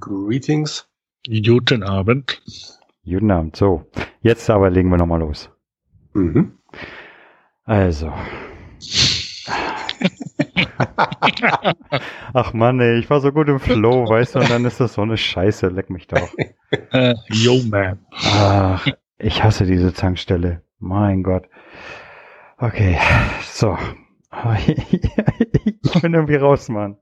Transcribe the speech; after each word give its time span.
Greetings. 0.00 0.88
Guten 1.26 1.82
Abend. 1.82 2.42
Guten 3.04 3.30
Abend. 3.30 3.56
So, 3.56 3.86
jetzt 4.20 4.48
aber 4.50 4.70
legen 4.70 4.90
wir 4.90 4.96
nochmal 4.96 5.20
los. 5.20 5.50
Mhm. 6.14 6.58
Also. 7.64 8.12
Ach 12.32 12.52
Mann, 12.52 12.80
ey, 12.80 12.98
ich 12.98 13.08
war 13.10 13.20
so 13.20 13.32
gut 13.32 13.48
im 13.48 13.60
Flow, 13.60 14.08
weißt 14.08 14.34
du, 14.34 14.38
und 14.40 14.50
dann 14.50 14.64
ist 14.64 14.80
das 14.80 14.94
so 14.94 15.02
eine 15.02 15.16
Scheiße, 15.16 15.68
leck 15.68 15.90
mich 15.90 16.06
doch. 16.06 16.28
Äh, 16.92 17.14
yo, 17.28 17.62
man. 17.70 17.98
Ach, 18.12 18.86
ich 19.18 19.42
hasse 19.42 19.64
diese 19.64 19.92
Tankstelle. 19.92 20.62
Mein 20.78 21.22
Gott. 21.22 21.48
Okay, 22.58 22.98
so. 23.42 23.76
Ich 24.66 26.02
bin 26.02 26.12
irgendwie 26.12 26.36
raus, 26.36 26.68
Mann. 26.68 26.98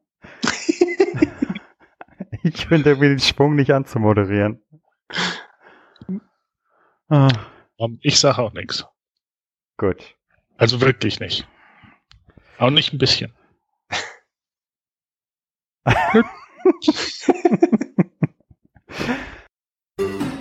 Ich 2.45 2.67
finde 2.67 2.91
irgendwie 2.91 3.09
den 3.09 3.19
Schwung 3.19 3.55
nicht 3.57 3.73
anzumoderieren. 3.73 4.63
Ah, 7.09 7.29
Um, 7.77 7.99
Ich 8.03 8.21
sage 8.21 8.41
auch 8.43 8.53
nichts. 8.53 8.85
gut. 9.79 10.17
Also 10.59 10.81
wirklich 10.81 11.19
nicht. 11.21 11.49
Auch 12.59 12.71
nicht 12.71 12.93
ein 12.93 12.99
bisschen. 12.99 13.33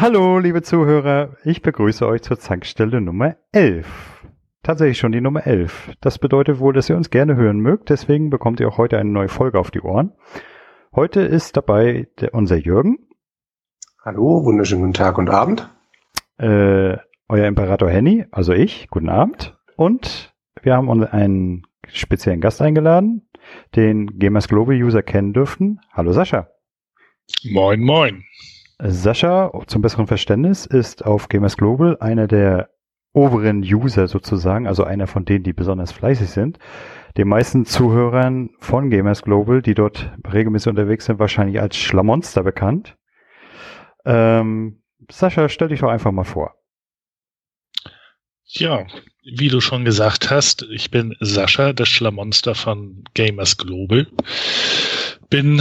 Hallo, 0.00 0.38
liebe 0.38 0.62
Zuhörer. 0.62 1.36
Ich 1.44 1.60
begrüße 1.60 2.06
euch 2.06 2.22
zur 2.22 2.38
Zankstelle 2.38 3.00
Nummer 3.00 3.34
11. 3.50 4.24
Tatsächlich 4.62 4.96
schon 4.96 5.10
die 5.10 5.20
Nummer 5.20 5.44
11. 5.44 5.90
Das 6.00 6.20
bedeutet 6.20 6.60
wohl, 6.60 6.72
dass 6.72 6.88
ihr 6.88 6.96
uns 6.96 7.10
gerne 7.10 7.34
hören 7.34 7.58
mögt. 7.58 7.90
Deswegen 7.90 8.30
bekommt 8.30 8.60
ihr 8.60 8.68
auch 8.68 8.78
heute 8.78 8.96
eine 8.96 9.10
neue 9.10 9.28
Folge 9.28 9.58
auf 9.58 9.72
die 9.72 9.80
Ohren. 9.80 10.12
Heute 10.94 11.22
ist 11.22 11.56
dabei 11.56 12.06
der, 12.20 12.32
unser 12.32 12.54
Jürgen, 12.56 13.08
Hallo, 14.04 14.44
wunderschönen 14.44 14.82
guten 14.82 14.94
Tag 14.94 15.18
und 15.18 15.30
Abend. 15.30 15.68
äh, 16.38 16.96
euer 17.28 17.46
Imperator 17.48 17.90
Henny, 17.90 18.24
also 18.30 18.52
ich. 18.52 18.88
Guten 18.90 19.08
Abend. 19.08 19.58
Und 19.76 20.32
wir 20.62 20.76
haben 20.76 20.88
uns 20.88 21.06
einen 21.06 21.66
speziellen 21.88 22.40
Gast 22.40 22.62
eingeladen, 22.62 23.28
den 23.74 24.16
Gamers 24.20 24.46
Global 24.46 24.76
User 24.76 25.02
kennen 25.02 25.32
dürften. 25.32 25.80
Hallo 25.92 26.12
Sascha. 26.12 26.50
Moin, 27.42 27.80
moin. 27.80 28.22
Sascha, 28.80 29.50
zum 29.66 29.82
besseren 29.82 30.06
Verständnis, 30.06 30.64
ist 30.66 31.04
auf 31.04 31.28
Gamers 31.28 31.56
Global 31.56 31.96
einer 32.00 32.26
der 32.28 32.70
oberen 33.12 33.62
User 33.62 34.06
sozusagen, 34.06 34.66
also 34.66 34.84
einer 34.84 35.06
von 35.06 35.24
denen, 35.24 35.42
die 35.42 35.52
besonders 35.52 35.90
fleißig 35.90 36.30
sind. 36.30 36.58
Den 37.16 37.26
meisten 37.26 37.64
Zuhörern 37.64 38.50
von 38.60 38.90
Gamers 38.90 39.22
Global, 39.22 39.62
die 39.62 39.74
dort 39.74 40.12
regelmäßig 40.32 40.68
unterwegs 40.68 41.06
sind, 41.06 41.18
wahrscheinlich 41.18 41.60
als 41.60 41.76
Schlamonster 41.76 42.44
bekannt. 42.44 42.96
Ähm, 44.04 44.82
Sascha, 45.10 45.48
stell 45.48 45.68
dich 45.68 45.80
doch 45.80 45.88
einfach 45.88 46.12
mal 46.12 46.24
vor. 46.24 46.54
Ja, 48.44 48.86
wie 49.24 49.48
du 49.48 49.60
schon 49.60 49.84
gesagt 49.84 50.30
hast, 50.30 50.62
ich 50.70 50.90
bin 50.90 51.16
Sascha, 51.20 51.72
das 51.72 51.88
Schlamonster 51.88 52.54
von 52.54 53.04
Gamers 53.14 53.56
Global. 53.58 54.06
Bin 55.28 55.60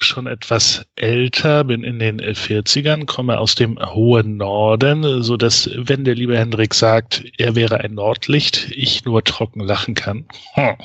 schon 0.00 0.26
etwas 0.26 0.86
älter, 0.96 1.64
bin 1.64 1.82
in 1.82 1.98
den 1.98 2.20
40ern, 2.20 3.06
komme 3.06 3.38
aus 3.38 3.54
dem 3.54 3.78
hohen 3.78 4.36
Norden, 4.36 5.22
so 5.22 5.36
dass 5.36 5.70
wenn 5.74 6.04
der 6.04 6.14
liebe 6.14 6.38
Hendrik 6.38 6.74
sagt, 6.74 7.24
er 7.36 7.56
wäre 7.56 7.80
ein 7.80 7.94
Nordlicht, 7.94 8.70
ich 8.70 9.04
nur 9.04 9.24
trocken 9.24 9.60
lachen 9.60 9.94
kann. 9.94 10.26
Hm. 10.54 10.76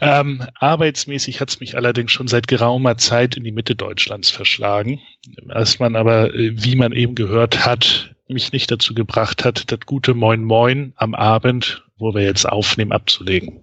Ähm, 0.00 0.42
arbeitsmäßig 0.58 1.40
hat 1.40 1.50
es 1.50 1.60
mich 1.60 1.76
allerdings 1.76 2.12
schon 2.12 2.28
seit 2.28 2.48
geraumer 2.48 2.96
Zeit 2.96 3.36
in 3.36 3.44
die 3.44 3.52
Mitte 3.52 3.74
Deutschlands 3.74 4.30
verschlagen. 4.30 5.00
Als 5.48 5.78
man 5.78 5.96
aber, 5.96 6.34
äh, 6.34 6.52
wie 6.54 6.76
man 6.76 6.92
eben 6.92 7.14
gehört 7.14 7.64
hat, 7.64 8.14
mich 8.28 8.52
nicht 8.52 8.70
dazu 8.70 8.94
gebracht 8.94 9.44
hat, 9.44 9.72
das 9.72 9.80
gute 9.86 10.14
Moin 10.14 10.44
Moin 10.44 10.92
am 10.96 11.14
Abend, 11.14 11.84
wo 11.98 12.14
wir 12.14 12.22
jetzt 12.22 12.48
aufnehmen, 12.48 12.92
abzulegen. 12.92 13.60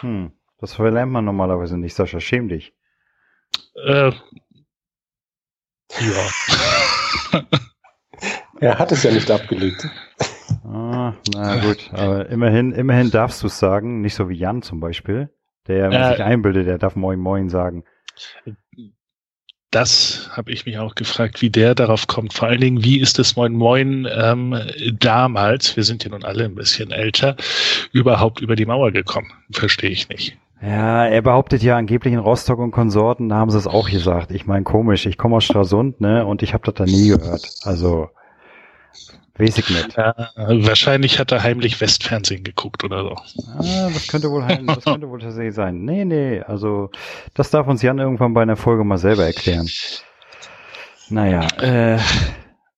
Hm, 0.00 0.32
das 0.58 0.74
verlernt 0.74 1.12
man 1.12 1.24
normalerweise 1.24 1.78
nicht, 1.78 1.94
Sascha, 1.94 2.20
schäm 2.20 2.48
dich. 2.48 2.72
Äh, 3.86 4.12
ja. 6.00 7.40
Er 8.60 8.78
hat 8.78 8.92
es 8.92 9.02
ja 9.02 9.10
nicht 9.10 9.28
abgelegt. 9.28 9.88
Ah, 10.64 11.14
na 11.34 11.56
gut, 11.56 11.90
aber 11.92 12.28
immerhin, 12.28 12.70
immerhin 12.70 13.10
darfst 13.10 13.42
du 13.42 13.48
es 13.48 13.58
sagen, 13.58 14.00
nicht 14.02 14.14
so 14.14 14.28
wie 14.28 14.36
Jan 14.36 14.62
zum 14.62 14.78
Beispiel, 14.78 15.30
der 15.66 15.90
Äh. 15.90 16.12
sich 16.12 16.22
einbildet, 16.22 16.68
der 16.68 16.78
darf 16.78 16.94
Moin 16.94 17.18
Moin 17.18 17.48
sagen. 17.48 17.82
Das 19.72 20.30
habe 20.30 20.52
ich 20.52 20.64
mich 20.64 20.78
auch 20.78 20.94
gefragt, 20.94 21.42
wie 21.42 21.50
der 21.50 21.74
darauf 21.74 22.06
kommt. 22.06 22.34
Vor 22.34 22.46
allen 22.46 22.60
Dingen, 22.60 22.84
wie 22.84 23.00
ist 23.00 23.18
es 23.18 23.34
Moin 23.34 23.54
Moin 23.54 24.06
ähm, 24.14 24.56
damals, 24.92 25.76
wir 25.76 25.82
sind 25.82 26.04
ja 26.04 26.10
nun 26.10 26.22
alle 26.24 26.44
ein 26.44 26.54
bisschen 26.54 26.92
älter, 26.92 27.36
überhaupt 27.90 28.40
über 28.40 28.54
die 28.54 28.66
Mauer 28.66 28.92
gekommen? 28.92 29.32
Verstehe 29.50 29.90
ich 29.90 30.08
nicht. 30.08 30.38
Ja, 30.62 31.06
er 31.06 31.22
behauptet 31.22 31.62
ja 31.62 31.76
angeblich 31.76 32.12
in 32.12 32.20
Rostock 32.20 32.58
und 32.60 32.70
Konsorten, 32.70 33.28
da 33.28 33.36
haben 33.36 33.50
sie 33.50 33.58
es 33.58 33.66
auch 33.66 33.90
gesagt. 33.90 34.30
Ich 34.30 34.46
meine, 34.46 34.62
komisch, 34.62 35.06
ich 35.06 35.18
komme 35.18 35.36
aus 35.36 35.44
Stralsund, 35.44 36.00
ne, 36.00 36.24
und 36.24 36.42
ich 36.42 36.54
habe 36.54 36.64
das 36.64 36.74
da 36.74 36.84
nie 36.84 37.08
gehört. 37.08 37.50
Also, 37.64 38.10
weiß 39.38 39.58
ich 39.58 39.68
nicht. 39.70 39.98
Äh, 39.98 40.12
wahrscheinlich 40.64 41.18
hat 41.18 41.32
er 41.32 41.42
heimlich 41.42 41.80
Westfernsehen 41.80 42.44
geguckt 42.44 42.84
oder 42.84 43.02
so. 43.02 43.16
Ah, 43.58 43.88
das 43.92 44.06
könnte 44.06 44.30
wohl, 44.30 44.44
ein- 44.44 44.66
das 44.68 44.84
könnte 44.84 45.08
wohl 45.08 45.20
tatsächlich 45.20 45.54
sein. 45.54 45.84
Nee, 45.84 46.04
nee, 46.04 46.40
also, 46.42 46.90
das 47.34 47.50
darf 47.50 47.66
uns 47.66 47.82
Jan 47.82 47.98
irgendwann 47.98 48.32
bei 48.32 48.42
einer 48.42 48.56
Folge 48.56 48.84
mal 48.84 48.98
selber 48.98 49.24
erklären. 49.24 49.68
Naja, 51.08 51.46
äh, 51.60 51.96
Ich 51.96 52.02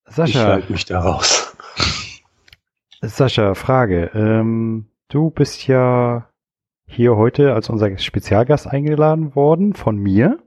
Sascha, 0.09 0.45
halte 0.47 0.73
mich 0.73 0.87
da 0.87 1.01
raus. 1.01 1.55
Sascha, 3.03 3.55
Frage. 3.55 4.11
Ähm, 4.15 4.87
du 5.09 5.29
bist 5.31 5.67
ja 5.67 6.27
hier 6.87 7.17
heute 7.17 7.55
als 7.55 7.71
unser 7.71 7.97
Spezialgast 7.99 8.67
eingeladen 8.67 9.35
worden 9.35 9.75
von 9.75 9.97
mir. 9.97 10.39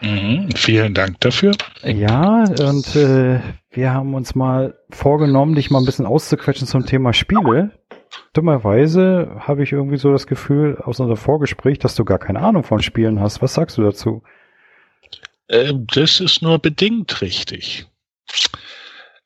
Mhm, 0.00 0.48
vielen 0.54 0.94
Dank 0.94 1.20
dafür. 1.20 1.52
Ja, 1.82 2.44
und 2.44 2.96
äh, 2.96 3.40
wir 3.70 3.92
haben 3.92 4.14
uns 4.14 4.34
mal 4.34 4.78
vorgenommen, 4.90 5.54
dich 5.54 5.70
mal 5.70 5.78
ein 5.78 5.84
bisschen 5.84 6.06
auszuquetschen 6.06 6.66
zum 6.66 6.86
Thema 6.86 7.12
Spiele. 7.12 7.72
Dummerweise 8.32 9.36
habe 9.40 9.62
ich 9.62 9.72
irgendwie 9.72 9.98
so 9.98 10.10
das 10.10 10.26
Gefühl 10.26 10.78
aus 10.82 11.00
unserem 11.00 11.18
Vorgespräch, 11.18 11.78
dass 11.78 11.94
du 11.94 12.04
gar 12.04 12.18
keine 12.18 12.40
Ahnung 12.40 12.64
von 12.64 12.80
Spielen 12.80 13.20
hast. 13.20 13.42
Was 13.42 13.54
sagst 13.54 13.76
du 13.76 13.82
dazu? 13.82 14.22
Äh, 15.48 15.74
das 15.94 16.20
ist 16.20 16.42
nur 16.42 16.58
bedingt 16.58 17.20
richtig. 17.20 17.86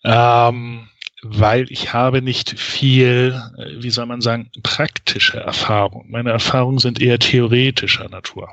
Ähm, 0.04 0.88
weil 1.24 1.70
ich 1.70 1.92
habe 1.92 2.22
nicht 2.22 2.58
viel, 2.58 3.40
äh, 3.56 3.82
wie 3.82 3.90
soll 3.90 4.06
man 4.06 4.20
sagen, 4.20 4.50
praktische 4.62 5.38
Erfahrung. 5.38 6.06
Meine 6.08 6.30
Erfahrungen 6.30 6.78
sind 6.78 7.00
eher 7.00 7.18
theoretischer 7.18 8.08
Natur. 8.08 8.48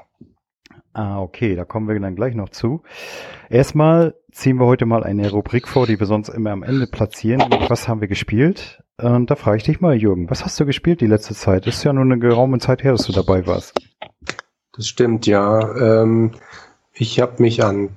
Ah, 0.93 1.19
okay, 1.19 1.55
da 1.55 1.63
kommen 1.63 1.87
wir 1.87 1.99
dann 1.99 2.15
gleich 2.15 2.35
noch 2.35 2.49
zu. 2.49 2.83
Erstmal 3.49 4.15
ziehen 4.31 4.57
wir 4.57 4.65
heute 4.65 4.85
mal 4.85 5.03
eine 5.03 5.29
Rubrik 5.29 5.67
vor, 5.67 5.87
die 5.87 5.99
wir 5.99 6.07
sonst 6.07 6.29
immer 6.29 6.51
am 6.51 6.63
Ende 6.63 6.87
platzieren. 6.87 7.41
Was 7.69 7.87
haben 7.87 8.01
wir 8.01 8.07
gespielt? 8.07 8.81
Und 8.97 9.31
da 9.31 9.35
frage 9.35 9.57
ich 9.57 9.63
dich 9.63 9.81
mal, 9.81 9.95
Jürgen, 9.95 10.29
was 10.29 10.43
hast 10.43 10.59
du 10.59 10.65
gespielt 10.65 11.01
die 11.01 11.07
letzte 11.07 11.33
Zeit? 11.33 11.65
Ist 11.65 11.83
ja 11.83 11.93
nur 11.93 12.03
eine 12.03 12.19
geraume 12.19 12.59
Zeit 12.59 12.83
her, 12.83 12.91
dass 12.91 13.05
du 13.05 13.13
dabei 13.13 13.47
warst. 13.47 13.73
Das 14.73 14.87
stimmt, 14.87 15.27
ja. 15.27 15.75
Ähm, 15.75 16.31
ich 16.93 17.19
habe 17.19 17.41
mich 17.41 17.63
an 17.63 17.89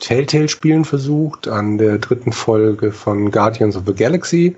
Telltale-Spielen 0.00 0.84
versucht, 0.84 1.48
an 1.48 1.78
der 1.78 1.98
dritten 1.98 2.32
Folge 2.32 2.92
von 2.92 3.30
Guardians 3.30 3.76
of 3.76 3.84
the 3.86 3.94
Galaxy 3.94 4.56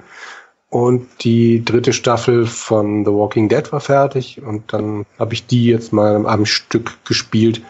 und 0.71 1.07
die 1.25 1.65
dritte 1.65 1.93
Staffel 1.93 2.47
von 2.47 3.05
The 3.05 3.11
Walking 3.11 3.49
Dead 3.49 3.71
war 3.73 3.81
fertig 3.81 4.41
und 4.41 4.73
dann 4.73 5.05
habe 5.19 5.35
ich 5.35 5.47
die 5.47 5.67
jetzt 5.67 5.93
mal 5.93 6.25
am 6.27 6.47
Stück 6.47 7.05
gespielt, 7.05 7.61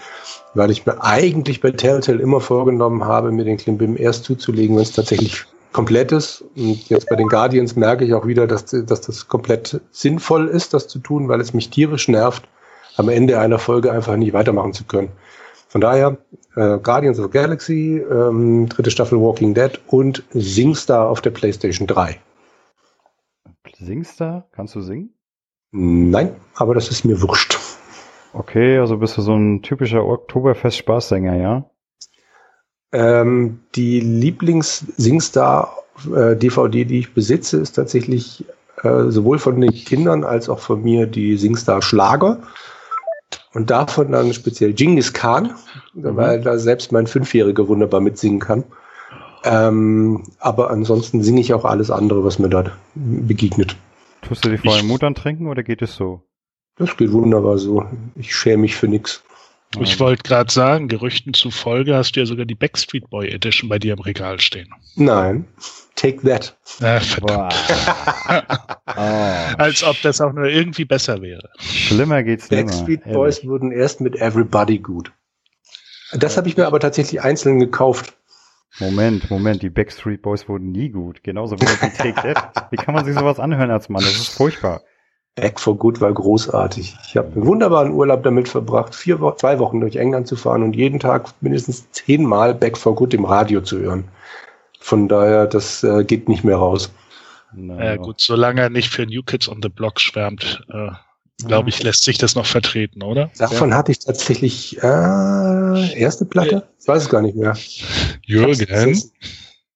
weil 0.54 0.70
ich 0.70 0.84
mir 0.84 1.02
eigentlich 1.02 1.60
bei 1.60 1.70
Telltale 1.70 2.20
immer 2.20 2.40
vorgenommen 2.40 3.04
habe, 3.04 3.32
mir 3.32 3.44
den 3.44 3.56
Klimbim 3.56 3.96
erst 3.96 4.24
zuzulegen, 4.24 4.76
wenn 4.76 4.82
es 4.82 4.92
tatsächlich 4.92 5.46
komplett 5.72 6.12
ist. 6.12 6.44
Und 6.56 6.88
jetzt 6.88 7.08
bei 7.08 7.16
den 7.16 7.28
Guardians 7.28 7.74
merke 7.76 8.04
ich 8.04 8.12
auch 8.12 8.26
wieder, 8.26 8.46
dass, 8.46 8.66
dass 8.66 9.00
das 9.00 9.28
komplett 9.28 9.80
sinnvoll 9.92 10.48
ist, 10.48 10.74
das 10.74 10.88
zu 10.88 10.98
tun, 10.98 11.28
weil 11.28 11.40
es 11.40 11.54
mich 11.54 11.70
tierisch 11.70 12.08
nervt, 12.08 12.42
am 12.96 13.08
Ende 13.08 13.38
einer 13.38 13.58
Folge 13.58 13.92
einfach 13.92 14.16
nicht 14.16 14.34
weitermachen 14.34 14.74
zu 14.74 14.84
können. 14.84 15.10
Von 15.70 15.80
daher, 15.80 16.18
äh, 16.56 16.78
Guardians 16.78 17.18
of 17.20 17.26
the 17.26 17.30
Galaxy, 17.30 17.98
ähm, 17.98 18.68
dritte 18.68 18.90
Staffel 18.90 19.20
Walking 19.20 19.54
Dead 19.54 19.80
und 19.86 20.24
SingStar 20.32 21.08
auf 21.08 21.20
der 21.20 21.30
PlayStation 21.30 21.86
3. 21.86 22.18
Singst 23.78 24.20
da? 24.20 24.48
Kannst 24.50 24.74
du 24.74 24.80
singen? 24.80 25.14
Nein, 25.70 26.34
aber 26.56 26.74
das 26.74 26.90
ist 26.90 27.04
mir 27.04 27.22
wurscht. 27.22 27.56
Okay, 28.32 28.78
also 28.78 28.96
bist 28.98 29.16
du 29.16 29.22
so 29.22 29.36
ein 29.36 29.62
typischer 29.62 30.04
Oktoberfest-Spaßsänger, 30.04 31.36
ja? 31.36 31.70
Ähm, 32.90 33.60
die 33.76 34.00
Lieblings-Singstar-DVD, 34.00 36.80
äh, 36.80 36.84
die 36.84 36.98
ich 36.98 37.14
besitze, 37.14 37.58
ist 37.58 37.74
tatsächlich 37.74 38.44
äh, 38.82 39.04
sowohl 39.10 39.38
von 39.38 39.60
den 39.60 39.70
Kindern 39.70 40.24
als 40.24 40.48
auch 40.48 40.58
von 40.58 40.82
mir 40.82 41.06
die 41.06 41.36
Singstar-Schlager. 41.36 42.42
Und 43.52 43.70
davon 43.70 44.12
dann 44.12 44.32
speziell 44.32 44.72
Genghis 44.72 45.12
Khan, 45.12 45.54
mhm. 45.94 46.16
weil 46.16 46.40
da 46.40 46.58
selbst 46.58 46.92
mein 46.92 47.06
Fünfjähriger 47.06 47.66
wunderbar 47.68 48.00
mitsingen 48.00 48.38
kann. 48.38 48.64
Ähm, 49.44 50.24
aber 50.38 50.70
ansonsten 50.70 51.22
singe 51.22 51.40
ich 51.40 51.54
auch 51.54 51.64
alles 51.64 51.90
andere, 51.90 52.24
was 52.24 52.38
mir 52.38 52.48
da 52.48 52.72
begegnet. 52.94 53.76
Tust 54.22 54.44
du 54.44 54.50
die 54.50 54.58
vorher 54.58 54.84
Mut 54.84 55.02
antrinken 55.02 55.48
oder 55.48 55.62
geht 55.62 55.82
es 55.82 55.96
so? 55.96 56.22
Das 56.76 56.96
geht 56.96 57.12
wunderbar 57.12 57.58
so. 57.58 57.84
Ich 58.16 58.34
schäme 58.34 58.62
mich 58.62 58.76
für 58.76 58.88
nichts. 58.88 59.22
Ich 59.78 60.00
wollte 60.00 60.24
gerade 60.24 60.52
sagen, 60.52 60.88
Gerüchten 60.88 61.32
zufolge 61.32 61.94
hast 61.94 62.16
du 62.16 62.20
ja 62.20 62.26
sogar 62.26 62.44
die 62.44 62.56
Backstreet 62.56 63.08
Boy 63.08 63.28
Edition 63.28 63.68
bei 63.68 63.78
dir 63.78 63.92
im 63.92 64.00
Regal 64.00 64.40
stehen. 64.40 64.68
Nein. 64.96 65.46
Take 66.00 66.26
that. 66.26 66.56
Ah, 66.80 66.98
verdammt. 66.98 67.54
oh. 68.86 69.54
Als 69.58 69.84
ob 69.84 70.00
das 70.00 70.18
auch 70.22 70.32
nur 70.32 70.46
irgendwie 70.46 70.86
besser 70.86 71.20
wäre. 71.20 71.50
Schlimmer 71.58 72.22
geht's 72.22 72.50
nicht. 72.50 72.64
Backstreet 72.64 73.04
Boys 73.04 73.36
Ehrlich. 73.36 73.50
wurden 73.50 73.70
erst 73.70 74.00
mit 74.00 74.16
Everybody 74.16 74.78
gut. 74.78 75.12
Das 76.12 76.38
habe 76.38 76.48
ich 76.48 76.56
mir 76.56 76.66
aber 76.66 76.80
tatsächlich 76.80 77.20
einzeln 77.20 77.58
gekauft. 77.58 78.14
Moment, 78.78 79.30
Moment, 79.30 79.60
die 79.60 79.68
Backstreet 79.68 80.22
Boys 80.22 80.48
wurden 80.48 80.72
nie 80.72 80.88
gut. 80.88 81.22
Genauso 81.22 81.60
wie 81.60 81.66
Take 81.66 82.14
That. 82.14 82.68
Wie 82.70 82.76
kann 82.76 82.94
man 82.94 83.04
sich 83.04 83.14
sowas 83.14 83.38
anhören 83.38 83.70
als 83.70 83.90
Mann? 83.90 84.02
Das 84.02 84.14
ist 84.14 84.30
furchtbar. 84.30 84.80
Back 85.34 85.60
for 85.60 85.76
Good 85.76 86.00
war 86.00 86.14
großartig. 86.14 86.96
Ich 87.06 87.16
habe 87.18 87.32
einen 87.34 87.44
wunderbaren 87.46 87.92
Urlaub 87.92 88.22
damit 88.22 88.48
verbracht, 88.48 88.94
vier 88.94 89.20
Wo 89.20 89.32
zwei 89.32 89.58
Wochen 89.58 89.80
durch 89.80 89.96
England 89.96 90.28
zu 90.28 90.36
fahren 90.36 90.62
und 90.62 90.74
jeden 90.74 90.98
Tag 90.98 91.28
mindestens 91.42 91.90
zehnmal 91.90 92.54
Back 92.54 92.78
for 92.78 92.94
Good 92.94 93.12
im 93.12 93.26
Radio 93.26 93.60
zu 93.60 93.78
hören. 93.78 94.08
Von 94.80 95.08
daher, 95.08 95.46
das 95.46 95.84
äh, 95.84 96.04
geht 96.04 96.28
nicht 96.28 96.42
mehr 96.42 96.56
raus. 96.56 96.90
Naja, 97.52 97.96
gut, 97.96 98.20
solange 98.20 98.62
er 98.62 98.70
nicht 98.70 98.88
für 98.88 99.06
New 99.06 99.22
Kids 99.22 99.48
on 99.48 99.60
the 99.62 99.68
Block 99.68 100.00
schwärmt, 100.00 100.64
äh, 100.72 100.90
glaube 101.46 101.68
ich, 101.68 101.82
lässt 101.82 102.04
sich 102.04 102.18
das 102.18 102.34
noch 102.34 102.46
vertreten, 102.46 103.02
oder? 103.02 103.30
Davon 103.38 103.70
ja. 103.70 103.76
hatte 103.76 103.92
ich 103.92 104.00
tatsächlich 104.00 104.78
äh, 104.82 105.98
erste 105.98 106.24
Platte? 106.24 106.68
Ich 106.80 106.88
weiß 106.88 107.04
es 107.04 107.08
gar 107.08 107.22
nicht 107.22 107.36
mehr. 107.36 107.56
Jürgen? 108.24 109.00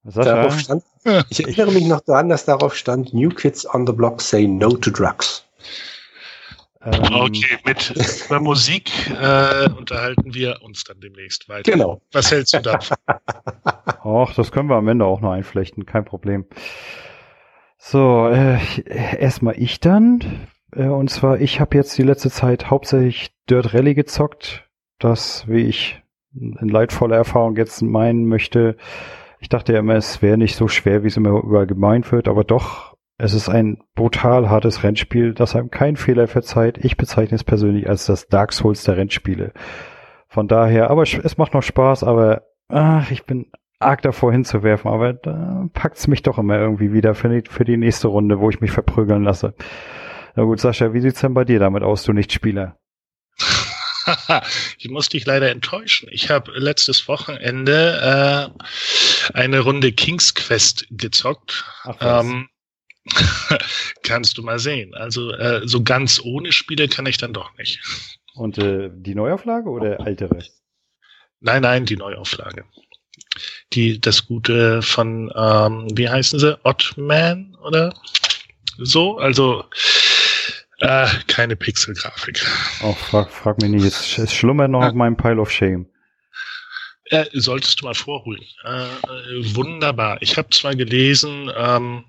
Darauf 0.04 0.58
stand, 0.60 0.82
ich 1.30 1.40
erinnere 1.40 1.72
mich 1.72 1.86
noch 1.86 2.00
daran, 2.00 2.28
dass 2.28 2.44
darauf 2.44 2.74
stand, 2.74 3.14
New 3.14 3.30
Kids 3.30 3.66
on 3.74 3.86
the 3.86 3.92
Block 3.92 4.20
say 4.20 4.46
no 4.46 4.70
to 4.70 4.90
drugs. 4.90 5.44
Ähm, 6.84 7.14
okay, 7.14 7.58
mit 7.64 7.94
über 8.26 8.40
Musik 8.40 8.90
äh, 9.10 9.70
unterhalten 9.70 10.34
wir 10.34 10.60
uns 10.62 10.84
dann 10.84 11.00
demnächst 11.00 11.48
weiter. 11.48 11.72
Genau. 11.72 12.02
Was 12.12 12.30
hältst 12.30 12.54
du 12.54 12.60
davon? 12.60 12.96
Ach, 13.06 14.34
das 14.34 14.52
können 14.52 14.68
wir 14.68 14.76
am 14.76 14.88
Ende 14.88 15.06
auch 15.06 15.20
noch 15.20 15.32
einflechten, 15.32 15.86
kein 15.86 16.04
Problem. 16.04 16.44
So, 17.78 18.28
äh, 18.28 18.58
erstmal 19.18 19.54
ich 19.58 19.80
dann. 19.80 20.48
Äh, 20.74 20.86
und 20.88 21.08
zwar, 21.08 21.40
ich 21.40 21.60
habe 21.60 21.76
jetzt 21.76 21.96
die 21.96 22.02
letzte 22.02 22.30
Zeit 22.30 22.70
hauptsächlich 22.70 23.32
Dirt 23.48 23.72
Rally 23.74 23.94
gezockt. 23.94 24.68
Das, 24.98 25.48
wie 25.48 25.62
ich 25.62 26.02
in 26.34 26.68
leidvoller 26.68 27.16
Erfahrung 27.16 27.56
jetzt 27.56 27.82
meinen 27.82 28.26
möchte, 28.26 28.76
ich 29.40 29.48
dachte 29.48 29.74
ja 29.74 29.80
immer, 29.80 29.94
es 29.94 30.22
wäre 30.22 30.38
nicht 30.38 30.56
so 30.56 30.68
schwer, 30.68 31.02
wie 31.02 31.08
es 31.08 31.16
immer 31.16 31.30
überall 31.30 31.66
gemeint 31.66 32.10
wird, 32.12 32.28
aber 32.28 32.44
doch, 32.44 32.93
es 33.16 33.32
ist 33.32 33.48
ein 33.48 33.78
brutal 33.94 34.50
hartes 34.50 34.82
Rennspiel, 34.82 35.34
das 35.34 35.54
einem 35.54 35.70
keinen 35.70 35.96
Fehler 35.96 36.26
verzeiht. 36.26 36.78
Ich 36.78 36.96
bezeichne 36.96 37.36
es 37.36 37.44
persönlich 37.44 37.88
als 37.88 38.06
das 38.06 38.26
Dark 38.26 38.52
Souls 38.52 38.84
der 38.84 38.96
Rennspiele. 38.96 39.52
Von 40.28 40.48
daher, 40.48 40.90
aber 40.90 41.02
es 41.02 41.38
macht 41.38 41.54
noch 41.54 41.62
Spaß, 41.62 42.02
aber 42.02 42.42
ach, 42.68 43.10
ich 43.10 43.24
bin 43.24 43.52
arg 43.78 44.02
davor 44.02 44.32
hinzuwerfen, 44.32 44.90
aber 44.90 45.12
da 45.12 45.68
packt's 45.72 46.08
mich 46.08 46.22
doch 46.22 46.38
immer 46.38 46.58
irgendwie 46.58 46.92
wieder 46.92 47.14
für 47.14 47.28
die, 47.28 47.48
für 47.48 47.64
die 47.64 47.76
nächste 47.76 48.08
Runde, 48.08 48.40
wo 48.40 48.50
ich 48.50 48.60
mich 48.60 48.72
verprügeln 48.72 49.22
lasse. 49.22 49.54
Na 50.34 50.42
gut, 50.42 50.60
Sascha, 50.60 50.92
wie 50.92 51.00
sieht's 51.00 51.20
denn 51.20 51.34
bei 51.34 51.44
dir 51.44 51.60
damit 51.60 51.84
aus, 51.84 52.02
du 52.02 52.12
Nichtspieler? 52.12 52.76
ich 54.78 54.88
muss 54.90 55.08
dich 55.08 55.24
leider 55.24 55.50
enttäuschen. 55.50 56.08
Ich 56.10 56.30
habe 56.30 56.50
letztes 56.58 57.06
Wochenende 57.06 58.50
äh, 58.52 59.34
eine 59.34 59.60
Runde 59.60 59.92
King's 59.92 60.34
Quest 60.34 60.86
gezockt. 60.90 61.64
Ach, 61.84 62.22
ähm, 62.22 62.48
kannst 64.02 64.38
du 64.38 64.42
mal 64.42 64.58
sehen. 64.58 64.94
Also 64.94 65.32
äh, 65.32 65.66
so 65.66 65.82
ganz 65.82 66.20
ohne 66.22 66.52
Spiele 66.52 66.88
kann 66.88 67.06
ich 67.06 67.18
dann 67.18 67.32
doch 67.32 67.56
nicht. 67.56 67.80
Und 68.34 68.58
äh, 68.58 68.90
die 68.92 69.14
Neuauflage 69.14 69.68
oder 69.68 70.00
ältere? 70.06 70.38
Nein, 71.40 71.62
nein, 71.62 71.84
die 71.84 71.96
Neuauflage. 71.96 72.64
Die, 73.72 74.00
das 74.00 74.26
Gute 74.26 74.82
von, 74.82 75.32
ähm, 75.34 75.88
wie 75.94 76.08
heißen 76.08 76.38
sie? 76.38 76.58
Ottman 76.64 77.56
oder 77.62 77.94
so? 78.78 79.18
Also 79.18 79.64
äh, 80.78 81.06
keine 81.26 81.56
Pixelgrafik. 81.56 82.44
Oh, 82.82 82.94
frag, 82.94 83.30
frag 83.30 83.60
mich 83.60 83.70
nicht. 83.70 83.84
Es, 83.84 84.18
es 84.18 84.32
schlummert 84.32 84.70
noch 84.70 84.80
ja. 84.80 84.88
auf 84.88 84.94
meinem 84.94 85.16
Pile 85.16 85.40
of 85.40 85.50
Shame. 85.50 85.86
Äh, 87.06 87.26
solltest 87.32 87.80
du 87.80 87.84
mal 87.84 87.94
vorholen. 87.94 88.42
Äh, 88.64 88.84
äh 88.84 89.54
wunderbar. 89.54 90.16
Ich 90.20 90.36
habe 90.38 90.48
zwar 90.50 90.74
gelesen, 90.74 91.52
ähm, 91.54 92.04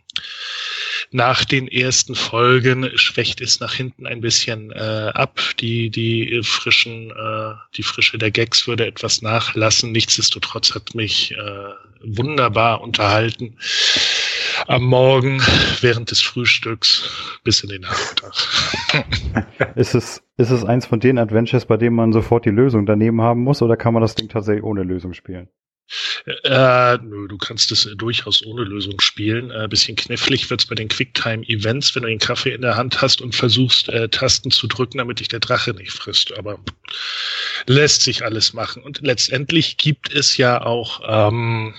nach 1.11 1.45
den 1.45 1.67
ersten 1.67 2.15
Folgen 2.15 2.89
schwächt 2.95 3.41
es 3.41 3.59
nach 3.59 3.73
hinten 3.73 4.07
ein 4.07 4.21
bisschen 4.21 4.71
äh, 4.71 5.11
ab. 5.13 5.39
Die, 5.59 5.89
die 5.89 6.41
frischen, 6.43 7.11
äh, 7.11 7.53
die 7.75 7.83
Frische 7.83 8.17
der 8.17 8.31
Gags 8.31 8.67
würde 8.67 8.85
etwas 8.85 9.21
nachlassen. 9.21 9.91
Nichtsdestotrotz 9.91 10.75
hat 10.75 10.95
mich 10.95 11.31
äh, 11.31 11.37
wunderbar 12.01 12.81
unterhalten 12.81 13.57
am 14.67 14.83
Morgen 14.83 15.41
während 15.81 16.11
des 16.11 16.21
Frühstücks 16.21 17.39
bis 17.43 17.61
in 17.61 17.69
den 17.69 17.81
Nachmittag. 17.81 18.33
ist 19.75 19.95
es, 19.95 20.23
ist 20.37 20.51
es 20.51 20.63
eins 20.63 20.85
von 20.85 20.99
den 20.99 21.17
Adventures, 21.17 21.65
bei 21.65 21.77
denen 21.77 21.95
man 21.95 22.13
sofort 22.13 22.45
die 22.45 22.51
Lösung 22.51 22.85
daneben 22.85 23.21
haben 23.21 23.41
muss, 23.41 23.61
oder 23.61 23.77
kann 23.77 23.93
man 23.93 24.01
das 24.01 24.15
Ding 24.15 24.29
tatsächlich 24.29 24.63
ohne 24.63 24.83
Lösung 24.83 25.13
spielen? 25.13 25.49
Äh, 26.43 26.97
nö, 26.97 27.27
du 27.27 27.37
kannst 27.37 27.71
es 27.71 27.87
durchaus 27.97 28.45
ohne 28.45 28.63
Lösung 28.63 28.99
spielen. 28.99 29.51
Äh, 29.51 29.67
bisschen 29.67 29.95
knifflig 29.95 30.49
wird's 30.49 30.65
bei 30.65 30.75
den 30.75 30.87
Quicktime-Events, 30.87 31.95
wenn 31.95 32.03
du 32.03 32.09
den 32.09 32.19
Kaffee 32.19 32.53
in 32.53 32.61
der 32.61 32.75
Hand 32.75 33.01
hast 33.01 33.21
und 33.21 33.35
versuchst, 33.35 33.89
äh, 33.89 34.09
Tasten 34.09 34.51
zu 34.51 34.67
drücken, 34.67 34.97
damit 34.97 35.19
dich 35.19 35.27
der 35.27 35.39
Drache 35.39 35.71
nicht 35.73 35.91
frisst. 35.91 36.35
Aber 36.37 36.59
lässt 37.67 38.01
sich 38.01 38.23
alles 38.23 38.53
machen. 38.53 38.83
Und 38.83 39.01
letztendlich 39.01 39.77
gibt 39.77 40.13
es 40.13 40.37
ja 40.37 40.61
auch 40.61 41.01
ähm, 41.07 41.73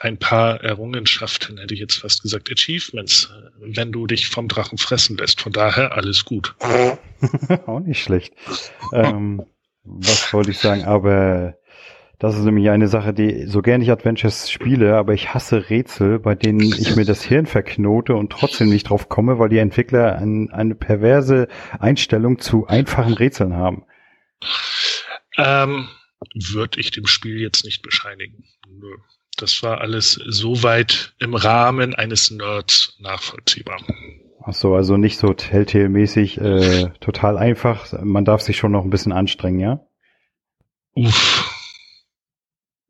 ein 0.00 0.18
paar 0.18 0.62
Errungenschaften, 0.62 1.58
hätte 1.58 1.74
ich 1.74 1.80
jetzt 1.80 1.96
fast 1.96 2.22
gesagt, 2.22 2.50
Achievements, 2.50 3.30
wenn 3.58 3.90
du 3.92 4.06
dich 4.06 4.28
vom 4.28 4.48
Drachen 4.48 4.78
fressen 4.78 5.16
lässt. 5.16 5.40
Von 5.40 5.52
daher 5.52 5.96
alles 5.96 6.24
gut. 6.24 6.54
Auch 7.66 7.80
nicht 7.80 8.02
schlecht. 8.02 8.32
ähm, 8.92 9.44
was 9.82 10.32
wollte 10.32 10.50
ich 10.50 10.58
sagen? 10.58 10.84
Aber 10.84 11.57
das 12.18 12.36
ist 12.36 12.44
nämlich 12.44 12.68
eine 12.68 12.88
Sache, 12.88 13.14
die 13.14 13.46
so 13.46 13.62
gerne 13.62 13.84
ich 13.84 13.90
Adventures 13.90 14.50
spiele, 14.50 14.96
aber 14.96 15.14
ich 15.14 15.34
hasse 15.34 15.70
Rätsel, 15.70 16.18
bei 16.18 16.34
denen 16.34 16.60
ich 16.60 16.96
mir 16.96 17.04
das 17.04 17.22
Hirn 17.22 17.46
verknote 17.46 18.14
und 18.14 18.32
trotzdem 18.32 18.68
nicht 18.68 18.90
drauf 18.90 19.08
komme, 19.08 19.38
weil 19.38 19.48
die 19.48 19.58
Entwickler 19.58 20.16
ein, 20.16 20.50
eine 20.50 20.74
perverse 20.74 21.46
Einstellung 21.78 22.40
zu 22.40 22.66
einfachen 22.66 23.12
Rätseln 23.12 23.54
haben. 23.54 23.84
Ähm, 25.36 25.88
Würde 26.34 26.80
ich 26.80 26.90
dem 26.90 27.06
Spiel 27.06 27.40
jetzt 27.40 27.64
nicht 27.64 27.82
bescheinigen. 27.82 28.44
Nö. 28.68 28.96
Das 29.36 29.62
war 29.62 29.80
alles 29.80 30.20
soweit 30.26 31.14
im 31.20 31.36
Rahmen 31.36 31.94
eines 31.94 32.32
Nerds 32.32 32.96
nachvollziehbar. 32.98 33.80
Ach 34.42 34.54
so, 34.54 34.74
also 34.74 34.96
nicht 34.96 35.18
so 35.18 35.32
Telltale-mäßig, 35.32 36.40
äh, 36.40 36.90
total 37.00 37.38
einfach. 37.38 37.92
Man 38.02 38.24
darf 38.24 38.40
sich 38.40 38.56
schon 38.56 38.72
noch 38.72 38.82
ein 38.82 38.90
bisschen 38.90 39.12
anstrengen, 39.12 39.60
ja? 39.60 39.86
Uff. 40.94 41.54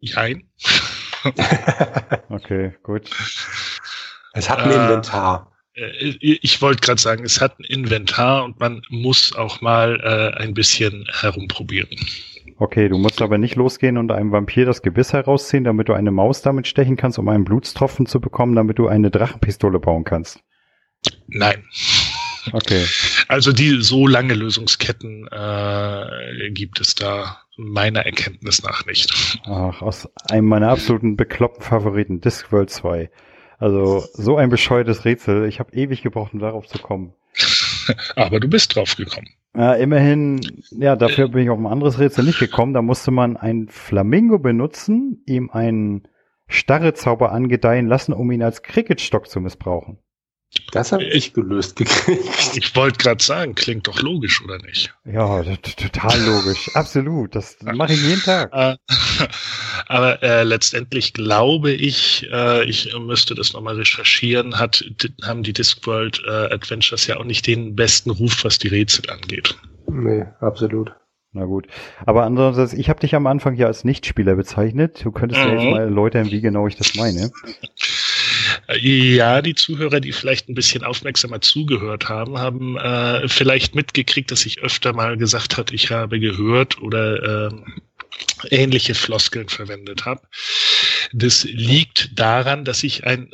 Jein. 0.01 0.45
okay, 2.29 2.73
gut. 2.83 3.11
Es 4.33 4.49
hat 4.49 4.61
ein 4.61 4.71
äh, 4.71 4.75
Inventar. 4.75 5.53
Äh, 5.75 6.17
ich 6.21 6.61
wollte 6.63 6.81
gerade 6.81 7.01
sagen, 7.01 7.25
es 7.25 7.41
hat 7.41 7.59
ein 7.59 7.65
Inventar 7.65 8.45
und 8.45 8.61
man 8.61 8.83
muss 8.89 9.35
auch 9.35 9.61
mal 9.61 10.01
äh, 10.03 10.41
ein 10.41 10.55
bisschen 10.55 11.07
herumprobieren. 11.21 11.91
Okay, 12.61 12.89
du 12.89 12.99
musst 12.99 13.23
aber 13.23 13.39
nicht 13.39 13.55
losgehen 13.55 13.99
und 13.99 14.11
einem 14.11 14.33
Vampir 14.33 14.67
das 14.67 14.83
Gebiss 14.83 15.13
herausziehen, 15.13 15.65
damit 15.65 15.89
du 15.89 15.93
eine 15.93 16.11
Maus 16.11 16.43
damit 16.43 16.67
stechen 16.67 16.97
kannst, 16.97 17.19
um 17.19 17.29
einen 17.29 17.45
Blutstropfen 17.45 18.07
zu 18.07 18.21
bekommen, 18.21 18.57
damit 18.57 18.79
du 18.79 18.89
eine 18.89 19.11
Drachenpistole 19.11 19.79
bauen 19.79 20.05
kannst. 20.05 20.41
Nein. 21.29 21.65
Okay. 22.53 22.85
Also 23.29 23.53
die 23.53 23.81
so 23.83 24.07
lange 24.07 24.35
Lösungsketten 24.35 25.29
äh, 25.31 26.51
gibt 26.51 26.81
es 26.81 26.95
da 26.95 27.43
meiner 27.59 28.07
Erkenntnis 28.07 28.63
nach 28.63 28.87
nicht. 28.87 29.41
Ach, 29.45 29.83
aus 29.83 30.09
einem 30.31 30.47
meiner 30.47 30.71
absoluten 30.71 31.17
bekloppten 31.17 31.63
Favoriten, 31.63 32.21
Discworld 32.21 32.71
2. 32.71 33.11
Also 33.59 34.05
so 34.13 34.37
ein 34.37 34.49
bescheuertes 34.49 35.05
Rätsel. 35.05 35.47
Ich 35.47 35.59
habe 35.59 35.75
ewig 35.75 36.03
gebraucht, 36.03 36.33
um 36.33 36.39
darauf 36.39 36.67
zu 36.67 36.79
kommen. 36.79 37.13
Aber 38.17 38.39
du 38.39 38.49
bist 38.49 38.77
drauf 38.77 38.97
gekommen. 38.97 39.29
Äh, 39.57 39.83
immerhin, 39.83 40.41
ja, 40.71 40.95
dafür 40.95 41.29
bin 41.29 41.43
ich 41.43 41.51
auf 41.51 41.59
ein 41.59 41.67
anderes 41.67 41.99
Rätsel 41.99 42.25
nicht 42.25 42.39
gekommen. 42.39 42.75
Da 42.75 42.83
musste 42.83 43.11
man 43.11 43.37
ein 43.37 43.69
Flamingo 43.69 44.39
benutzen, 44.39 45.23
ihm 45.27 45.51
einen 45.51 46.07
Starrezauber 46.47 47.33
angedeihen 47.33 47.89
lassen, 47.89 48.13
um 48.13 48.31
ihn 48.31 48.43
als 48.43 48.63
Cricketstock 48.63 49.29
zu 49.29 49.41
missbrauchen. 49.41 49.99
Das 50.73 50.93
habe 50.93 51.05
ich 51.05 51.35
gelöst 51.35 51.77
gekriegt. 51.77 52.57
Ich 52.57 52.75
wollte 52.75 52.99
gerade 52.99 53.23
sagen, 53.23 53.55
klingt 53.55 53.87
doch 53.87 54.01
logisch, 54.01 54.43
oder 54.43 54.59
nicht? 54.59 54.95
Ja, 55.05 55.43
total 55.43 56.21
logisch. 56.23 56.71
Absolut. 56.75 57.35
Das 57.35 57.57
mache 57.63 57.93
ich 57.93 58.03
jeden 58.03 58.23
Tag. 58.23 58.51
Äh, 58.53 58.77
aber 59.87 60.23
äh, 60.23 60.43
letztendlich 60.45 61.13
glaube 61.13 61.73
ich, 61.73 62.29
äh, 62.33 62.65
ich 62.65 62.95
müsste 62.99 63.35
das 63.35 63.53
nochmal 63.53 63.77
recherchieren, 63.77 64.59
hat, 64.59 64.85
haben 65.23 65.43
die 65.43 65.53
Discworld 65.53 66.23
äh, 66.27 66.53
Adventures 66.53 67.07
ja 67.07 67.19
auch 67.19 67.25
nicht 67.25 67.47
den 67.47 67.77
besten 67.77 68.11
Ruf, 68.11 68.45
was 68.45 68.59
die 68.59 68.69
Rätsel 68.69 69.11
angeht. 69.11 69.55
Nee, 69.87 70.25
absolut. 70.41 70.93
Na 71.33 71.45
gut. 71.45 71.67
Aber 72.07 72.25
ansonsten, 72.25 72.81
ich 72.81 72.89
habe 72.89 73.01
dich 73.01 73.15
am 73.15 73.27
Anfang 73.27 73.55
ja 73.55 73.67
als 73.67 73.85
Nichtspieler 73.85 74.35
bezeichnet. 74.35 75.05
Du 75.05 75.13
könntest 75.13 75.43
mhm. 75.43 75.47
ja 75.47 75.55
jetzt 75.55 75.65
mhm. 75.65 75.71
mal 75.71 75.81
erläutern, 75.83 76.31
wie 76.31 76.41
genau 76.41 76.67
ich 76.67 76.77
das 76.77 76.95
meine. 76.95 77.31
Ja, 78.71 79.41
die 79.41 79.55
Zuhörer, 79.55 79.99
die 80.01 80.13
vielleicht 80.13 80.49
ein 80.49 80.55
bisschen 80.55 80.85
aufmerksamer 80.85 81.41
zugehört 81.41 82.11
haben, 82.11 82.39
haben 82.39 82.77
äh, 82.77 83.27
vielleicht 83.27 83.75
mitgekriegt, 83.75 84.31
dass 84.31 84.45
ich 84.45 84.61
öfter 84.61 84.93
mal 84.93 85.17
gesagt 85.17 85.57
hat, 85.57 85.73
ich 85.73 85.91
habe 85.91 86.21
gehört 86.21 86.79
oder 86.83 87.49
äh, 87.49 87.51
ähnliche 88.51 88.95
Floskeln 88.95 89.49
verwendet 89.49 90.05
habe. 90.05 90.21
Das 91.13 91.45
liegt 91.45 92.19
daran, 92.19 92.67
dass 92.67 92.83
ich 92.83 93.05
ein 93.05 93.31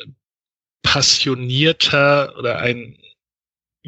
passionierter 0.83 2.39
oder 2.39 2.61
ein 2.61 2.97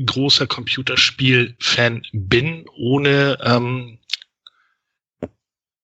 großer 0.04 0.48
Computerspiel-Fan 0.48 2.02
bin, 2.12 2.66
ohne 2.74 3.38
ähm, 3.42 3.98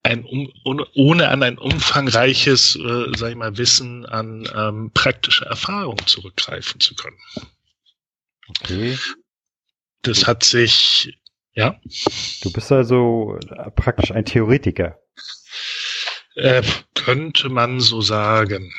ein 0.02 0.24
um, 0.24 0.52
ohne, 0.94 1.28
an 1.28 1.42
ein 1.42 1.58
umfangreiches, 1.58 2.76
äh, 2.76 3.06
sag 3.16 3.30
ich 3.30 3.36
mal, 3.36 3.56
Wissen 3.56 4.04
an 4.06 4.48
ähm, 4.54 4.90
praktische 4.92 5.46
Erfahrung 5.46 5.98
zurückgreifen 6.06 6.80
zu 6.80 6.94
können. 6.94 7.18
Okay. 8.48 8.98
Das 10.02 10.26
hat 10.26 10.42
sich, 10.42 11.18
ja. 11.54 11.80
Du 12.42 12.52
bist 12.52 12.72
also 12.72 13.38
praktisch 13.76 14.10
ein 14.10 14.24
Theoretiker. 14.24 14.98
Äh, 16.34 16.62
könnte 16.94 17.48
man 17.48 17.78
so 17.80 18.00
sagen. 18.00 18.72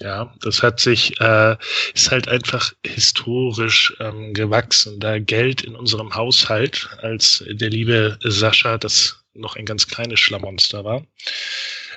Ja, 0.00 0.32
das 0.42 0.62
hat 0.62 0.78
sich, 0.78 1.20
äh, 1.20 1.56
ist 1.92 2.10
halt 2.10 2.28
einfach 2.28 2.72
historisch 2.86 3.94
ähm, 3.98 4.32
gewachsen. 4.32 5.00
Da 5.00 5.18
Geld 5.18 5.62
in 5.62 5.74
unserem 5.74 6.14
Haushalt, 6.14 6.88
als 7.02 7.44
der 7.48 7.70
liebe 7.70 8.18
Sascha 8.22 8.78
das 8.78 9.24
noch 9.38 9.56
ein 9.56 9.66
ganz 9.66 9.86
kleines 9.86 10.20
Schlamonster 10.20 10.84
war, 10.84 11.06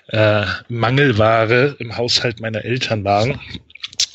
äh, 0.08 0.46
Mangelware 0.70 1.76
im 1.80 1.96
Haushalt 1.98 2.40
meiner 2.40 2.64
Eltern 2.66 3.04
waren, 3.04 3.40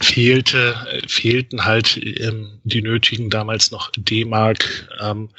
fehlte, 0.01 0.75
äh, 0.91 1.09
fehlten 1.09 1.65
halt 1.65 1.97
ähm, 1.97 2.61
die 2.65 2.83
nötigen 2.83 3.31
damals 3.31 3.71
noch 3.71 3.91
D-Mark, 3.97 4.89
ähm, 5.01 5.31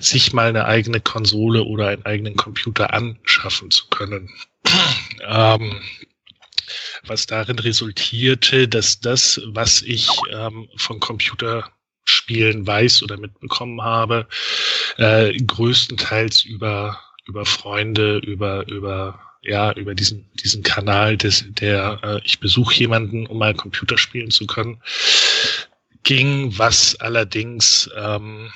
sich 0.00 0.32
mal 0.32 0.48
eine 0.48 0.64
eigene 0.64 1.00
Konsole 1.00 1.64
oder 1.64 1.88
einen 1.88 2.04
eigenen 2.04 2.36
Computer 2.36 2.92
anschaffen 2.92 3.70
zu 3.70 3.86
können. 3.88 4.30
ähm, 5.26 5.80
was 7.06 7.26
darin 7.26 7.58
resultierte, 7.58 8.66
dass 8.66 9.00
das, 9.00 9.40
was 9.46 9.82
ich 9.82 10.08
ähm, 10.32 10.68
von 10.76 11.00
Computerspielen 11.00 12.66
weiß 12.66 13.02
oder 13.02 13.16
mitbekommen 13.16 13.82
habe, 13.82 14.26
äh, 14.96 15.36
größtenteils 15.36 16.44
über 16.44 16.98
über 17.26 17.44
Freunde, 17.44 18.18
über 18.18 18.66
über 18.68 19.20
ja 19.42 19.72
über 19.72 19.94
diesen 19.94 20.30
diesen 20.34 20.62
Kanal 20.62 21.16
des 21.16 21.44
der 21.48 22.00
äh, 22.02 22.20
ich 22.24 22.40
besuche 22.40 22.74
jemanden, 22.74 23.26
um 23.26 23.38
mal 23.38 23.54
Computer 23.54 23.98
spielen 23.98 24.30
zu 24.30 24.46
können, 24.46 24.80
ging, 26.02 26.56
was 26.56 26.96
allerdings 27.00 27.90
ähm, 27.96 28.50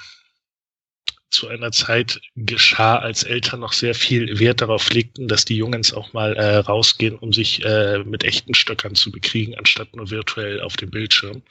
zu 1.30 1.48
einer 1.48 1.72
Zeit 1.72 2.20
geschah, 2.36 2.96
als 2.98 3.22
Eltern 3.22 3.60
noch 3.60 3.72
sehr 3.72 3.94
viel 3.94 4.38
Wert 4.38 4.62
darauf 4.62 4.90
legten, 4.90 5.28
dass 5.28 5.44
die 5.44 5.56
Jungens 5.56 5.92
auch 5.92 6.12
mal 6.12 6.34
äh, 6.36 6.56
rausgehen, 6.56 7.16
um 7.18 7.32
sich 7.32 7.64
äh, 7.64 7.98
mit 8.04 8.24
echten 8.24 8.54
Stöckern 8.54 8.94
zu 8.94 9.10
bekriegen, 9.10 9.54
anstatt 9.56 9.94
nur 9.94 10.10
virtuell 10.10 10.60
auf 10.60 10.76
dem 10.76 10.90
Bildschirm. 10.90 11.42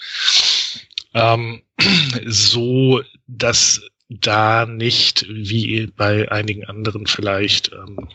Ähm, 1.13 1.61
so, 2.25 3.01
dass 3.27 3.81
da 4.09 4.65
nicht, 4.65 5.25
wie 5.27 5.87
bei 5.87 6.31
einigen 6.31 6.65
anderen 6.65 7.07
vielleicht, 7.07 7.71
ähm, 7.73 8.09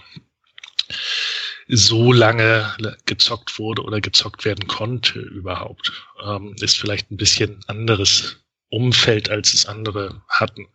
so 1.68 2.12
lange 2.12 2.74
gezockt 3.06 3.58
wurde 3.58 3.82
oder 3.82 4.00
gezockt 4.00 4.44
werden 4.44 4.66
konnte 4.66 5.20
überhaupt. 5.20 5.92
Ähm, 6.24 6.54
ist 6.60 6.78
vielleicht 6.78 7.10
ein 7.10 7.16
bisschen 7.16 7.60
anderes 7.66 8.42
Umfeld, 8.68 9.30
als 9.30 9.52
es 9.52 9.66
andere 9.66 10.22
hatten. 10.28 10.66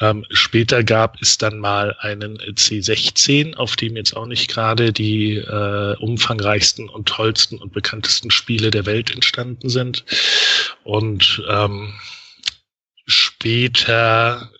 Ähm, 0.00 0.24
später 0.30 0.82
gab 0.82 1.20
es 1.20 1.36
dann 1.36 1.58
mal 1.58 1.94
einen 2.00 2.38
C16, 2.38 3.54
auf 3.56 3.76
dem 3.76 3.96
jetzt 3.96 4.16
auch 4.16 4.24
nicht 4.24 4.48
gerade 4.48 4.92
die 4.92 5.36
äh, 5.36 5.96
umfangreichsten 5.98 6.88
und 6.88 7.08
tollsten 7.08 7.58
und 7.58 7.74
bekanntesten 7.74 8.30
Spiele 8.30 8.70
der 8.70 8.86
Welt 8.86 9.10
entstanden 9.10 9.68
sind. 9.68 10.04
Und 10.82 11.42
ähm, 11.48 11.92
später 13.40 14.50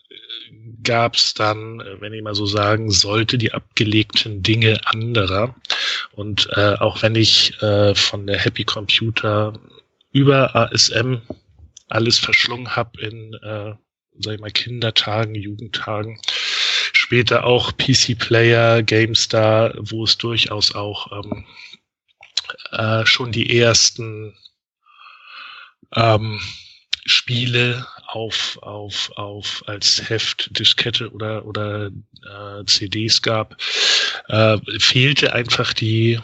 gab 0.83 1.15
es 1.15 1.35
dann, 1.35 1.83
wenn 2.01 2.15
ich 2.15 2.23
mal 2.23 2.35
so 2.35 2.47
sagen 2.47 2.91
sollte, 2.91 3.37
die 3.37 3.53
abgelegten 3.53 4.43
Dinge 4.43 4.81
anderer. 4.87 5.55
Und 6.13 6.49
äh, 6.57 6.77
auch 6.77 7.03
wenn 7.03 7.15
ich 7.15 7.61
äh, 7.63 7.95
von 7.95 8.27
der 8.27 8.39
Happy 8.39 8.65
Computer 8.65 9.53
über 10.13 10.57
ASM 10.57 11.17
alles 11.89 12.19
verschlungen 12.19 12.75
habe 12.75 12.99
in, 13.03 13.35
äh, 13.35 13.75
sag 14.19 14.35
ich 14.35 14.41
mal, 14.41 14.51
Kindertagen, 14.51 15.35
Jugendtagen, 15.35 16.19
später 16.95 17.45
auch 17.45 17.77
PC 17.77 18.19
Player, 18.19 18.83
GameStar, 18.83 19.75
wo 19.77 20.05
es 20.05 20.17
durchaus 20.17 20.75
auch 20.75 21.23
ähm, 21.23 21.45
äh, 22.73 23.05
schon 23.05 23.31
die 23.31 23.59
ersten 23.59 24.35
ähm, 25.95 26.41
Spiele 27.05 27.87
auf, 28.13 28.59
auf, 28.63 29.11
auf 29.17 29.63
als 29.67 30.09
Heft, 30.09 30.59
Diskette 30.59 31.11
oder, 31.11 31.45
oder 31.45 31.87
äh, 31.87 32.65
CDs 32.67 33.23
gab, 33.23 33.57
äh, 34.29 34.59
fehlte 34.79 35.33
einfach 35.33 35.73
die, 35.73 36.19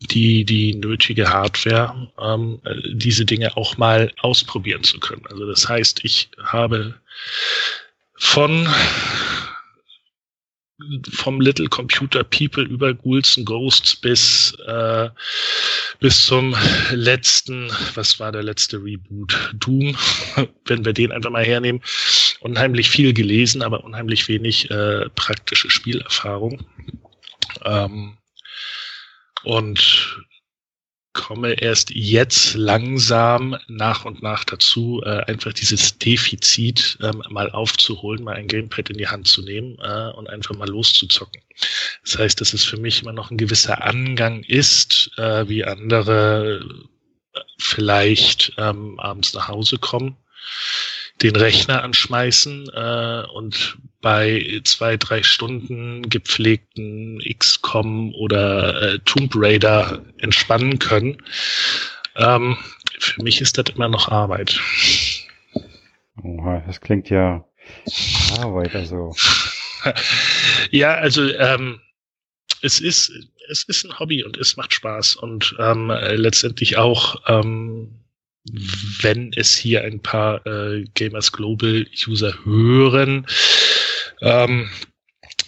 die, 0.00 0.44
die 0.44 0.74
nötige 0.74 1.30
Hardware, 1.30 2.12
ähm, 2.20 2.60
diese 2.92 3.24
Dinge 3.24 3.56
auch 3.56 3.76
mal 3.76 4.12
ausprobieren 4.20 4.82
zu 4.82 4.98
können. 4.98 5.24
Also 5.30 5.46
das 5.46 5.68
heißt, 5.68 6.04
ich 6.04 6.30
habe 6.42 6.94
von 8.16 8.68
vom 11.08 11.40
Little 11.40 11.68
Computer 11.68 12.24
People 12.24 12.64
über 12.64 12.94
Ghouls 12.94 13.36
and 13.38 13.46
Ghosts 13.46 13.94
bis, 13.96 14.52
äh, 14.66 15.08
bis 16.00 16.26
zum 16.26 16.54
letzten, 16.90 17.70
was 17.94 18.18
war 18.18 18.32
der 18.32 18.42
letzte 18.42 18.78
Reboot? 18.78 19.54
Doom, 19.54 19.96
wenn 20.66 20.84
wir 20.84 20.92
den 20.92 21.12
einfach 21.12 21.30
mal 21.30 21.44
hernehmen. 21.44 21.80
Unheimlich 22.40 22.90
viel 22.90 23.12
gelesen, 23.12 23.62
aber 23.62 23.84
unheimlich 23.84 24.28
wenig 24.28 24.70
äh, 24.70 25.08
praktische 25.10 25.70
Spielerfahrung. 25.70 26.66
Ähm, 27.64 28.18
und 29.44 30.24
komme 31.14 31.54
erst 31.54 31.90
jetzt 31.90 32.54
langsam 32.54 33.56
nach 33.68 34.04
und 34.04 34.22
nach 34.22 34.44
dazu, 34.44 35.00
äh, 35.04 35.20
einfach 35.24 35.54
dieses 35.54 35.98
Defizit 35.98 36.98
ähm, 37.00 37.22
mal 37.30 37.50
aufzuholen, 37.50 38.22
mal 38.22 38.36
ein 38.36 38.48
Gamepad 38.48 38.90
in 38.90 38.98
die 38.98 39.08
Hand 39.08 39.26
zu 39.26 39.42
nehmen 39.42 39.78
äh, 39.80 40.10
und 40.10 40.28
einfach 40.28 40.54
mal 40.56 40.68
loszuzocken. 40.68 41.40
Das 42.04 42.18
heißt, 42.18 42.40
dass 42.40 42.52
es 42.52 42.64
für 42.64 42.76
mich 42.76 43.00
immer 43.00 43.12
noch 43.12 43.30
ein 43.30 43.38
gewisser 43.38 43.82
Angang 43.82 44.42
ist, 44.42 45.10
äh, 45.16 45.48
wie 45.48 45.64
andere 45.64 46.60
äh, 47.32 47.40
vielleicht 47.58 48.52
ähm, 48.58 49.00
abends 49.00 49.32
nach 49.32 49.48
Hause 49.48 49.78
kommen 49.78 50.16
den 51.22 51.36
Rechner 51.36 51.82
anschmeißen 51.82 52.68
äh, 52.74 53.22
und 53.32 53.78
bei 54.04 54.60
zwei, 54.64 54.98
drei 54.98 55.22
Stunden 55.22 56.10
gepflegten 56.10 57.22
XCOM 57.38 58.14
oder 58.14 58.82
äh, 58.82 58.98
Tomb 59.06 59.32
Raider 59.34 60.04
entspannen 60.18 60.78
können. 60.78 61.22
Ähm, 62.14 62.58
für 62.98 63.22
mich 63.22 63.40
ist 63.40 63.56
das 63.56 63.74
immer 63.74 63.88
noch 63.88 64.10
Arbeit. 64.10 64.60
Oha, 66.22 66.62
das 66.66 66.82
klingt 66.82 67.08
ja 67.08 67.46
Arbeit, 68.38 68.74
also. 68.74 69.16
ja, 70.70 70.96
also 70.96 71.26
ähm, 71.38 71.80
es 72.60 72.80
ist 72.80 73.10
es 73.48 73.62
ist 73.62 73.84
ein 73.84 73.98
Hobby 73.98 74.22
und 74.22 74.36
es 74.36 74.58
macht 74.58 74.74
Spaß 74.74 75.16
und 75.16 75.56
ähm, 75.58 75.88
letztendlich 75.88 76.76
auch 76.76 77.22
ähm, 77.26 78.04
wenn 79.00 79.32
es 79.34 79.56
hier 79.56 79.84
ein 79.84 80.00
paar 80.00 80.46
äh, 80.46 80.84
Gamers 80.94 81.32
Global 81.32 81.86
User 82.06 82.34
hören. 82.44 83.26
Ähm, 84.24 84.70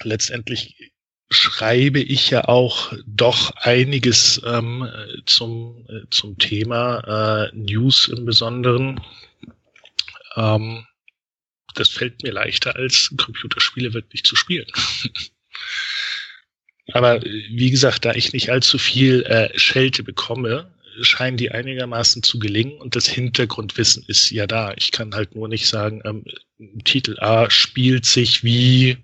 letztendlich 0.02 0.92
schreibe 1.30 1.98
ich 1.98 2.30
ja 2.30 2.44
auch 2.44 2.92
doch 3.06 3.50
einiges 3.56 4.40
ähm, 4.44 4.86
zum, 5.24 5.86
äh, 5.88 6.02
zum 6.10 6.36
Thema 6.36 7.48
äh, 7.48 7.56
News 7.56 8.08
im 8.08 8.26
Besonderen. 8.26 9.00
Ähm, 10.36 10.86
das 11.74 11.88
fällt 11.88 12.22
mir 12.22 12.32
leichter, 12.32 12.76
als 12.76 13.12
Computerspiele 13.16 13.94
wirklich 13.94 14.24
zu 14.24 14.36
spielen. 14.36 14.66
Aber 16.92 17.22
wie 17.22 17.70
gesagt, 17.70 18.04
da 18.04 18.12
ich 18.12 18.34
nicht 18.34 18.50
allzu 18.50 18.78
viel 18.78 19.22
äh, 19.22 19.58
Schelte 19.58 20.02
bekomme, 20.02 20.70
scheinen 21.02 21.36
die 21.36 21.50
einigermaßen 21.50 22.22
zu 22.22 22.38
gelingen 22.38 22.78
und 22.80 22.96
das 22.96 23.06
Hintergrundwissen 23.06 24.04
ist 24.06 24.30
ja 24.30 24.46
da. 24.46 24.72
Ich 24.76 24.92
kann 24.92 25.14
halt 25.14 25.34
nur 25.34 25.48
nicht 25.48 25.66
sagen, 25.66 26.02
ähm, 26.04 26.24
Titel 26.84 27.18
A 27.20 27.50
spielt 27.50 28.06
sich 28.06 28.44
wie 28.44 28.98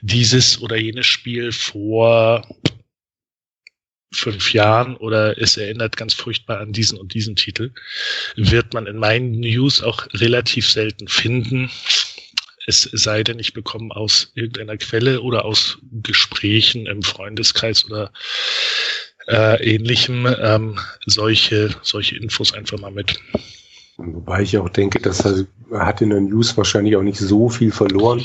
dieses 0.00 0.60
oder 0.60 0.76
jenes 0.76 1.06
Spiel 1.06 1.52
vor 1.52 2.46
fünf 4.12 4.52
Jahren 4.52 4.96
oder 4.96 5.38
es 5.40 5.56
erinnert 5.56 5.96
ganz 5.96 6.14
furchtbar 6.14 6.60
an 6.60 6.72
diesen 6.72 6.98
und 6.98 7.14
diesen 7.14 7.36
Titel, 7.36 7.72
wird 8.36 8.72
man 8.72 8.86
in 8.86 8.96
meinen 8.96 9.32
News 9.32 9.82
auch 9.82 10.06
relativ 10.14 10.68
selten 10.68 11.08
finden. 11.08 11.70
Es 12.66 12.82
sei 12.82 13.22
denn, 13.22 13.38
ich 13.38 13.54
bekomme 13.54 13.94
aus 13.94 14.32
irgendeiner 14.34 14.76
Quelle 14.76 15.22
oder 15.22 15.44
aus 15.44 15.78
Gesprächen 16.02 16.86
im 16.86 17.02
Freundeskreis 17.02 17.84
oder 17.86 18.12
äh, 19.28 19.74
ähnlichem 19.74 20.26
ähm, 20.40 20.78
solche, 21.06 21.74
solche 21.82 22.16
Infos 22.16 22.54
einfach 22.54 22.78
mal 22.78 22.90
mit. 22.90 23.20
Wobei 23.98 24.42
ich 24.42 24.56
auch 24.58 24.68
denke, 24.68 25.00
dass 25.00 25.24
er 25.24 25.46
hat 25.72 26.00
in 26.00 26.10
der 26.10 26.20
News 26.20 26.56
wahrscheinlich 26.56 26.96
auch 26.96 27.02
nicht 27.02 27.18
so 27.18 27.48
viel 27.48 27.72
verloren. 27.72 28.24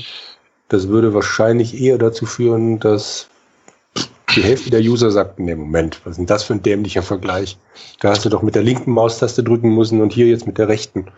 Das 0.70 0.88
würde 0.88 1.14
wahrscheinlich 1.14 1.80
eher 1.80 1.98
dazu 1.98 2.26
führen, 2.26 2.80
dass 2.80 3.28
die 4.36 4.44
Hälfte 4.44 4.70
der 4.70 4.82
User 4.82 5.12
sagt, 5.12 5.40
nee, 5.40 5.56
Moment, 5.56 6.00
was 6.04 6.12
ist 6.12 6.18
denn 6.18 6.26
das 6.26 6.44
für 6.44 6.54
ein 6.54 6.64
dämlicher 6.64 7.04
Vergleich? 7.04 7.58
Da 8.00 8.10
hast 8.10 8.26
du 8.26 8.30
doch 8.30 8.42
mit 8.42 8.56
der 8.56 8.64
linken 8.64 8.92
Maustaste 8.92 9.44
drücken 9.44 9.76
müssen 9.76 10.02
und 10.02 10.14
hier 10.14 10.28
jetzt 10.28 10.48
mit 10.48 10.58
der 10.58 10.68
rechten. 10.68 11.12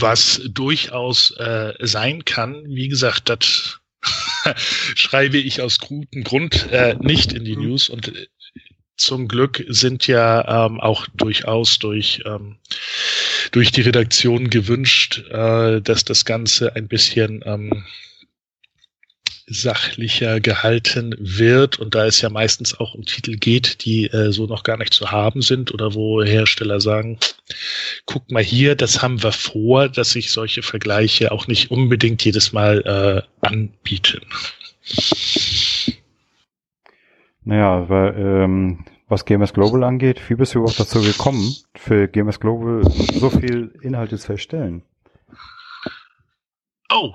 Was 0.00 0.40
durchaus 0.48 1.32
äh, 1.38 1.74
sein 1.80 2.24
kann, 2.24 2.64
wie 2.66 2.88
gesagt, 2.88 3.28
das 3.28 3.80
schreibe 4.94 5.38
ich 5.38 5.62
aus 5.62 5.78
gutem 5.78 6.24
Grund 6.24 6.68
äh, 6.70 6.96
nicht 7.00 7.32
in 7.32 7.44
die 7.44 7.56
News 7.56 7.88
und 7.88 8.08
äh, 8.08 8.26
zum 8.96 9.28
Glück 9.28 9.64
sind 9.68 10.06
ja 10.06 10.66
ähm, 10.66 10.80
auch 10.80 11.06
durchaus 11.14 11.78
durch, 11.78 12.22
ähm, 12.26 12.56
durch 13.50 13.72
die 13.72 13.82
Redaktion 13.82 14.50
gewünscht, 14.50 15.24
äh, 15.30 15.80
dass 15.80 16.04
das 16.04 16.24
Ganze 16.24 16.76
ein 16.76 16.88
bisschen 16.88 17.42
ähm, 17.44 17.84
sachlicher 19.46 20.40
gehalten 20.40 21.14
wird 21.18 21.78
und 21.78 21.94
da 21.94 22.06
es 22.06 22.20
ja 22.22 22.30
meistens 22.30 22.78
auch 22.78 22.94
um 22.94 23.04
Titel 23.04 23.36
geht, 23.36 23.84
die 23.84 24.06
äh, 24.06 24.32
so 24.32 24.46
noch 24.46 24.62
gar 24.62 24.78
nicht 24.78 24.94
zu 24.94 25.10
haben 25.10 25.42
sind 25.42 25.72
oder 25.74 25.94
wo 25.94 26.22
Hersteller 26.22 26.80
sagen, 26.80 27.18
guck 28.06 28.30
mal 28.30 28.42
hier, 28.42 28.74
das 28.74 29.02
haben 29.02 29.22
wir 29.22 29.32
vor, 29.32 29.88
dass 29.88 30.10
sich 30.10 30.30
solche 30.30 30.62
Vergleiche 30.62 31.30
auch 31.30 31.46
nicht 31.46 31.70
unbedingt 31.70 32.24
jedes 32.24 32.52
Mal 32.52 33.26
äh, 33.42 33.46
anbieten. 33.46 34.22
Naja, 37.44 37.88
weil, 37.88 38.14
ähm, 38.16 38.84
was 39.08 39.24
Gamers 39.24 39.52
Global 39.52 39.84
angeht, 39.84 40.20
wie 40.28 40.34
bist 40.34 40.54
du 40.54 40.60
überhaupt 40.60 40.80
dazu 40.80 41.02
gekommen, 41.02 41.54
für 41.76 42.08
Gamers 42.08 42.40
Global 42.40 42.82
so 42.90 43.28
viel 43.30 43.74
Inhalte 43.82 44.18
zu 44.18 44.32
erstellen? 44.32 44.82
Oh, 46.90 47.14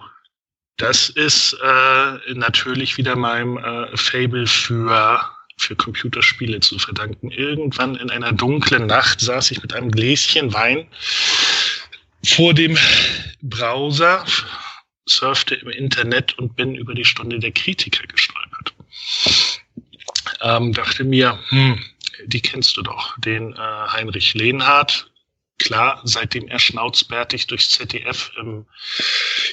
das 0.77 1.09
ist 1.09 1.57
äh, 1.61 2.33
natürlich 2.35 2.97
wieder 2.97 3.15
meinem 3.15 3.57
äh, 3.57 3.97
Fable 3.97 4.45
für, 4.45 5.19
für 5.57 5.75
Computerspiele 5.75 6.59
zu 6.59 6.77
verdanken. 6.77 7.31
Irgendwann 7.31 7.95
in 7.95 8.09
einer 8.11 8.31
dunklen 8.31 8.85
Nacht 8.85 9.19
saß 9.21 9.51
ich 9.51 9.61
mit 9.61 9.73
einem 9.73 9.91
Gläschen 9.91 10.53
Wein 10.53 10.87
vor 12.23 12.53
dem 12.53 12.77
Browser, 13.41 14.25
surfte 15.07 15.55
im 15.55 15.69
Internet 15.69 16.37
und 16.37 16.55
bin 16.55 16.75
über 16.75 16.93
die 16.93 17.05
Stunde 17.05 17.39
der 17.39 17.51
Kritiker 17.51 18.05
gestolpert. 18.07 18.73
Ähm, 20.41 20.73
dachte 20.73 21.03
mir, 21.03 21.39
hm, 21.49 21.83
die 22.25 22.41
kennst 22.41 22.77
du 22.77 22.81
doch, 22.81 23.17
den 23.19 23.53
äh, 23.53 23.57
Heinrich 23.57 24.33
Lehnhardt, 24.33 25.09
klar, 25.57 26.01
seitdem 26.03 26.47
er 26.47 26.59
schnauzbärtig 26.59 27.47
durchs 27.47 27.69
ZDF 27.69 28.31
im 28.37 28.65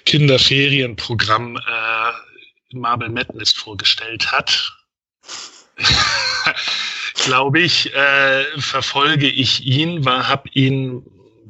Kinderferienprogramm 0.04 1.56
äh, 1.56 2.76
Marble 2.76 3.08
Madness 3.08 3.52
vorgestellt 3.52 4.32
hat, 4.32 4.72
glaube 7.14 7.60
ich, 7.60 7.92
äh, 7.94 8.44
verfolge 8.60 9.28
ich 9.28 9.66
ihn, 9.66 10.04
war, 10.04 10.28
habe 10.28 10.48
ihn, 10.52 11.04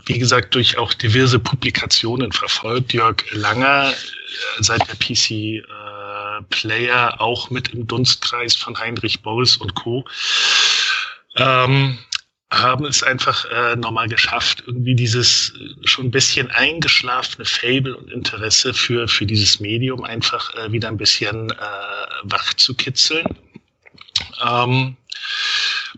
wie 0.07 0.19
gesagt, 0.19 0.55
durch 0.55 0.79
auch 0.79 0.95
diverse 0.95 1.39
Publikationen 1.39 2.33
verfolgt. 2.33 2.93
Jörg 2.93 3.25
Langer, 3.31 3.91
äh, 3.91 4.63
seit 4.63 4.87
der 4.89 4.95
PC 4.95 5.31
äh, 5.31 5.63
Player, 6.43 7.21
auch 7.21 7.51
mit 7.51 7.69
im 7.69 7.87
Dunstkreis 7.87 8.55
von 8.55 8.79
Heinrich 8.79 9.23
Boris 9.23 9.57
und 9.57 9.75
Co. 9.75 10.05
Ähm, 11.37 11.99
haben 12.51 12.85
es 12.85 13.03
einfach 13.03 13.45
äh, 13.47 13.77
nochmal 13.77 14.09
geschafft, 14.09 14.63
irgendwie 14.67 14.95
dieses 14.95 15.51
äh, 15.51 15.87
schon 15.87 16.07
ein 16.07 16.11
bisschen 16.11 16.51
eingeschlafene 16.51 17.45
Fable 17.45 17.97
und 17.97 18.11
Interesse 18.11 18.73
für, 18.73 19.09
für 19.09 19.27
dieses 19.27 19.59
Medium 19.61 20.05
einfach 20.05 20.55
äh, 20.55 20.71
wieder 20.71 20.89
ein 20.89 20.97
bisschen 20.97 21.51
äh, 21.51 21.55
wach 22.23 22.55
zu 22.55 22.75
kitzeln. 22.75 23.27
Ähm, 24.45 24.97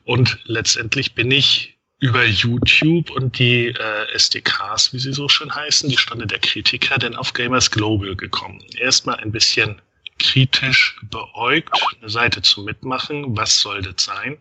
und 0.04 0.38
letztendlich 0.44 1.14
bin 1.14 1.30
ich 1.30 1.76
über 2.00 2.24
YouTube 2.24 3.10
und 3.10 3.38
die 3.38 3.68
äh, 3.68 4.14
SDKs, 4.14 4.92
wie 4.92 4.98
sie 4.98 5.12
so 5.12 5.28
schön 5.28 5.52
heißen, 5.52 5.88
die 5.88 5.98
Stunde 5.98 6.26
der 6.26 6.38
Kritiker, 6.38 6.96
denn 6.98 7.16
auf 7.16 7.32
Gamers 7.32 7.70
Global 7.70 8.14
gekommen. 8.14 8.64
Erstmal 8.76 9.16
ein 9.16 9.32
bisschen 9.32 9.82
kritisch 10.18 10.96
beäugt, 11.02 11.70
eine 12.00 12.10
Seite 12.10 12.42
zu 12.42 12.62
mitmachen, 12.62 13.36
was 13.36 13.60
soll 13.60 13.82
das 13.82 14.04
sein? 14.04 14.38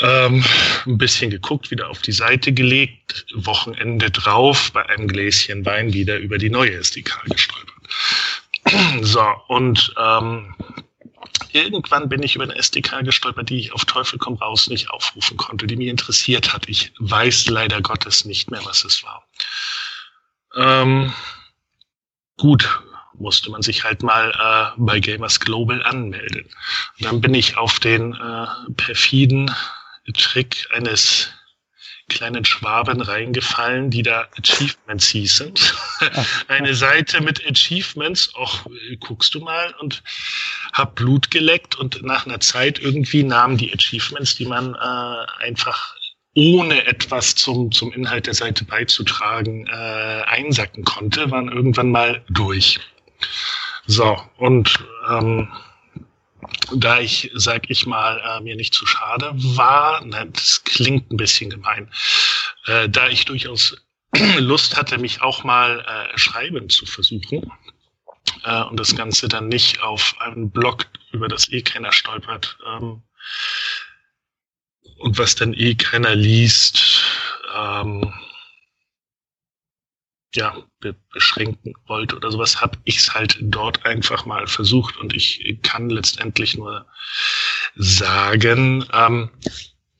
Ähm, 0.00 0.44
ein 0.86 0.98
bisschen 0.98 1.30
geguckt, 1.30 1.70
wieder 1.70 1.88
auf 1.88 2.02
die 2.02 2.12
Seite 2.12 2.52
gelegt, 2.52 3.26
Wochenende 3.34 4.10
drauf, 4.10 4.72
bei 4.72 4.88
einem 4.88 5.06
Gläschen 5.06 5.64
Wein 5.64 5.92
wieder 5.92 6.18
über 6.18 6.38
die 6.38 6.50
neue 6.50 6.72
SDK 6.72 7.22
gestolpert. 7.26 7.74
so, 9.02 9.24
und 9.46 9.94
ähm, 9.96 10.54
irgendwann 11.52 12.08
bin 12.08 12.22
ich 12.24 12.34
über 12.34 12.44
eine 12.44 12.56
SDK 12.56 13.04
gestolpert, 13.04 13.50
die 13.50 13.58
ich 13.58 13.72
auf 13.72 13.84
Teufel 13.84 14.18
komm 14.18 14.34
raus 14.34 14.68
nicht 14.68 14.90
aufrufen 14.90 15.36
konnte, 15.36 15.66
die 15.66 15.76
mich 15.76 15.88
interessiert 15.88 16.52
hat. 16.52 16.68
Ich 16.68 16.92
weiß 16.98 17.46
leider 17.46 17.80
Gottes 17.80 18.24
nicht 18.24 18.50
mehr, 18.50 18.64
was 18.64 18.84
es 18.84 19.04
war. 19.04 19.24
Ähm, 20.56 21.12
gut, 22.36 22.82
musste 23.18 23.50
man 23.50 23.62
sich 23.62 23.84
halt 23.84 24.02
mal 24.02 24.30
äh, 24.30 24.74
bei 24.78 25.00
Gamers 25.00 25.40
Global 25.40 25.82
anmelden. 25.82 26.42
Und 26.98 27.04
dann 27.04 27.20
bin 27.20 27.34
ich 27.34 27.56
auf 27.56 27.78
den 27.80 28.14
äh, 28.14 28.46
perfiden 28.76 29.50
Trick 30.12 30.66
eines 30.72 31.30
kleinen 32.08 32.44
Schwaben 32.44 33.00
reingefallen, 33.00 33.90
die 33.90 34.02
da 34.02 34.28
Achievements 34.38 35.08
hießen. 35.08 35.54
Eine 36.48 36.74
Seite 36.74 37.22
mit 37.22 37.44
Achievements, 37.46 38.34
auch 38.34 38.66
guckst 39.00 39.34
du 39.34 39.40
mal 39.40 39.74
und 39.80 40.02
hab 40.72 40.96
Blut 40.96 41.30
geleckt 41.30 41.76
und 41.76 42.02
nach 42.02 42.26
einer 42.26 42.40
Zeit 42.40 42.78
irgendwie 42.78 43.22
nahmen 43.22 43.56
die 43.56 43.72
Achievements, 43.72 44.36
die 44.36 44.46
man 44.46 44.74
äh, 44.74 45.44
einfach 45.44 45.94
ohne 46.34 46.86
etwas 46.86 47.36
zum, 47.36 47.70
zum 47.70 47.92
Inhalt 47.92 48.26
der 48.26 48.34
Seite 48.34 48.64
beizutragen 48.64 49.66
äh, 49.68 50.22
einsacken 50.26 50.84
konnte, 50.84 51.30
waren 51.30 51.48
irgendwann 51.48 51.90
mal 51.90 52.24
durch. 52.28 52.80
So, 53.86 54.16
und 54.38 54.84
ähm, 55.08 55.48
da 56.74 57.00
ich, 57.00 57.30
sag 57.34 57.70
ich 57.70 57.86
mal, 57.86 58.20
äh, 58.20 58.40
mir 58.42 58.56
nicht 58.56 58.74
zu 58.74 58.86
schade 58.86 59.30
war, 59.34 60.04
ne, 60.04 60.28
das 60.32 60.64
klingt 60.64 61.10
ein 61.10 61.16
bisschen 61.16 61.50
gemein, 61.50 61.90
äh, 62.66 62.88
da 62.88 63.08
ich 63.08 63.24
durchaus 63.24 63.76
Lust 64.38 64.76
hatte, 64.76 64.98
mich 64.98 65.22
auch 65.22 65.44
mal 65.44 65.80
äh, 65.80 66.18
schreiben 66.18 66.68
zu 66.68 66.86
versuchen 66.86 67.50
äh, 68.44 68.62
und 68.62 68.78
das 68.78 68.96
Ganze 68.96 69.28
dann 69.28 69.48
nicht 69.48 69.82
auf 69.82 70.14
einen 70.20 70.50
Blog, 70.50 70.86
über 71.12 71.28
das 71.28 71.50
eh 71.50 71.62
keiner 71.62 71.92
stolpert 71.92 72.58
ähm, 72.66 73.02
und 74.98 75.18
was 75.18 75.34
dann 75.34 75.54
eh 75.54 75.74
keiner 75.74 76.14
liest, 76.14 77.04
ähm, 77.54 78.12
ja, 80.34 80.56
be 80.80 80.94
beschränken 81.12 81.74
wollte 81.86 82.16
oder 82.16 82.30
sowas, 82.30 82.60
habe 82.60 82.78
ich 82.84 82.98
es 82.98 83.14
halt 83.14 83.38
dort 83.40 83.84
einfach 83.86 84.26
mal 84.26 84.46
versucht 84.46 84.96
und 84.96 85.14
ich 85.14 85.58
kann 85.62 85.90
letztendlich 85.90 86.56
nur 86.56 86.86
sagen, 87.76 88.84
ähm, 88.92 89.30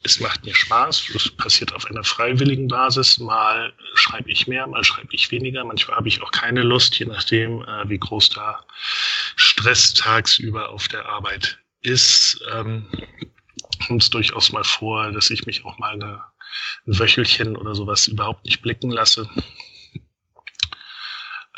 es 0.05 0.21
macht 0.21 0.45
mir 0.45 0.55
Spaß. 0.55 1.07
Das 1.13 1.31
passiert 1.31 1.73
auf 1.73 1.87
einer 1.87 2.05
freiwilligen 2.05 2.69
Basis. 2.69 3.19
Mal 3.19 3.73
schreibe 3.95 4.31
ich 4.31 4.47
mehr, 4.47 4.67
mal 4.67 4.85
schreibe 4.85 5.09
ich 5.13 5.31
weniger. 5.31 5.65
Manchmal 5.65 5.97
habe 5.97 6.09
ich 6.09 6.23
auch 6.23 6.31
keine 6.31 6.63
Lust, 6.63 6.99
je 6.99 7.07
nachdem, 7.07 7.63
äh, 7.63 7.89
wie 7.89 7.99
groß 7.99 8.31
da 8.31 8.65
Stress 9.37 9.95
tagsüber 9.95 10.69
auf 10.69 10.89
der 10.89 11.07
Arbeit 11.07 11.59
ist. 11.81 12.39
Ähm, 12.53 12.87
kommt 13.87 14.03
es 14.03 14.11
durchaus 14.11 14.53
mal 14.53 14.65
vor, 14.65 15.11
dass 15.13 15.31
ich 15.31 15.47
mich 15.47 15.65
auch 15.65 15.79
mal 15.79 15.95
eine, 15.95 16.23
ein 16.87 16.99
Wöchelchen 16.99 17.57
oder 17.57 17.75
sowas 17.75 18.07
überhaupt 18.07 18.45
nicht 18.45 18.63
blicken 18.63 18.91
lasse. 18.91 19.29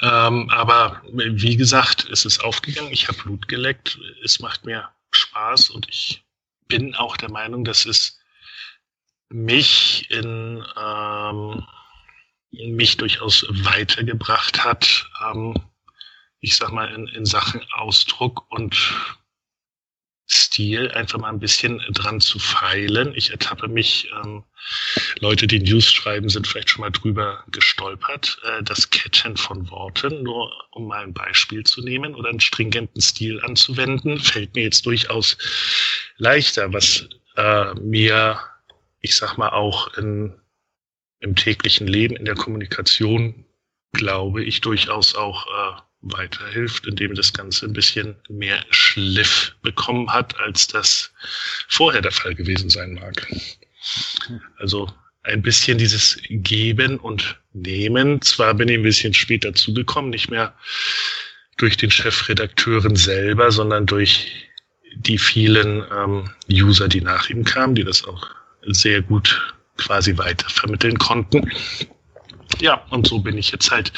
Ähm, 0.02 0.50
aber 0.50 1.02
wie 1.12 1.56
gesagt, 1.56 2.08
es 2.10 2.24
ist 2.24 2.44
aufgegangen. 2.44 2.92
Ich 2.92 3.08
habe 3.08 3.18
Blut 3.18 3.48
geleckt. 3.48 3.98
Es 4.22 4.40
macht 4.40 4.64
mir 4.64 4.88
Spaß 5.12 5.70
und 5.70 5.88
ich 5.88 6.24
bin 6.68 6.94
auch 6.94 7.16
der 7.16 7.30
Meinung, 7.30 7.64
dass 7.64 7.86
es 7.86 8.18
mich 9.28 10.10
in 10.10 10.64
ähm, 10.78 11.66
mich 12.50 12.96
durchaus 12.96 13.46
weitergebracht 13.48 14.64
hat, 14.64 15.08
ähm, 15.24 15.54
ich 16.40 16.56
sag 16.56 16.72
mal, 16.72 16.92
in, 16.92 17.06
in 17.08 17.24
Sachen 17.24 17.60
Ausdruck 17.72 18.46
und 18.50 18.94
Stil 20.28 20.90
einfach 20.90 21.18
mal 21.18 21.28
ein 21.28 21.38
bisschen 21.38 21.78
dran 21.92 22.20
zu 22.20 22.38
feilen. 22.38 23.12
Ich 23.14 23.30
ertappe 23.30 23.68
mich, 23.68 24.10
ähm, 24.22 24.42
Leute, 25.20 25.46
die 25.46 25.60
News 25.60 25.92
schreiben, 25.92 26.28
sind 26.28 26.46
vielleicht 26.46 26.70
schon 26.70 26.80
mal 26.80 26.90
drüber 26.90 27.44
gestolpert. 27.52 28.38
Äh, 28.42 28.62
das 28.64 28.90
Ketten 28.90 29.36
von 29.36 29.70
Worten, 29.70 30.24
nur 30.24 30.52
um 30.72 30.88
mal 30.88 31.04
ein 31.04 31.14
Beispiel 31.14 31.62
zu 31.62 31.80
nehmen 31.82 32.14
oder 32.14 32.30
einen 32.30 32.40
stringenten 32.40 33.00
Stil 33.00 33.40
anzuwenden, 33.44 34.18
fällt 34.18 34.54
mir 34.56 34.64
jetzt 34.64 34.84
durchaus 34.84 35.36
leichter, 36.18 36.72
was 36.72 37.08
äh, 37.36 37.74
mir 37.74 38.40
ich 39.06 39.14
sag 39.14 39.36
mal, 39.36 39.50
auch 39.50 39.94
in, 39.96 40.34
im 41.20 41.36
täglichen 41.36 41.86
Leben, 41.86 42.16
in 42.16 42.24
der 42.24 42.34
Kommunikation, 42.34 43.44
glaube 43.92 44.42
ich, 44.42 44.60
durchaus 44.60 45.14
auch 45.14 45.46
äh, 45.46 45.80
weiterhilft, 46.12 46.86
indem 46.86 47.14
das 47.14 47.32
Ganze 47.32 47.66
ein 47.66 47.72
bisschen 47.72 48.16
mehr 48.28 48.64
Schliff 48.70 49.54
bekommen 49.62 50.12
hat, 50.12 50.38
als 50.40 50.66
das 50.66 51.12
vorher 51.68 52.02
der 52.02 52.12
Fall 52.12 52.34
gewesen 52.34 52.70
sein 52.70 52.94
mag. 52.94 53.26
Also 54.58 54.88
ein 55.22 55.42
bisschen 55.42 55.78
dieses 55.78 56.18
Geben 56.28 56.98
und 56.98 57.38
Nehmen. 57.52 58.22
Zwar 58.22 58.54
bin 58.54 58.68
ich 58.68 58.76
ein 58.76 58.82
bisschen 58.82 59.14
später 59.14 59.54
zugekommen, 59.54 60.10
nicht 60.10 60.30
mehr 60.30 60.54
durch 61.56 61.76
den 61.76 61.90
Chefredakteuren 61.90 62.96
selber, 62.96 63.50
sondern 63.50 63.86
durch 63.86 64.46
die 64.94 65.18
vielen 65.18 65.84
ähm, 65.92 66.30
User, 66.50 66.88
die 66.88 67.00
nach 67.00 67.28
ihm 67.28 67.44
kamen, 67.44 67.74
die 67.74 67.84
das 67.84 68.04
auch 68.04 68.28
sehr 68.66 69.02
gut 69.02 69.54
quasi 69.76 70.16
weiter 70.16 70.48
vermitteln 70.48 70.98
konnten. 70.98 71.50
Ja, 72.60 72.84
und 72.90 73.06
so 73.06 73.18
bin 73.18 73.36
ich 73.36 73.50
jetzt 73.50 73.70
halt 73.70 73.92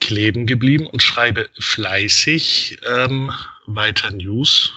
kleben 0.00 0.46
geblieben 0.46 0.86
und 0.86 1.02
schreibe 1.02 1.48
fleißig 1.58 2.78
ähm, 2.86 3.32
weiter 3.66 4.10
News, 4.10 4.72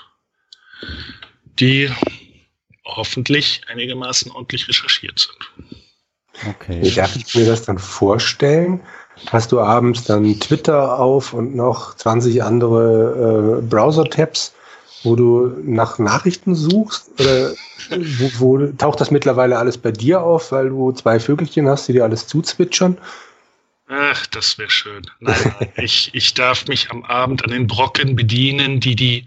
die 1.60 1.89
hoffentlich 2.86 3.62
einigermaßen 3.67 4.32
ordentlich 4.32 4.67
recherchiert 4.67 5.19
sind. 5.19 5.71
Okay. 6.50 6.80
Wie 6.82 6.91
darf 6.91 7.15
ich 7.15 7.36
mir 7.36 7.45
das 7.45 7.63
dann 7.63 7.78
vorstellen? 7.78 8.82
Hast 9.28 9.52
du 9.52 9.60
abends 9.60 10.04
dann 10.06 10.39
Twitter 10.39 11.00
auf 11.00 11.34
und 11.34 11.56
noch 11.56 11.95
20 11.95 12.41
andere 12.41 13.60
äh, 13.60 13.67
Browser-Tabs, 13.67 14.54
wo 15.04 15.16
du 15.16 15.54
nach 15.64 16.00
Nachrichten 16.00 16.56
suchst? 16.56 17.10
Oder 17.20 17.54
wo, 17.90 18.32
wo 18.38 18.68
taucht 18.68 19.02
das 19.02 19.12
mittlerweile 19.12 19.58
alles 19.58 19.78
bei 19.78 19.92
dir 19.92 20.22
auf, 20.22 20.52
weil 20.52 20.70
du 20.70 20.92
zwei 20.92 21.20
Vögelchen 21.20 21.68
hast, 21.68 21.88
die 21.88 21.94
dir 21.94 22.04
alles 22.04 22.28
zuzwitschern? 22.28 22.98
Ach, 23.94 24.26
das 24.28 24.58
wäre 24.58 24.70
schön. 24.70 25.02
Nein, 25.20 25.54
ich, 25.76 26.12
ich 26.14 26.34
darf 26.34 26.66
mich 26.68 26.90
am 26.92 27.04
Abend 27.04 27.44
an 27.44 27.52
den 27.52 27.68
Brocken 27.68 28.16
bedienen, 28.16 28.80
die 28.80 28.96
die 28.96 29.26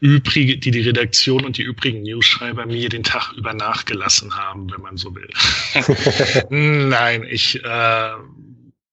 übrige, 0.00 0.58
die 0.58 0.72
die 0.72 0.80
Redaktion 0.80 1.44
und 1.44 1.56
die 1.56 1.62
übrigen 1.62 2.02
Newsschreiber 2.02 2.66
mir 2.66 2.88
den 2.88 3.04
Tag 3.04 3.32
über 3.34 3.54
nachgelassen 3.54 4.34
haben, 4.36 4.68
wenn 4.72 4.80
man 4.80 4.96
so 4.96 5.14
will. 5.14 5.28
Nein, 6.88 7.24
ich 7.30 7.64
äh, 7.64 8.10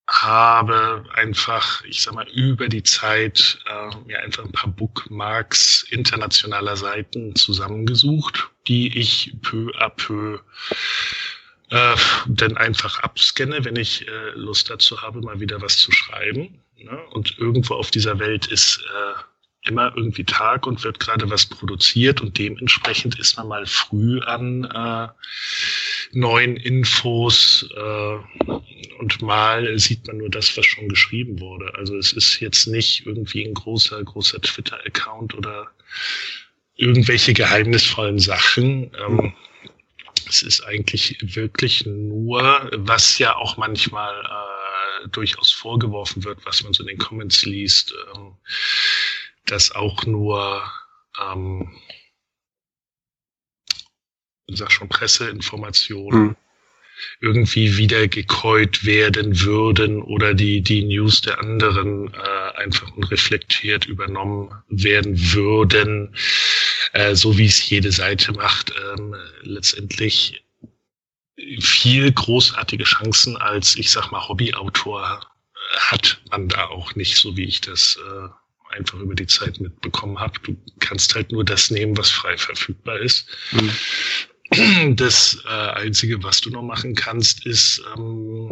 habe 0.09 1.05
einfach, 1.13 1.83
ich 1.85 2.01
sag 2.01 2.15
mal, 2.15 2.27
über 2.29 2.67
die 2.67 2.83
Zeit 2.83 3.59
äh, 3.67 3.95
mir 4.07 4.19
einfach 4.21 4.43
ein 4.43 4.51
paar 4.51 4.71
Bookmarks 4.71 5.83
internationaler 5.83 6.75
Seiten 6.75 7.35
zusammengesucht, 7.35 8.49
die 8.67 8.97
ich 8.97 9.35
peu 9.41 9.71
à 9.77 9.89
peu 9.89 10.39
äh, 11.69 11.95
dann 12.27 12.57
einfach 12.57 12.99
abscanne, 12.99 13.63
wenn 13.63 13.75
ich 13.75 14.07
äh, 14.07 14.31
Lust 14.33 14.69
dazu 14.69 15.01
habe, 15.01 15.21
mal 15.21 15.39
wieder 15.39 15.61
was 15.61 15.77
zu 15.77 15.91
schreiben. 15.91 16.59
Ne? 16.77 16.99
Und 17.11 17.37
irgendwo 17.37 17.75
auf 17.75 17.91
dieser 17.91 18.17
Welt 18.17 18.47
ist 18.47 18.79
äh, 18.79 19.19
immer 19.69 19.93
irgendwie 19.95 20.25
Tag 20.25 20.67
und 20.67 20.83
wird 20.83 20.99
gerade 20.99 21.29
was 21.29 21.45
produziert 21.45 22.21
und 22.21 22.37
dementsprechend 22.37 23.17
ist 23.19 23.37
man 23.37 23.47
mal 23.47 23.65
früh 23.65 24.19
an 24.21 24.65
äh, 24.65 25.07
neuen 26.11 26.57
Infos 26.57 27.69
äh, 27.75 28.49
und 28.99 29.21
mal 29.21 29.77
sieht 29.79 30.07
man 30.07 30.17
nur 30.17 30.29
das, 30.29 30.57
was 30.57 30.65
schon 30.65 30.89
geschrieben 30.89 31.39
wurde. 31.39 31.73
Also 31.75 31.95
es 31.95 32.11
ist 32.13 32.39
jetzt 32.39 32.67
nicht 32.67 33.05
irgendwie 33.05 33.45
ein 33.45 33.53
großer, 33.53 34.03
großer 34.03 34.41
Twitter-Account 34.41 35.35
oder 35.35 35.69
irgendwelche 36.75 37.33
geheimnisvollen 37.33 38.19
Sachen. 38.19 38.91
Ähm, 39.07 39.33
es 40.27 40.43
ist 40.43 40.61
eigentlich 40.61 41.17
wirklich 41.21 41.85
nur, 41.85 42.69
was 42.73 43.17
ja 43.19 43.35
auch 43.35 43.57
manchmal 43.57 44.13
äh, 44.23 45.07
durchaus 45.09 45.51
vorgeworfen 45.51 46.23
wird, 46.23 46.45
was 46.45 46.63
man 46.63 46.73
so 46.73 46.83
in 46.83 46.87
den 46.87 46.97
Comments 46.97 47.45
liest, 47.45 47.93
ähm, 48.15 48.33
dass 49.51 49.71
auch 49.71 50.05
nur 50.05 50.63
ähm, 51.21 51.71
sag 54.55 54.71
schon 54.71 54.89
Presseinformationen 54.89 56.27
mhm. 56.29 56.35
irgendwie 57.21 57.77
wieder 57.77 58.07
gekäut 58.07 58.85
werden 58.85 59.41
würden 59.41 60.01
oder 60.01 60.33
die, 60.33 60.61
die 60.61 60.83
News 60.83 61.21
der 61.21 61.39
anderen 61.39 62.13
äh, 62.13 62.57
einfach 62.57 62.91
unreflektiert 62.95 63.85
übernommen 63.85 64.51
werden 64.69 65.17
würden, 65.33 66.15
äh, 66.93 67.15
so 67.15 67.37
wie 67.37 67.45
es 67.45 67.69
jede 67.69 67.91
Seite 67.91 68.31
macht, 68.33 68.73
ähm, 68.97 69.15
letztendlich 69.41 70.43
viel 71.61 72.11
großartige 72.11 72.83
Chancen 72.83 73.37
als, 73.37 73.75
ich 73.75 73.91
sag 73.91 74.11
mal, 74.11 74.27
Hobbyautor 74.27 75.25
hat 75.77 76.21
man 76.31 76.49
da 76.49 76.65
auch 76.67 76.95
nicht, 76.95 77.15
so 77.17 77.37
wie 77.37 77.45
ich 77.45 77.61
das 77.61 77.97
äh, 77.97 78.27
einfach 78.69 78.99
über 78.99 79.15
die 79.15 79.27
Zeit 79.27 79.59
mitbekommen 79.59 80.19
habe. 80.19 80.39
Du 80.41 80.55
kannst 80.79 81.15
halt 81.15 81.31
nur 81.31 81.43
das 81.43 81.71
nehmen, 81.71 81.97
was 81.97 82.09
frei 82.09 82.37
verfügbar 82.37 82.99
ist. 82.99 83.27
Mhm. 83.51 84.95
Das 84.95 85.43
äh, 85.45 85.49
Einzige, 85.49 86.23
was 86.23 86.41
du 86.41 86.49
noch 86.49 86.63
machen 86.63 86.95
kannst, 86.95 87.45
ist, 87.45 87.83
ähm, 87.95 88.51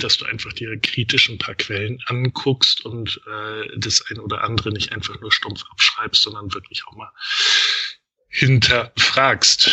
dass 0.00 0.18
du 0.18 0.26
einfach 0.26 0.52
dir 0.52 0.78
kritisch 0.80 1.30
ein 1.30 1.38
paar 1.38 1.54
Quellen 1.54 1.98
anguckst 2.06 2.84
und 2.84 3.20
äh, 3.26 3.78
das 3.78 4.04
ein 4.10 4.18
oder 4.18 4.44
andere 4.44 4.70
nicht 4.70 4.92
einfach 4.92 5.18
nur 5.20 5.32
stumpf 5.32 5.64
abschreibst, 5.70 6.22
sondern 6.22 6.52
wirklich 6.52 6.84
auch 6.86 6.96
mal 6.96 7.10
hinterfragst. 8.28 9.70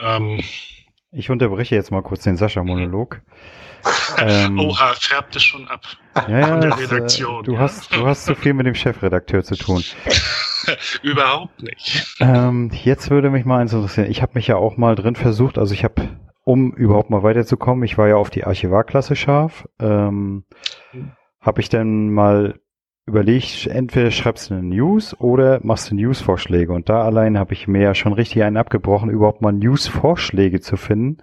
Ähm, 0.00 0.42
ich 1.12 1.30
unterbreche 1.30 1.74
jetzt 1.74 1.90
mal 1.90 2.02
kurz 2.02 2.22
den 2.22 2.36
Sascha-Monolog. 2.36 3.20
Ähm, 4.18 4.58
Oha, 4.58 4.94
färbt 4.94 5.36
es 5.36 5.42
schon 5.42 5.68
ab. 5.68 5.82
Ja, 6.28 6.38
ja, 6.38 6.74
Redaktion. 6.74 7.40
Äh, 7.40 7.44
du, 7.44 7.52
ja. 7.54 7.58
hast, 7.60 7.94
du 7.94 8.06
hast 8.06 8.24
zu 8.24 8.34
viel 8.34 8.54
mit 8.54 8.66
dem 8.66 8.74
Chefredakteur 8.74 9.42
zu 9.42 9.56
tun. 9.56 9.82
Überhaupt 11.02 11.62
nicht. 11.62 12.16
Ähm, 12.20 12.70
jetzt 12.72 13.10
würde 13.10 13.30
mich 13.30 13.44
mal 13.44 13.60
eins 13.60 13.72
interessieren. 13.72 14.10
Ich 14.10 14.22
habe 14.22 14.32
mich 14.34 14.46
ja 14.46 14.56
auch 14.56 14.76
mal 14.76 14.94
drin 14.94 15.16
versucht, 15.16 15.58
also 15.58 15.72
ich 15.72 15.84
habe, 15.84 16.08
um 16.44 16.72
überhaupt 16.72 17.10
mal 17.10 17.22
weiterzukommen, 17.22 17.84
ich 17.84 17.96
war 17.96 18.08
ja 18.08 18.16
auf 18.16 18.30
die 18.30 18.44
Archivarklasse 18.44 19.16
scharf, 19.16 19.68
ähm, 19.78 20.44
habe 21.40 21.60
ich 21.60 21.68
dann 21.68 22.10
mal 22.10 22.60
überlegt, 23.06 23.66
entweder 23.66 24.10
schreibst 24.10 24.50
du 24.50 24.54
eine 24.54 24.62
News 24.62 25.18
oder 25.18 25.60
machst 25.62 25.90
du 25.90 25.94
News-Vorschläge. 25.94 26.72
Und 26.72 26.88
da 26.90 27.02
allein 27.02 27.38
habe 27.38 27.54
ich 27.54 27.66
mir 27.66 27.82
ja 27.82 27.94
schon 27.94 28.12
richtig 28.12 28.42
einen 28.42 28.58
abgebrochen, 28.58 29.08
überhaupt 29.08 29.40
mal 29.40 29.52
News-Vorschläge 29.52 30.60
zu 30.60 30.76
finden. 30.76 31.22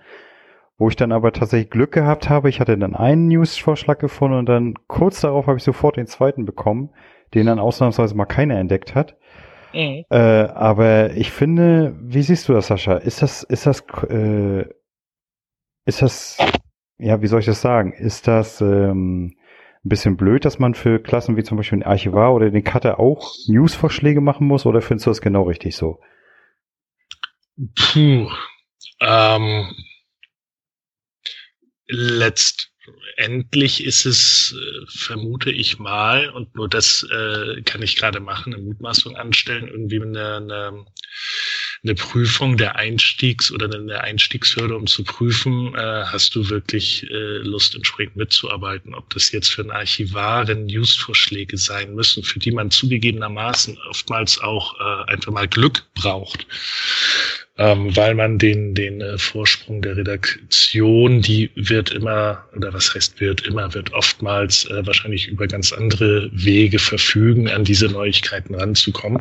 Wo 0.78 0.90
ich 0.90 0.96
dann 0.98 1.14
aber 1.14 1.32
tatsächlich 1.32 1.70
Glück 1.70 1.94
gehabt 1.94 2.30
habe, 2.30 2.50
ich 2.50 2.60
hatte 2.60 2.78
dann 2.78 2.96
einen 2.96 3.28
News-Vorschlag 3.30 3.98
gefunden 3.98 4.38
und 4.38 4.48
dann 4.48 4.74
kurz 4.88 5.22
darauf 5.22 5.48
habe 5.48 5.58
ich 5.58 5.64
sofort 5.64 5.96
den 5.96 6.08
zweiten 6.08 6.46
bekommen, 6.46 6.90
den 7.34 7.46
dann 7.46 7.60
ausnahmsweise 7.60 8.16
mal 8.16 8.26
keiner 8.26 8.60
entdeckt 8.60 8.94
hat. 8.94 9.16
Mhm. 9.74 10.04
Äh, 10.10 10.18
aber 10.18 11.12
ich 11.12 11.32
finde, 11.32 11.96
wie 12.02 12.22
siehst 12.22 12.50
du 12.50 12.54
das, 12.54 12.68
Sascha? 12.68 12.96
Ist 12.98 13.22
das, 13.22 13.44
ist 13.44 13.66
das, 13.66 13.86
äh, 14.10 14.66
ist 15.86 16.02
das, 16.02 16.38
ja, 16.98 17.22
wie 17.22 17.28
soll 17.28 17.40
ich 17.40 17.46
das 17.46 17.62
sagen? 17.62 17.94
Ist 17.94 18.28
das 18.28 18.60
ähm, 18.60 19.36
ein 19.86 19.90
bisschen 19.90 20.18
blöd, 20.18 20.44
dass 20.44 20.60
man 20.60 20.74
für 20.74 21.00
Klassen 21.00 21.38
wie 21.38 21.44
zum 21.44 21.58
Beispiel 21.58 21.80
den 21.80 21.88
Archivar 21.88 22.34
oder 22.34 22.50
den 22.50 22.64
Cutter 22.64 23.00
auch 23.00 23.32
News-Vorschläge 23.48 24.20
machen 24.20 24.48
muss, 24.48 24.66
oder 24.66 24.82
findest 24.82 25.06
du 25.06 25.12
das 25.12 25.22
genau 25.22 25.44
richtig 25.44 25.76
so? 25.76 26.00
Puh, 27.76 28.28
Ähm, 29.02 29.68
letztendlich 31.88 33.84
ist 33.84 34.06
es, 34.06 34.54
äh, 34.54 34.86
vermute 34.88 35.52
ich 35.52 35.80
mal, 35.80 36.30
und 36.30 36.56
nur 36.56 36.70
das 36.70 37.04
äh, 37.04 37.62
kann 37.64 37.82
ich 37.82 37.96
gerade 37.96 38.20
machen, 38.20 38.54
eine 38.54 38.64
Mutmaßung 38.64 39.16
anstellen, 39.16 39.68
irgendwie 39.68 40.02
eine, 40.02 40.36
eine 40.38 40.86
eine 41.86 41.96
Prüfung 41.96 42.58
der 42.58 42.76
Einstiegs- 42.78 43.52
oder 43.52 43.72
eine 43.74 44.02
Einstiegshürde, 44.02 44.76
um 44.76 44.88
zu 44.88 45.04
prüfen, 45.04 45.74
äh, 45.76 46.04
hast 46.06 46.34
du 46.34 46.50
wirklich 46.50 47.04
äh, 47.12 47.38
Lust, 47.38 47.76
entsprechend 47.76 48.16
mitzuarbeiten. 48.16 48.96
Ob 48.96 49.10
das 49.12 49.32
jetzt 49.32 49.54
für 49.54 49.62
einen 49.62 49.72
Archivar 49.72 50.46
Newsvorschläge 50.66 51.58
sein 51.58 51.94
müssen, 51.94 52.24
für 52.24 52.40
die 52.40 52.52
man 52.52 52.72
zugegebenermaßen 52.72 53.78
oftmals 53.90 54.40
auch 54.42 54.80
äh, 54.80 55.12
einfach 55.12 55.32
mal 55.32 55.48
Glück 55.48 55.84
braucht. 55.94 56.48
Ähm, 57.58 57.96
weil 57.96 58.16
man 58.16 58.38
den, 58.38 58.74
den 58.74 59.00
äh, 59.00 59.18
Vorsprung 59.18 59.82
der 59.82 59.96
Redaktion, 59.96 61.22
die 61.22 61.52
wird 61.56 61.92
immer, 61.92 62.44
oder 62.54 62.74
was 62.74 62.94
heißt 62.94 63.22
wird 63.22 63.48
immer, 63.48 63.74
wird 63.74 63.94
oftmals 63.94 64.66
äh, 64.66 64.86
wahrscheinlich 64.86 65.28
über 65.28 65.48
ganz 65.48 65.72
andere 65.72 66.30
Wege 66.34 66.80
verfügen, 66.80 67.48
an 67.50 67.64
diese 67.64 67.88
Neuigkeiten 67.88 68.56
ranzukommen. 68.56 69.20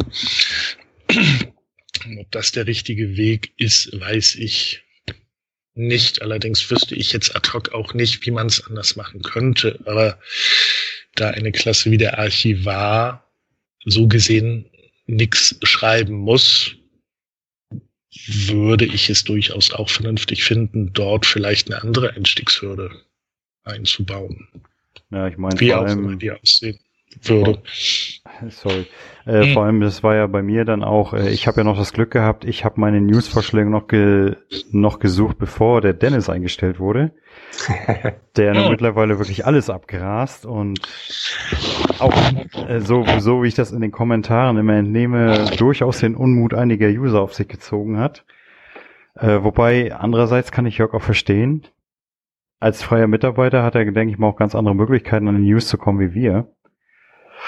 Ob 2.19 2.31
das 2.31 2.53
der 2.53 2.67
richtige 2.67 3.17
Weg 3.17 3.53
ist, 3.57 3.99
weiß 3.99 4.37
ich 4.37 4.83
nicht. 5.75 6.23
Allerdings 6.23 6.71
wüsste 6.71 6.95
ich 6.95 7.13
jetzt 7.13 7.35
ad 7.35 7.51
hoc 7.53 7.73
auch 7.73 7.95
nicht, 7.95 8.25
wie 8.27 8.31
man 8.31 8.47
es 8.47 8.65
anders 8.67 8.97
machen 8.97 9.23
könnte. 9.23 9.81
Aber 9.87 10.19
da 11.15 11.31
eine 11.31 11.53
Klasse 11.53 11.91
wie 11.91 11.99
der 11.99 12.19
Archivar 12.19 13.31
so 13.85 14.09
gesehen 14.09 14.71
nichts 15.07 15.57
schreiben 15.63 16.15
muss, 16.15 16.77
würde 18.27 18.85
ich 18.85 19.11
es 19.11 19.25
durchaus 19.25 19.73
auch 19.73 19.91
vernünftig 19.91 20.45
finden, 20.45 20.93
dort 20.93 21.27
vielleicht 21.27 21.71
eine 21.71 21.83
andere 21.83 22.13
Einstiegshürde 22.13 22.91
einzubauen. 23.65 24.49
Ja, 25.11 25.29
ich 25.29 25.37
meine, 25.37 25.59
wie 25.61 25.75
auch 25.75 25.87
immer 25.87 26.17
die 26.17 26.31
aussehen 26.31 26.79
würde. 27.23 27.59
Sorry. 28.49 28.87
Äh, 29.27 29.47
mhm. 29.47 29.53
Vor 29.53 29.65
allem, 29.65 29.81
das 29.81 30.03
war 30.03 30.15
ja 30.15 30.27
bei 30.27 30.43
mir 30.43 30.65
dann 30.65 30.83
auch, 30.85 31.15
äh, 31.15 31.31
ich 31.31 31.47
habe 31.47 31.59
ja 31.59 31.65
noch 31.65 31.79
das 31.79 31.93
Glück 31.93 32.11
gehabt, 32.11 32.45
ich 32.45 32.65
habe 32.65 32.81
meine 32.81 33.01
Newsvorschläge 33.01 33.71
noch, 33.71 33.87
ge 33.87 34.37
noch 34.71 34.99
gesucht, 34.99 35.39
bevor 35.39 35.81
der 35.81 35.95
Dennis 35.95 36.29
eingestellt 36.29 36.79
wurde. 36.79 37.13
der 38.37 38.67
oh. 38.67 38.71
mittlerweile 38.71 39.19
wirklich 39.19 39.47
alles 39.47 39.71
abgrast 39.71 40.45
und 40.45 40.81
auch 42.01 42.13
äh, 42.69 42.81
so, 42.81 43.05
so 43.19 43.43
wie 43.43 43.49
ich 43.49 43.55
das 43.55 43.71
in 43.71 43.81
den 43.81 43.93
Kommentaren 43.93 44.57
immer 44.57 44.75
entnehme, 44.75 45.51
durchaus 45.57 46.01
den 46.01 46.17
Unmut 46.17 46.53
einiger 46.53 46.89
User 46.89 47.21
auf 47.21 47.35
sich 47.35 47.49
gezogen 47.49 47.99
hat. 47.99 48.25
Äh, 49.15 49.43
wobei, 49.43 49.95
andererseits 49.95 50.51
kann 50.51 50.67
ich 50.67 50.79
Jörg 50.79 50.93
auch 50.95 51.03
verstehen. 51.03 51.63
Als 52.61 52.83
freier 52.83 53.07
Mitarbeiter 53.07 53.63
hat 53.63 53.75
er, 53.75 53.85
denke 53.85 54.13
ich 54.13 54.19
mal, 54.19 54.29
auch 54.29 54.37
ganz 54.37 54.55
andere 54.55 54.75
Möglichkeiten, 54.75 55.29
an 55.29 55.37
die 55.37 55.51
News 55.51 55.69
zu 55.69 55.79
kommen 55.79 56.01
wie 56.01 56.15
wir. 56.15 56.49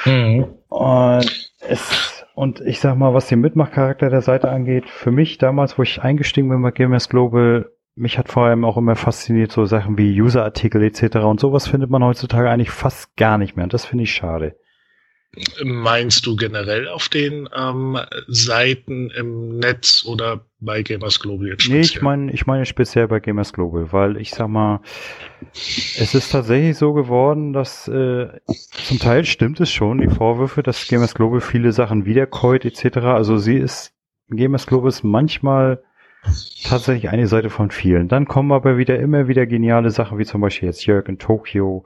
Mhm. 0.04 0.46
Und, 0.68 1.52
es, 1.61 2.24
und 2.35 2.61
ich 2.61 2.80
sag 2.80 2.96
mal, 2.96 3.14
was 3.14 3.28
den 3.28 3.40
Mitmachcharakter 3.40 4.11
der 4.11 4.22
Seite 4.22 4.50
angeht, 4.50 4.88
für 4.88 5.11
mich 5.11 5.38
damals, 5.38 5.78
wo 5.78 5.82
ich 5.82 6.02
eingestiegen 6.02 6.48
bin 6.48 6.62
bei 6.62 6.70
Gamers 6.70 7.09
Global, 7.09 7.70
mich 7.94 8.18
hat 8.18 8.28
vor 8.28 8.44
allem 8.44 8.64
auch 8.64 8.76
immer 8.76 8.94
fasziniert 8.94 9.52
so 9.52 9.64
Sachen 9.64 9.96
wie 9.96 10.20
User-Artikel 10.20 10.82
etc. 10.82 11.16
Und 11.18 11.40
sowas 11.40 11.66
findet 11.66 11.90
man 11.90 12.04
heutzutage 12.04 12.50
eigentlich 12.50 12.70
fast 12.70 13.16
gar 13.16 13.38
nicht 13.38 13.56
mehr. 13.56 13.64
Und 13.64 13.72
das 13.72 13.87
finde 13.87 14.04
ich 14.04 14.12
schade. 14.12 14.56
Meinst 15.62 16.24
du 16.24 16.34
generell 16.34 16.88
auf 16.88 17.10
den 17.10 17.46
ähm, 17.54 17.98
Seiten 18.26 19.10
im 19.10 19.58
Netz 19.58 20.02
oder 20.06 20.46
bei 20.60 20.82
Gamers 20.82 21.20
Global 21.20 21.48
jetzt 21.48 21.64
speziell? 21.64 21.80
Nee, 21.80 21.86
ich 21.86 22.00
meine 22.00 22.32
ich 22.32 22.46
meine 22.46 22.64
speziell 22.64 23.06
bei 23.06 23.20
Gamers 23.20 23.52
Global, 23.52 23.92
weil 23.92 24.16
ich 24.16 24.30
sag 24.30 24.48
mal, 24.48 24.80
es 25.52 26.14
ist 26.14 26.32
tatsächlich 26.32 26.78
so 26.78 26.94
geworden, 26.94 27.52
dass 27.52 27.86
äh, 27.86 28.28
zum 28.86 28.98
Teil 28.98 29.26
stimmt 29.26 29.60
es 29.60 29.70
schon, 29.70 29.98
die 29.98 30.08
Vorwürfe, 30.08 30.62
dass 30.62 30.88
Gamers 30.88 31.14
Global 31.14 31.42
viele 31.42 31.72
Sachen 31.72 32.06
wiederkäut 32.06 32.64
etc. 32.64 32.98
Also 32.98 33.36
sie 33.36 33.58
ist, 33.58 33.92
Gamers 34.30 34.66
Global 34.66 34.88
ist 34.88 35.04
manchmal 35.04 35.82
tatsächlich 36.64 37.10
eine 37.10 37.26
Seite 37.26 37.50
von 37.50 37.70
vielen. 37.70 38.08
Dann 38.08 38.26
kommen 38.26 38.52
aber 38.52 38.78
wieder 38.78 38.98
immer 38.98 39.28
wieder 39.28 39.46
geniale 39.46 39.90
Sachen, 39.90 40.18
wie 40.18 40.24
zum 40.24 40.40
Beispiel 40.40 40.68
jetzt 40.68 40.86
Jörg 40.86 41.08
in 41.08 41.18
Tokio. 41.18 41.84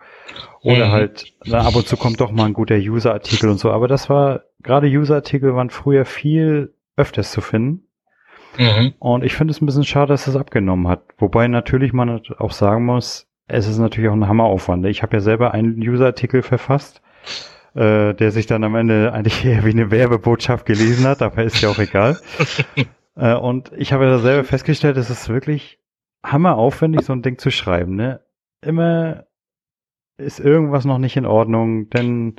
Oder 0.63 0.89
mhm. 0.89 0.93
halt, 0.93 1.33
na, 1.45 1.61
ab 1.61 1.77
und 1.77 1.87
zu 1.87 1.97
kommt 1.97 2.21
doch 2.21 2.31
mal 2.31 2.47
ein 2.47 2.53
guter 2.53 2.77
User-Artikel 2.77 3.49
und 3.49 3.59
so. 3.59 3.71
Aber 3.71 3.89
das 3.89 4.09
war, 4.11 4.43
gerade 4.63 4.87
User-Artikel 4.87 5.55
waren 5.55 5.71
früher 5.71 6.05
viel 6.05 6.75
öfters 6.97 7.33
zu 7.33 7.41
finden. 7.41 7.87
Mhm. 8.59 8.95
Und 8.99 9.25
ich 9.25 9.35
finde 9.35 9.53
es 9.53 9.61
ein 9.61 9.67
bisschen 9.67 9.85
schade, 9.85 10.09
dass 10.09 10.27
es 10.27 10.37
abgenommen 10.37 10.89
hat. 10.89 11.03
Wobei 11.19 11.49
natürlich 11.49 11.93
man 11.93 12.21
auch 12.39 12.53
sagen 12.53 12.85
muss, 12.85 13.29
es 13.47 13.67
ist 13.67 13.79
natürlich 13.79 14.11
auch 14.11 14.15
ein 14.15 14.29
Hammeraufwand. 14.29 14.87
Ich 14.87 15.03
habe 15.03 15.17
ja 15.17 15.21
selber 15.21 15.53
einen 15.53 15.77
User-Artikel 15.77 16.43
verfasst, 16.43 17.03
äh, 17.75 18.15
der 18.15 18.31
sich 18.31 18.47
dann 18.47 18.65
am 18.65 18.75
Ende 18.75 19.13
eigentlich 19.13 19.45
eher 19.45 19.65
wie 19.65 19.71
eine 19.71 19.91
Werbebotschaft 19.91 20.67
gelesen 20.67 21.07
hat, 21.07 21.23
aber 21.23 21.43
ist 21.43 21.61
ja 21.61 21.69
auch 21.69 21.79
egal. 21.79 22.19
Äh, 23.17 23.35
und 23.35 23.73
ich 23.77 23.93
habe 23.93 24.07
ja 24.07 24.19
selber 24.19 24.45
festgestellt, 24.45 24.97
es 24.97 25.11
ist 25.11 25.29
wirklich 25.29 25.79
hammeraufwendig, 26.25 27.03
so 27.03 27.13
ein 27.13 27.23
Ding 27.23 27.39
zu 27.39 27.51
schreiben. 27.51 27.97
Ne? 27.97 28.21
Immer 28.61 29.27
ist 30.17 30.39
irgendwas 30.39 30.85
noch 30.85 30.99
nicht 30.99 31.17
in 31.17 31.27
Ordnung, 31.27 31.89
denn 31.91 32.37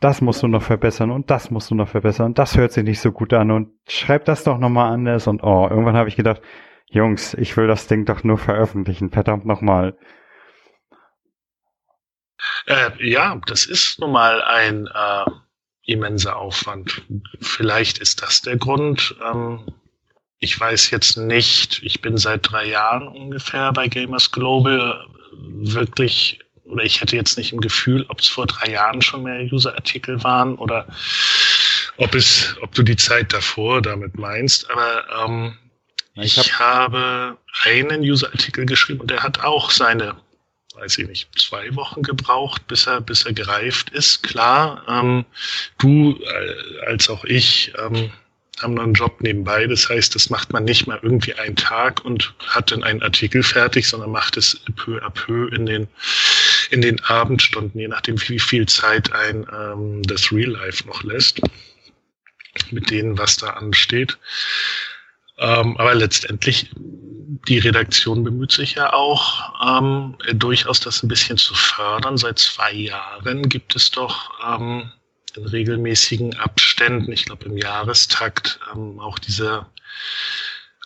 das 0.00 0.22
musst 0.22 0.42
du 0.42 0.48
noch 0.48 0.62
verbessern 0.62 1.10
und 1.10 1.30
das 1.30 1.50
musst 1.50 1.70
du 1.70 1.74
noch 1.74 1.88
verbessern 1.88 2.32
das 2.32 2.56
hört 2.56 2.72
sich 2.72 2.84
nicht 2.84 3.00
so 3.00 3.12
gut 3.12 3.34
an 3.34 3.50
und 3.50 3.74
schreib 3.86 4.24
das 4.24 4.44
doch 4.44 4.56
nochmal 4.56 4.92
anders 4.92 5.26
und 5.26 5.42
oh, 5.42 5.68
irgendwann 5.68 5.96
habe 5.96 6.08
ich 6.08 6.16
gedacht, 6.16 6.40
Jungs, 6.86 7.34
ich 7.34 7.56
will 7.56 7.66
das 7.66 7.86
Ding 7.86 8.04
doch 8.04 8.24
nur 8.24 8.38
veröffentlichen, 8.38 9.10
verdammt 9.10 9.44
nochmal. 9.44 9.96
Äh, 12.66 12.90
ja, 12.98 13.40
das 13.46 13.66
ist 13.66 14.00
nun 14.00 14.10
mal 14.12 14.42
ein 14.42 14.86
äh, 14.86 15.30
immenser 15.90 16.36
Aufwand. 16.36 17.02
Vielleicht 17.40 17.98
ist 17.98 18.22
das 18.22 18.42
der 18.42 18.56
Grund. 18.56 19.14
Ähm, 19.24 19.66
ich 20.38 20.58
weiß 20.58 20.90
jetzt 20.90 21.16
nicht, 21.16 21.82
ich 21.82 22.00
bin 22.00 22.16
seit 22.16 22.50
drei 22.50 22.66
Jahren 22.66 23.08
ungefähr 23.08 23.72
bei 23.72 23.88
Gamers 23.88 24.32
Global 24.32 25.06
wirklich, 25.32 26.40
oder 26.64 26.82
ich 26.82 27.00
hätte 27.00 27.16
jetzt 27.16 27.36
nicht 27.36 27.52
im 27.52 27.60
Gefühl, 27.60 28.06
ob 28.08 28.20
es 28.20 28.28
vor 28.28 28.46
drei 28.46 28.70
Jahren 28.72 29.02
schon 29.02 29.22
mehr 29.22 29.40
User-Artikel 29.52 30.22
waren 30.24 30.54
oder 30.56 30.86
ob 31.98 32.14
es, 32.14 32.56
ob 32.62 32.74
du 32.74 32.82
die 32.82 32.96
Zeit 32.96 33.32
davor 33.32 33.82
damit 33.82 34.16
meinst, 34.16 34.70
aber 34.70 35.26
ähm, 35.26 35.58
ich, 36.14 36.38
hab 36.38 36.46
ich 36.46 36.58
habe 36.58 37.36
einen 37.64 38.00
User-Artikel 38.00 38.64
geschrieben 38.64 39.00
und 39.00 39.10
der 39.10 39.22
hat 39.22 39.44
auch 39.44 39.70
seine 39.70 40.16
weiß 40.80 40.98
ich 40.98 41.08
nicht, 41.08 41.28
zwei 41.38 41.74
Wochen 41.76 42.02
gebraucht, 42.02 42.66
bis 42.66 42.86
er, 42.86 43.00
bis 43.00 43.24
er 43.24 43.32
gereift 43.32 43.90
ist. 43.90 44.22
Klar, 44.22 44.82
ähm, 44.88 45.24
du 45.78 46.18
äh, 46.22 46.86
als 46.86 47.08
auch 47.08 47.24
ich 47.24 47.72
ähm, 47.78 48.10
haben 48.62 48.74
noch 48.74 48.82
einen 48.82 48.94
Job 48.94 49.20
nebenbei. 49.20 49.66
Das 49.66 49.88
heißt, 49.88 50.14
das 50.14 50.30
macht 50.30 50.52
man 50.52 50.64
nicht 50.64 50.86
mal 50.86 50.98
irgendwie 51.02 51.34
einen 51.34 51.56
Tag 51.56 52.04
und 52.04 52.34
hat 52.46 52.70
dann 52.70 52.82
einen 52.82 53.02
Artikel 53.02 53.42
fertig, 53.42 53.88
sondern 53.88 54.10
macht 54.10 54.36
es 54.36 54.60
peu 54.76 55.02
à 55.02 55.10
peu 55.10 55.48
in 55.48 55.66
den, 55.66 55.88
in 56.70 56.80
den 56.80 57.00
Abendstunden, 57.04 57.80
je 57.80 57.88
nachdem, 57.88 58.20
wie 58.28 58.38
viel 58.38 58.66
Zeit 58.66 59.12
ein 59.12 59.46
ähm, 59.52 60.02
das 60.02 60.32
Real 60.32 60.50
Life 60.50 60.86
noch 60.86 61.02
lässt, 61.02 61.40
mit 62.70 62.90
denen, 62.90 63.18
was 63.18 63.36
da 63.36 63.50
ansteht. 63.50 64.18
Ähm, 65.38 65.76
aber 65.78 65.94
letztendlich 65.94 66.70
die 67.48 67.58
Redaktion 67.58 68.24
bemüht 68.24 68.50
sich 68.50 68.74
ja 68.74 68.92
auch 68.92 69.52
ähm, 69.64 70.16
durchaus 70.34 70.80
das 70.80 71.02
ein 71.02 71.08
bisschen 71.08 71.36
zu 71.36 71.54
fördern. 71.54 72.16
Seit 72.16 72.38
zwei 72.38 72.72
Jahren 72.72 73.48
gibt 73.48 73.76
es 73.76 73.90
doch 73.90 74.32
ähm, 74.44 74.90
in 75.36 75.46
regelmäßigen 75.46 76.36
Abständen, 76.38 77.12
ich 77.12 77.26
glaube 77.26 77.44
im 77.44 77.56
Jahrestakt, 77.56 78.58
ähm, 78.74 78.98
auch 78.98 79.18
diese 79.18 79.66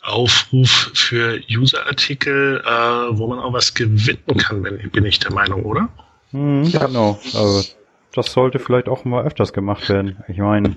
Aufruf 0.02 0.90
für 0.92 1.40
User-Artikel, 1.50 2.62
äh, 2.66 2.70
wo 2.70 3.26
man 3.26 3.38
auch 3.38 3.54
was 3.54 3.72
gewinnen 3.72 4.36
kann, 4.36 4.62
bin, 4.62 4.90
bin 4.90 5.06
ich 5.06 5.18
der 5.18 5.32
Meinung, 5.32 5.64
oder? 5.64 5.88
Hm, 6.32 6.64
ja. 6.64 6.86
Genau. 6.86 7.18
Also, 7.24 7.64
das 8.12 8.32
sollte 8.32 8.58
vielleicht 8.58 8.88
auch 8.88 9.06
mal 9.06 9.24
öfters 9.24 9.54
gemacht 9.54 9.88
werden. 9.88 10.22
Ich 10.28 10.36
meine, 10.36 10.76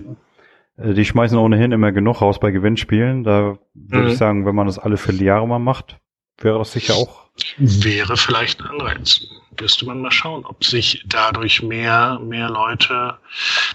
die 0.78 1.06
schmeißen 1.06 1.38
ohnehin 1.38 1.72
immer 1.72 1.92
genug 1.92 2.22
raus 2.22 2.40
bei 2.40 2.52
Gewinnspielen. 2.52 3.24
Da 3.24 3.58
würde 3.74 4.06
mhm. 4.06 4.12
ich 4.12 4.18
sagen, 4.18 4.46
wenn 4.46 4.56
man 4.56 4.68
das 4.68 4.78
alle 4.80 4.98
Jahre 5.24 5.48
mal 5.48 5.60
macht, 5.60 5.98
wäre 6.40 6.60
das 6.60 6.72
sicher 6.72 6.94
auch. 6.94 7.28
Wäre 7.58 8.18
vielleicht 8.18 8.62
ein 8.62 8.68
Anreiz. 8.68 9.22
Müsste 9.60 9.86
man 9.86 10.02
mal 10.02 10.12
schauen, 10.12 10.46
ob 10.46 10.64
sich 10.64 11.04
dadurch 11.08 11.64
mehr, 11.64 12.20
mehr 12.24 12.50
Leute 12.50 13.18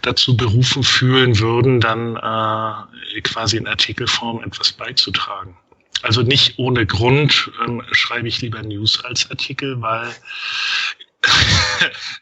dazu 0.02 0.36
berufen 0.36 0.84
fühlen 0.84 1.40
würden, 1.40 1.80
dann 1.80 2.16
äh, 2.16 3.20
quasi 3.22 3.56
in 3.56 3.66
Artikelform 3.66 4.42
etwas 4.44 4.72
beizutragen. 4.72 5.56
Also 6.02 6.22
nicht 6.22 6.58
ohne 6.58 6.86
Grund 6.86 7.50
ähm, 7.66 7.82
schreibe 7.92 8.28
ich 8.28 8.40
lieber 8.40 8.62
News 8.62 9.04
als 9.04 9.28
Artikel, 9.30 9.80
weil 9.80 10.08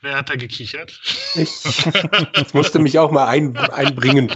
Wer 0.03 0.17
hat 0.17 0.31
da 0.31 0.37
gekichert? 0.37 1.01
Ich, 1.35 1.51
ich 1.65 2.55
musste 2.55 2.79
mich 2.79 2.99
auch 2.99 3.11
mal 3.11 3.27
ein, 3.27 3.57
einbringen. 3.57 4.33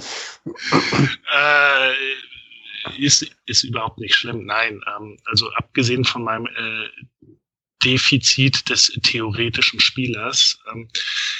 Äh, 1.35 1.93
ist, 2.99 3.27
ist 3.47 3.65
überhaupt 3.65 3.99
nicht 3.99 4.15
schlimm. 4.15 4.45
Nein, 4.45 4.81
ähm, 4.97 5.19
also 5.27 5.51
abgesehen 5.53 6.05
von 6.05 6.25
meinem 6.25 6.47
äh, 6.47 6.89
Defizit 7.85 8.69
des 8.71 8.89
theoretischen 9.03 9.81
Spielers 9.81 10.59
ähm, 10.73 10.89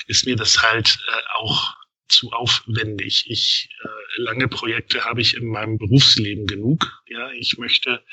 ist 0.07 0.27
mir 0.27 0.37
das 0.37 0.63
halt 0.63 0.99
äh, 1.09 1.23
auch 1.37 1.75
zu 2.09 2.31
aufwendig. 2.33 3.25
Ich 3.29 3.71
äh, 3.83 4.23
lange 4.23 4.49
Projekte 4.49 5.05
habe 5.05 5.21
ich 5.21 5.37
in 5.37 5.47
meinem 5.47 5.79
Berufsleben 5.79 6.47
genug. 6.47 7.03
Ja, 7.07 7.31
ich 7.33 7.57
möchte 7.57 8.05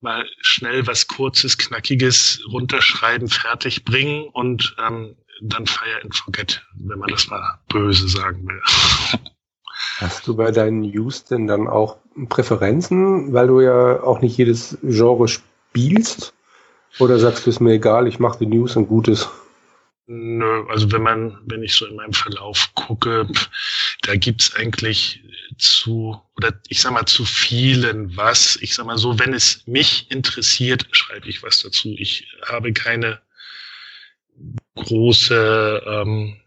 mal 0.00 0.26
schnell 0.40 0.86
was 0.86 1.08
Kurzes, 1.08 1.58
Knackiges 1.58 2.40
runterschreiben, 2.50 3.28
fertig 3.28 3.84
bringen 3.84 4.28
und 4.28 4.76
ähm, 4.78 5.16
dann 5.40 5.66
Fire 5.66 6.00
and 6.02 6.14
Forget, 6.14 6.62
wenn 6.74 6.98
man 6.98 7.10
das 7.10 7.28
mal 7.28 7.58
böse 7.68 8.08
sagen 8.08 8.46
will. 8.46 8.60
Hast 9.98 10.26
du 10.26 10.36
bei 10.36 10.50
deinen 10.50 10.80
News 10.80 11.24
denn 11.24 11.46
dann 11.46 11.66
auch 11.66 11.98
Präferenzen, 12.28 13.32
weil 13.32 13.48
du 13.48 13.60
ja 13.60 14.02
auch 14.02 14.20
nicht 14.20 14.36
jedes 14.36 14.78
Genre 14.82 15.28
spielst? 15.28 16.34
Oder 16.98 17.18
sagst 17.18 17.46
du 17.46 17.50
es 17.50 17.60
mir 17.60 17.74
egal, 17.74 18.06
ich 18.06 18.18
mache 18.18 18.38
die 18.38 18.46
News 18.46 18.76
und 18.76 18.88
Gutes? 18.88 19.28
Nö, 20.10 20.64
also 20.70 20.90
wenn 20.90 21.02
man, 21.02 21.38
wenn 21.44 21.62
ich 21.62 21.74
so 21.74 21.84
in 21.84 21.96
meinem 21.96 22.14
Verlauf 22.14 22.70
gucke, 22.74 23.28
da 24.00 24.16
gibt's 24.16 24.54
eigentlich 24.54 25.22
zu, 25.58 26.18
oder 26.34 26.58
ich 26.68 26.80
sag 26.80 26.92
mal 26.92 27.04
zu 27.04 27.26
vielen 27.26 28.16
was. 28.16 28.56
Ich 28.62 28.74
sag 28.74 28.86
mal 28.86 28.96
so, 28.96 29.18
wenn 29.18 29.34
es 29.34 29.66
mich 29.66 30.10
interessiert, 30.10 30.86
schreibe 30.92 31.28
ich 31.28 31.42
was 31.42 31.60
dazu. 31.60 31.94
Ich 31.98 32.26
habe 32.46 32.72
keine 32.72 33.20
große, 34.76 35.82
ähm, 35.86 36.40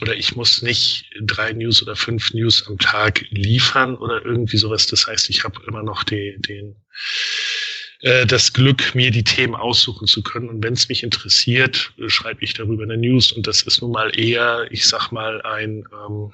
oder 0.00 0.16
ich 0.16 0.34
muss 0.34 0.62
nicht 0.62 1.10
drei 1.20 1.52
News 1.52 1.82
oder 1.82 1.94
fünf 1.94 2.32
News 2.32 2.66
am 2.68 2.78
Tag 2.78 3.22
liefern 3.30 3.96
oder 3.96 4.24
irgendwie 4.24 4.56
sowas. 4.56 4.86
Das 4.86 5.06
heißt, 5.06 5.28
ich 5.28 5.44
habe 5.44 5.60
immer 5.66 5.82
noch 5.82 6.04
die, 6.04 6.36
den, 6.38 6.76
äh, 8.00 8.26
das 8.26 8.52
Glück, 8.52 8.94
mir 8.94 9.10
die 9.10 9.24
Themen 9.24 9.54
aussuchen 9.54 10.06
zu 10.06 10.22
können. 10.22 10.48
Und 10.48 10.62
wenn 10.62 10.74
es 10.74 10.88
mich 10.88 11.02
interessiert, 11.02 11.92
schreibe 12.06 12.44
ich 12.44 12.54
darüber 12.54 12.84
eine 12.84 12.96
News. 12.96 13.32
Und 13.32 13.46
das 13.46 13.62
ist 13.62 13.82
nun 13.82 13.92
mal 13.92 14.18
eher, 14.18 14.66
ich 14.70 14.86
sag 14.86 15.10
mal, 15.10 15.42
ein 15.42 15.84
ähm, 15.92 16.32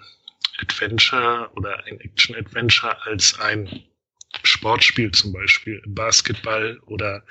Adventure 0.60 1.50
oder 1.56 1.84
ein 1.86 2.00
Action-Adventure 2.00 2.96
als 3.06 3.38
ein 3.40 3.84
Sportspiel 4.42 5.10
zum 5.12 5.32
Beispiel, 5.32 5.80
Basketball 5.86 6.78
oder 6.86 7.22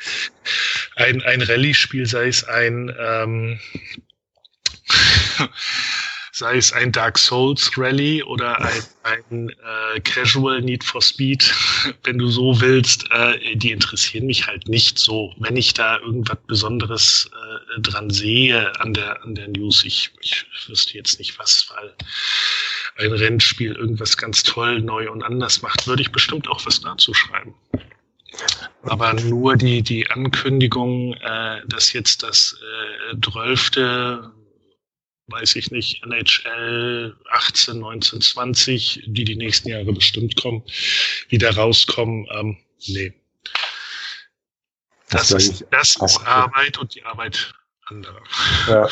ein, 0.95 1.21
ein 1.23 1.41
Rallye-Spiel, 1.41 2.05
sei 2.05 2.27
es 2.27 2.43
ein 2.45 2.95
ähm, 2.97 3.59
sei 6.33 6.57
es 6.57 6.73
ein 6.73 6.91
Dark 6.91 7.19
Souls 7.19 7.71
Rally 7.77 8.23
oder 8.23 8.59
ein, 8.59 8.83
ein 9.03 9.49
äh, 9.49 9.99
Casual 9.99 10.61
Need 10.61 10.83
for 10.83 11.01
Speed, 11.01 11.53
wenn 12.03 12.17
du 12.17 12.27
so 12.27 12.59
willst, 12.59 13.05
äh, 13.11 13.55
die 13.55 13.71
interessieren 13.71 14.25
mich 14.25 14.47
halt 14.47 14.67
nicht 14.67 14.97
so. 14.97 15.33
Wenn 15.37 15.55
ich 15.55 15.75
da 15.75 15.99
irgendwas 15.99 16.39
Besonderes 16.47 17.29
äh, 17.77 17.81
dran 17.81 18.09
sehe 18.09 18.77
an 18.79 18.95
der, 18.95 19.23
an 19.23 19.35
der 19.35 19.47
News, 19.49 19.85
ich, 19.85 20.09
ich 20.21 20.45
wüsste 20.67 20.97
jetzt 20.97 21.19
nicht 21.19 21.37
was, 21.37 21.71
weil 21.75 21.93
ein 22.97 23.13
Rennspiel 23.13 23.73
irgendwas 23.73 24.17
ganz 24.17 24.41
toll, 24.41 24.81
neu 24.81 25.11
und 25.11 25.21
anders 25.21 25.61
macht, 25.61 25.85
würde 25.85 26.01
ich 26.01 26.11
bestimmt 26.11 26.47
auch 26.47 26.65
was 26.65 26.81
dazu 26.81 27.13
schreiben. 27.13 27.53
Aber 28.81 29.13
nur 29.13 29.55
die, 29.55 29.83
die 29.83 30.09
Ankündigung, 30.09 31.13
äh, 31.13 31.61
dass 31.67 31.93
jetzt 31.93 32.23
das 32.23 32.57
äh, 33.11 33.21
12 33.21 33.69
weiß 35.27 35.55
ich 35.55 35.71
nicht, 35.71 36.03
NHL 36.03 37.15
18, 37.31 37.79
19, 37.79 38.21
20, 38.21 39.03
die 39.07 39.23
die 39.23 39.35
nächsten 39.35 39.69
Jahre 39.69 39.91
bestimmt 39.93 40.39
kommen, 40.41 40.63
wieder 41.29 41.55
rauskommen. 41.55 42.27
Ähm, 42.31 42.57
nee. 42.87 43.13
Das, 45.09 45.31
ist, 45.31 45.65
das 45.71 45.95
ist 45.95 46.19
Arbeit 46.25 46.77
und 46.79 46.95
die 46.95 47.03
Arbeit 47.03 47.53
anderer. 47.85 48.21
Ja. 48.67 48.89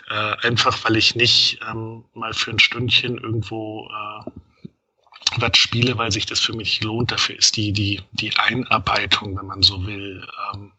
äh, 0.09 0.47
einfach 0.47 0.85
weil 0.85 0.97
ich 0.97 1.15
nicht 1.17 1.59
ähm, 1.69 2.05
mal 2.15 2.33
für 2.35 2.53
ein 2.53 2.59
Stündchen 2.59 3.19
irgendwo 3.19 3.89
äh, 3.89 4.31
was 5.37 5.59
spiele, 5.59 5.99
weil 5.99 6.13
sich 6.13 6.27
das 6.27 6.41
für 6.41 6.55
mich 6.55 6.83
lohnt. 6.83 7.13
Dafür 7.13 7.37
ist 7.37 7.57
die, 7.57 7.73
die, 7.73 8.01
die 8.13 8.37
Einarbeitung, 8.37 9.37
wenn 9.37 9.47
man 9.47 9.63
so 9.63 9.87
will, 9.87 10.27
ähm, 10.55 10.73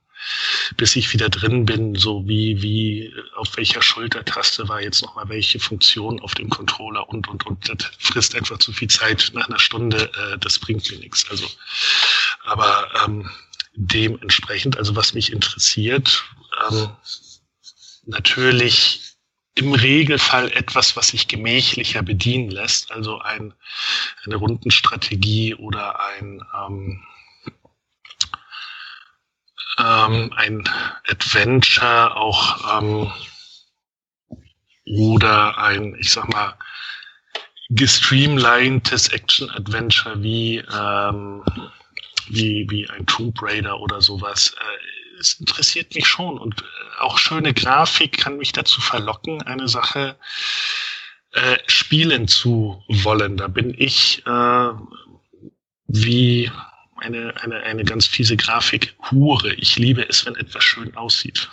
bis 0.77 0.95
ich 0.95 1.13
wieder 1.13 1.29
drin 1.29 1.65
bin, 1.65 1.95
so 1.95 2.27
wie, 2.27 2.62
wie, 2.62 3.13
auf 3.36 3.55
welcher 3.58 3.82
Schultertaste 3.82 4.67
war 4.67 4.82
jetzt 4.82 5.01
nochmal 5.01 5.29
welche 5.29 5.60
Funktion 5.60 6.19
auf 6.21 6.34
dem 6.34 6.49
Controller 6.49 7.08
und, 7.10 7.27
und, 7.27 7.45
und. 7.45 7.69
Das 7.69 7.89
frisst 7.99 8.36
einfach 8.36 8.60
zu 8.60 8.71
viel 8.71 8.89
Zeit 8.89 9.32
nach 9.34 9.47
einer 9.47 9.60
Stunde, 9.60 10.12
äh, 10.15 10.38
das 10.38 10.59
bringt 10.59 10.89
mir 10.91 10.99
nichts. 10.99 11.30
Also, 11.30 11.47
aber 12.43 12.89
ähm, 13.05 13.30
dementsprechend, 13.76 14.78
also 14.78 14.95
was 14.95 15.13
mich 15.13 15.32
interessiert, 15.32 16.24
ähm, 16.70 16.89
natürlich 18.05 19.01
im 19.55 19.74
Regelfall 19.74 20.51
etwas, 20.53 20.95
was 20.95 21.09
sich 21.09 21.28
gemächlicher 21.28 22.01
bedienen 22.01 22.49
lässt, 22.49 22.91
also 22.91 23.20
ein, 23.20 23.53
eine 24.26 24.36
Rundenstrategie 24.36 25.55
oder 25.55 25.99
ein 25.99 26.41
ähm, 26.55 27.03
ähm, 29.80 30.32
ein 30.36 30.63
Adventure 31.07 32.15
auch 32.15 32.82
ähm, 32.82 33.11
oder 34.86 35.57
ein, 35.57 35.95
ich 35.99 36.11
sag 36.11 36.30
mal, 36.30 36.55
gestreamlinedes 37.69 39.09
Action-Adventure 39.09 40.21
wie 40.23 40.57
ähm, 40.57 41.43
wie, 42.30 42.67
wie 42.69 42.89
ein 42.89 43.05
Tomb 43.05 43.41
Raider 43.41 43.80
oder 43.80 44.01
sowas. 44.01 44.55
Äh, 44.59 45.19
es 45.19 45.34
interessiert 45.34 45.93
mich 45.95 46.07
schon 46.07 46.38
und 46.38 46.61
äh, 46.61 46.65
auch 46.99 47.17
schöne 47.17 47.53
Grafik 47.53 48.17
kann 48.17 48.38
mich 48.38 48.51
dazu 48.51 48.82
verlocken, 48.82 49.41
eine 49.41 49.67
Sache 49.67 50.17
äh, 51.34 51.57
spielen 51.67 52.27
zu 52.27 52.84
wollen. 52.88 53.38
Da 53.38 53.47
bin 53.47 53.73
ich 53.77 54.25
äh, 54.25 54.69
wie 55.88 56.51
eine, 57.00 57.34
eine, 57.41 57.58
eine 57.64 57.84
ganz 57.84 58.06
fiese 58.06 58.38
Grafik 58.38 58.95
Hure. 59.12 59.54
Ich 59.56 59.78
liebe 59.78 60.08
es, 60.08 60.26
wenn 60.26 60.36
etwas 60.36 60.64
schön 60.64 60.95
aussieht. 60.95 61.50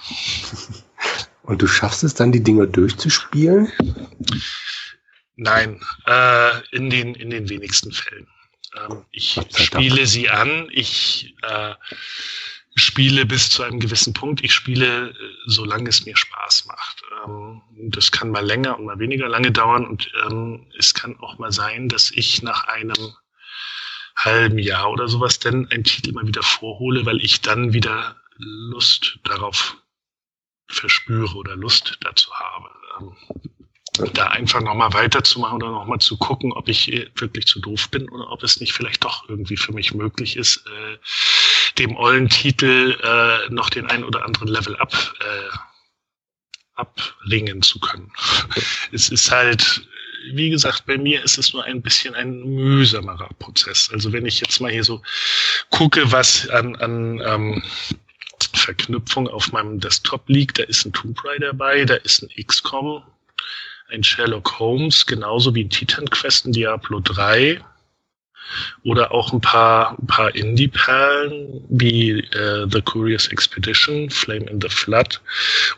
Und 1.43 1.63
du 1.63 1.67
schaffst 1.67 2.05
es 2.05 2.15
dann, 2.15 2.33
die 2.33 2.43
Dinger 2.43 2.67
durchzuspielen? 2.67 3.71
Nein, 5.37 5.81
äh, 6.07 6.61
in, 6.71 6.91
den, 6.91 7.15
in 7.15 7.31
den 7.31 7.49
wenigsten 7.49 7.93
Fällen. 7.93 8.27
Ähm, 8.77 9.05
ich 9.11 9.41
spiele 9.55 10.07
sie 10.07 10.29
an, 10.29 10.69
ich 10.71 11.35
äh, 11.43 11.75
spiele 12.75 13.27
bis 13.27 13.51
zu 13.51 13.63
einem 13.63 13.81
gewissen 13.81 14.13
Punkt. 14.13 14.43
Ich 14.45 14.53
spiele, 14.53 15.11
äh, 15.11 15.15
solange 15.47 15.89
es 15.89 16.05
mir 16.05 16.17
Spaß 16.17 16.67
macht. 16.67 17.03
Ähm, 17.27 17.63
das 17.91 18.11
kann 18.11 18.31
mal 18.31 18.45
länger 18.45 18.79
und 18.79 18.87
mal 18.87 18.99
weniger 18.99 19.29
lange 19.29 19.53
dauern 19.53 19.87
und 19.87 20.11
ähm, 20.27 20.67
es 20.79 20.95
kann 20.95 21.19
auch 21.21 21.39
mal 21.39 21.53
sein, 21.53 21.89
dass 21.89 22.11
ich 22.11 22.43
nach 22.43 22.67
einem 22.69 23.15
halben 24.17 24.59
Jahr 24.59 24.91
oder 24.91 25.09
sowas 25.09 25.39
dann 25.39 25.69
einen 25.71 25.85
Titel 25.85 26.13
mal 26.13 26.27
wieder 26.27 26.43
vorhole, 26.43 27.05
weil 27.07 27.23
ich 27.23 27.43
dann 27.43 27.73
wieder 27.73 28.17
Lust 28.39 29.19
darauf 29.25 29.77
verspüre 30.69 31.35
oder 31.37 31.57
Lust 31.57 31.99
dazu 32.01 32.33
habe. 32.35 32.71
Ähm, 33.01 33.17
da 34.13 34.29
einfach 34.29 34.61
nochmal 34.61 34.93
weiterzumachen 34.93 35.63
oder 35.63 35.71
nochmal 35.71 36.01
zu 36.01 36.19
gucken, 36.19 36.53
ob 36.53 36.69
ich 36.69 37.11
wirklich 37.15 37.47
zu 37.47 37.61
doof 37.61 37.91
bin 37.91 38.09
oder 38.11 38.31
ob 38.31 38.43
es 38.43 38.61
nicht 38.61 38.73
vielleicht 38.73 39.05
doch 39.05 39.29
irgendwie 39.29 39.57
für 39.57 39.73
mich 39.73 39.95
möglich 39.95 40.37
ist, 40.37 40.67
äh, 40.67 40.99
dem 41.79 41.97
ollen 41.97 42.29
Titel 42.29 42.99
äh, 43.03 43.53
noch 43.53 43.71
den 43.71 43.87
ein 43.87 44.05
oder 44.05 44.25
anderen 44.25 44.49
Level 44.49 44.77
ab 44.77 44.93
äh, 45.21 45.57
abringen 46.75 47.63
zu 47.63 47.81
können. 47.81 48.13
es 48.93 49.09
ist 49.09 49.31
halt, 49.31 49.89
wie 50.33 50.51
gesagt, 50.51 50.87
bei 50.87 50.99
mir 50.99 51.23
ist 51.23 51.39
es 51.39 51.53
nur 51.53 51.65
ein 51.65 51.83
bisschen 51.83 52.15
ein 52.15 52.41
mühsamerer 52.41 53.31
Prozess. 53.39 53.91
Also 53.93 54.13
wenn 54.13 54.27
ich 54.27 54.41
jetzt 54.41 54.61
mal 54.61 54.71
hier 54.71 54.85
so 54.85 55.03
gucke, 55.71 56.11
was 56.13 56.49
an, 56.49 56.77
an 56.77 57.21
ähm, 57.25 57.63
Verknüpfung 58.53 59.29
auf 59.29 59.53
meinem 59.53 59.81
Desktop 59.81 60.29
liegt, 60.29 60.59
da 60.59 60.65
ist 60.65 60.85
ein 60.85 60.93
Tomb 60.93 61.23
Raider 61.25 61.49
dabei, 61.49 61.85
da 61.85 61.95
ist 61.95 62.23
ein 62.23 62.45
XCOM, 62.45 63.03
ein 63.89 64.03
Sherlock 64.03 64.59
Holmes, 64.59 65.07
genauso 65.07 65.55
wie 65.55 65.65
ein 65.65 65.71
Titan 65.71 66.09
Quest, 66.11 66.47
ein 66.47 66.53
Diablo 66.53 67.01
3 67.01 67.61
oder 68.85 69.13
auch 69.13 69.33
ein 69.33 69.41
paar, 69.41 69.97
ein 69.99 70.07
paar 70.07 70.35
Indie-Perlen 70.35 71.65
wie 71.69 72.21
äh, 72.21 72.67
The 72.71 72.83
Curious 72.83 73.29
Expedition, 73.29 74.11
Flame 74.11 74.47
in 74.47 74.61
the 74.61 74.69
Flood 74.69 75.21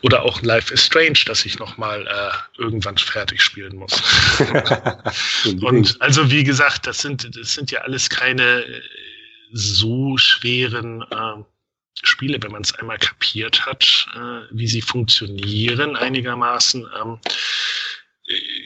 oder 0.01 0.23
auch 0.23 0.41
Life 0.41 0.73
is 0.73 0.85
Strange, 0.85 1.19
das 1.25 1.45
ich 1.45 1.59
nochmal 1.59 2.05
äh, 2.07 2.61
irgendwann 2.61 2.97
fertig 2.97 3.41
spielen 3.41 3.75
muss. 3.77 4.01
Und 5.61 6.01
also 6.01 6.29
wie 6.31 6.43
gesagt, 6.43 6.87
das 6.87 6.99
sind, 6.99 7.35
das 7.35 7.53
sind 7.53 7.71
ja 7.71 7.81
alles 7.81 8.09
keine 8.09 8.63
äh, 8.63 8.81
so 9.51 10.17
schweren 10.17 11.01
äh, 11.11 11.43
Spiele, 12.01 12.41
wenn 12.41 12.51
man 12.51 12.61
es 12.61 12.73
einmal 12.75 12.97
kapiert 12.97 13.65
hat, 13.65 14.07
äh, 14.15 14.41
wie 14.51 14.67
sie 14.67 14.81
funktionieren 14.81 15.95
einigermaßen. 15.95 16.87
Ähm, 17.01 17.19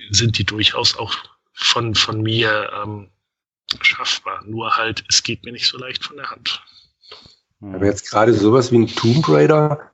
sind 0.09 0.37
die 0.37 0.43
durchaus 0.43 0.97
auch 0.97 1.15
von, 1.53 1.95
von 1.95 2.21
mir 2.21 2.71
ähm, 2.83 3.09
schaffbar. 3.81 4.43
Nur 4.45 4.77
halt, 4.77 5.03
es 5.09 5.23
geht 5.23 5.43
mir 5.43 5.51
nicht 5.51 5.67
so 5.67 5.77
leicht 5.77 6.03
von 6.03 6.17
der 6.17 6.29
Hand. 6.29 6.63
Aber 7.61 7.85
jetzt 7.85 8.09
gerade 8.09 8.33
sowas 8.33 8.71
wie 8.71 8.79
ein 8.79 8.87
Tomb 8.87 9.27
Raider, 9.29 9.91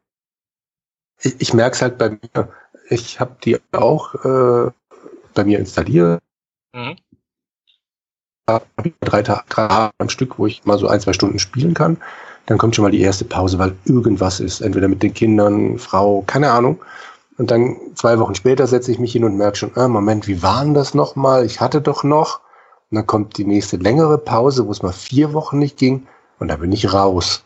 ich, 1.21 1.35
ich 1.39 1.53
merke 1.53 1.75
es 1.75 1.81
halt 1.81 1.97
bei 1.97 2.09
mir. 2.09 2.49
Ich 2.89 3.19
habe 3.19 3.37
die 3.43 3.59
auch 3.71 4.15
äh, 4.25 4.71
bei 5.33 5.43
mir 5.43 5.59
installiert. 5.59 6.21
Mhm. 6.73 6.97
Drei 9.01 9.21
Tage 9.21 9.91
am 9.99 10.09
Stück, 10.09 10.39
wo 10.39 10.47
ich 10.47 10.65
mal 10.65 10.79
so 10.79 10.87
ein, 10.87 10.99
zwei 10.99 11.13
Stunden 11.13 11.37
spielen 11.37 11.75
kann. 11.75 11.97
Dann 12.47 12.57
kommt 12.57 12.75
schon 12.75 12.81
mal 12.83 12.91
die 12.91 13.01
erste 13.01 13.25
Pause, 13.25 13.59
weil 13.59 13.75
irgendwas 13.85 14.39
ist. 14.39 14.61
Entweder 14.61 14.87
mit 14.87 15.03
den 15.03 15.13
Kindern, 15.13 15.77
Frau, 15.77 16.23
keine 16.25 16.49
Ahnung. 16.49 16.81
Und 17.37 17.51
dann 17.51 17.77
zwei 17.93 18.17
Wochen 18.17 18.33
später 18.33 18.65
setze 18.65 18.91
ich 18.91 18.97
mich 18.97 19.11
hin 19.11 19.23
und 19.23 19.37
merke 19.37 19.57
schon, 19.57 19.71
ah, 19.75 19.87
Moment, 19.87 20.27
wie 20.27 20.41
war 20.41 20.63
denn 20.63 20.73
das 20.73 20.95
nochmal? 20.95 21.45
Ich 21.45 21.61
hatte 21.61 21.79
doch 21.79 22.03
noch. 22.03 22.41
Und 22.91 22.95
dann 22.95 23.07
kommt 23.07 23.37
die 23.37 23.45
nächste 23.45 23.77
längere 23.77 24.17
Pause, 24.17 24.65
wo 24.65 24.71
es 24.71 24.81
mal 24.81 24.91
vier 24.91 25.33
Wochen 25.33 25.59
nicht 25.59 25.77
ging. 25.77 26.07
Und 26.39 26.47
da 26.47 26.55
bin 26.55 26.71
ich 26.71 26.91
raus. 26.93 27.45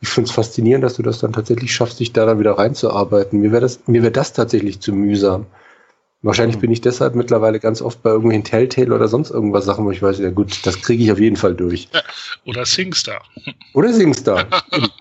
Ich 0.00 0.08
finde 0.08 0.28
es 0.28 0.34
faszinierend, 0.34 0.82
dass 0.82 0.94
du 0.94 1.02
das 1.02 1.18
dann 1.18 1.32
tatsächlich 1.32 1.74
schaffst, 1.74 2.00
dich 2.00 2.12
da 2.12 2.24
dann 2.24 2.38
wieder 2.38 2.58
reinzuarbeiten. 2.58 3.40
Mir 3.40 3.52
wäre 3.52 3.60
das, 3.60 3.86
mir 3.86 4.02
wäre 4.02 4.12
das 4.12 4.32
tatsächlich 4.32 4.80
zu 4.80 4.92
mühsam. 4.92 5.46
Wahrscheinlich 6.22 6.56
mhm. 6.56 6.60
bin 6.60 6.70
ich 6.72 6.80
deshalb 6.80 7.14
mittlerweile 7.14 7.60
ganz 7.60 7.80
oft 7.80 8.02
bei 8.02 8.10
irgendwelchen 8.10 8.44
Telltale 8.44 8.94
oder 8.94 9.08
sonst 9.08 9.30
irgendwas 9.30 9.64
Sachen, 9.64 9.86
wo 9.86 9.90
ich 9.90 10.02
weiß, 10.02 10.18
ja 10.18 10.30
gut, 10.30 10.66
das 10.66 10.82
kriege 10.82 11.02
ich 11.02 11.12
auf 11.12 11.18
jeden 11.18 11.36
Fall 11.36 11.54
durch. 11.54 11.88
Oder 12.44 12.66
Singstar. 12.66 13.22
Oder 13.74 13.92
Singstar. 13.92 14.46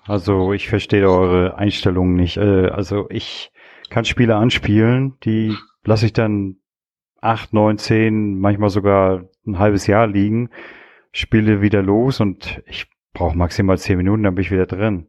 also 0.07 0.53
ich 0.53 0.69
verstehe 0.69 1.09
eure 1.09 1.57
Einstellungen 1.57 2.15
nicht. 2.15 2.37
Äh, 2.37 2.67
also 2.67 3.07
ich 3.09 3.51
kann 3.89 4.05
Spiele 4.05 4.35
anspielen, 4.35 5.15
die 5.23 5.55
lasse 5.83 6.05
ich 6.05 6.13
dann 6.13 6.57
acht, 7.21 7.53
neun, 7.53 7.77
zehn, 7.77 8.39
manchmal 8.39 8.69
sogar 8.69 9.25
ein 9.45 9.59
halbes 9.59 9.87
Jahr 9.87 10.07
liegen, 10.07 10.49
spiele 11.11 11.61
wieder 11.61 11.81
los 11.81 12.19
und 12.19 12.61
ich 12.65 12.87
brauche 13.13 13.37
maximal 13.37 13.77
zehn 13.77 13.97
Minuten, 13.97 14.23
dann 14.23 14.35
bin 14.35 14.43
ich 14.43 14.51
wieder 14.51 14.65
drin. 14.65 15.07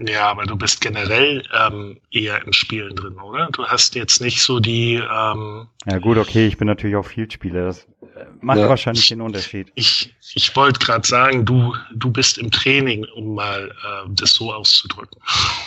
Ja, 0.00 0.28
aber 0.28 0.44
du 0.44 0.56
bist 0.56 0.80
generell 0.80 1.44
ähm, 1.56 2.00
eher 2.10 2.44
in 2.44 2.52
Spielen 2.52 2.96
drin, 2.96 3.16
oder? 3.20 3.48
Du 3.52 3.64
hast 3.64 3.94
jetzt 3.94 4.20
nicht 4.20 4.42
so 4.42 4.58
die. 4.58 4.94
Ähm, 4.94 5.68
ja 5.86 5.98
gut, 5.98 6.18
okay, 6.18 6.48
ich 6.48 6.58
bin 6.58 6.66
natürlich 6.66 6.96
auch 6.96 7.06
viel 7.06 7.30
Spieler. 7.30 7.66
Das 7.66 7.84
äh, 8.02 8.26
macht 8.40 8.58
ja, 8.58 8.68
wahrscheinlich 8.68 9.06
den 9.06 9.20
Unterschied. 9.20 9.70
Ich, 9.76 10.12
ich 10.34 10.56
wollte 10.56 10.80
gerade 10.80 11.06
sagen, 11.06 11.44
du, 11.44 11.76
du 11.94 12.10
bist 12.10 12.38
im 12.38 12.50
Training, 12.50 13.06
um 13.14 13.36
mal 13.36 13.68
äh, 13.68 14.08
das 14.10 14.34
so 14.34 14.52
auszudrücken. 14.52 15.20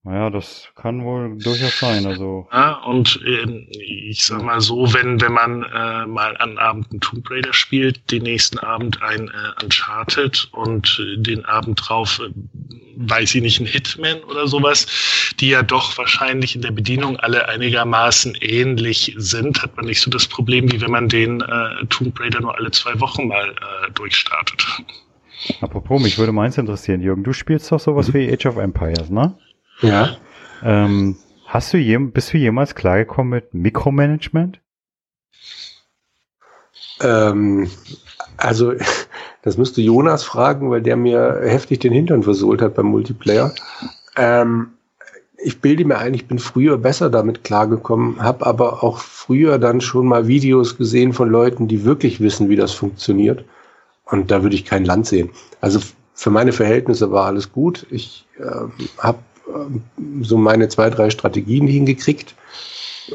Naja, 0.07 0.31
das 0.31 0.69
kann 0.77 1.03
wohl 1.03 1.37
durchaus 1.37 1.81
sein. 1.81 2.07
Also. 2.07 2.47
Ja, 2.53 2.75
und 2.85 3.21
äh, 3.27 3.67
ich 3.73 4.25
sag 4.25 4.41
mal 4.41 4.61
so, 4.61 4.95
wenn, 4.95 5.21
wenn 5.21 5.33
man 5.33 5.65
äh, 5.65 6.07
mal 6.07 6.37
an 6.37 6.59
Abend 6.59 6.93
einen 6.93 7.01
Tomb 7.01 7.29
Raider 7.29 7.53
spielt, 7.53 8.09
den 8.13 8.23
nächsten 8.23 8.61
Abend 8.61 9.03
ein 9.03 9.27
äh, 9.27 9.65
Uncharted 9.65 10.49
und 10.53 11.03
äh, 11.03 11.21
den 11.21 11.45
Abend 11.47 11.81
drauf, 11.83 12.21
äh, 12.25 12.31
weiß 12.99 13.35
ich 13.35 13.43
nicht, 13.43 13.59
ein 13.59 13.67
Hitman 13.67 14.23
oder 14.31 14.47
sowas, 14.47 14.87
die 15.41 15.49
ja 15.49 15.65
doch 15.65 15.99
wahrscheinlich 15.99 16.55
in 16.55 16.63
der 16.63 16.71
Bedienung 16.71 17.17
alle 17.17 17.49
einigermaßen 17.49 18.37
ähnlich 18.41 19.13
sind, 19.17 19.61
hat 19.61 19.77
man 19.77 19.87
nicht 19.87 20.01
so 20.01 20.09
das 20.09 20.29
Problem, 20.29 20.71
wie 20.71 20.81
wenn 20.81 20.93
man 20.93 21.09
den 21.09 21.41
äh, 21.41 21.85
Tomb 21.91 22.21
Raider 22.21 22.41
nur 22.43 22.57
alle 22.57 22.71
zwei 22.71 23.01
Wochen 23.01 23.27
mal 23.27 23.51
äh, 23.51 23.91
durchstartet. 23.91 24.65
Apropos, 25.61 26.01
mich 26.01 26.17
würde 26.17 26.31
meins 26.31 26.59
interessieren, 26.59 27.01
Jürgen, 27.01 27.25
du 27.25 27.33
spielst 27.33 27.73
doch 27.73 27.81
sowas 27.81 28.07
mhm. 28.07 28.15
wie 28.15 28.33
Age 28.33 28.47
of 28.47 28.57
Empires, 28.57 29.11
ne? 29.11 29.37
Ja. 29.81 30.17
Ähm, 30.63 31.17
hast 31.47 31.73
du 31.73 31.79
je, 31.79 31.99
bist 31.99 32.33
du 32.33 32.39
jemals 32.39 32.75
klargekommen 32.75 33.31
mit 33.31 33.55
Mikromanagement? 33.55 34.61
Ähm, 37.01 37.71
also, 38.37 38.73
das 39.43 39.59
müsste 39.59 39.83
Jonas 39.83 40.25
fragen, 40.25 40.71
weil 40.71 40.83
der 40.83 40.97
mir 40.97 41.41
heftig 41.45 41.81
den 41.81 41.93
Hintern 41.93 42.23
versohlt 42.23 42.63
hat 42.63 42.75
beim 42.75 42.87
Multiplayer. 42.87 43.55
Ähm, 44.17 44.73
ich 45.39 45.61
bilde 45.61 45.85
mir 45.85 45.99
ein, 45.99 46.15
ich 46.15 46.27
bin 46.27 46.39
früher 46.39 46.79
besser 46.79 47.11
damit 47.11 47.45
klargekommen, 47.45 48.23
habe 48.23 48.47
aber 48.47 48.83
auch 48.83 48.99
früher 48.99 49.59
dann 49.59 49.81
schon 49.81 50.07
mal 50.07 50.27
Videos 50.27 50.79
gesehen 50.79 51.13
von 51.13 51.29
Leuten, 51.29 51.69
die 51.69 51.85
wirklich 51.85 52.21
wissen, 52.21 52.49
wie 52.49 52.57
das 52.57 52.73
funktioniert. 52.73 53.45
Und 54.05 54.31
da 54.31 54.43
würde 54.43 54.55
ich 54.55 54.65
kein 54.65 54.85
Land 54.85 55.07
sehen. 55.07 55.31
Also 55.61 55.81
für 56.15 56.31
meine 56.31 56.53
Verhältnisse 56.53 57.11
war 57.11 57.27
alles 57.27 57.53
gut. 57.53 57.87
Ich 57.91 58.27
äh, 58.39 58.69
habe 58.99 59.19
so 60.23 60.37
meine 60.37 60.69
zwei, 60.69 60.91
drei 60.91 61.11
Strategien 61.11 61.67
hingekriegt 61.67 62.35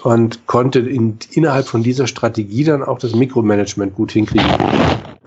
und 0.04 0.48
konnte 0.48 0.80
in, 0.80 1.18
innerhalb 1.32 1.68
von 1.68 1.84
dieser 1.84 2.08
Strategie 2.08 2.64
dann 2.64 2.84
auch 2.84 3.00
das 3.00 3.16
Mikromanagement 3.16 3.94
gut 3.94 4.12
hinkriegen. 4.12 4.50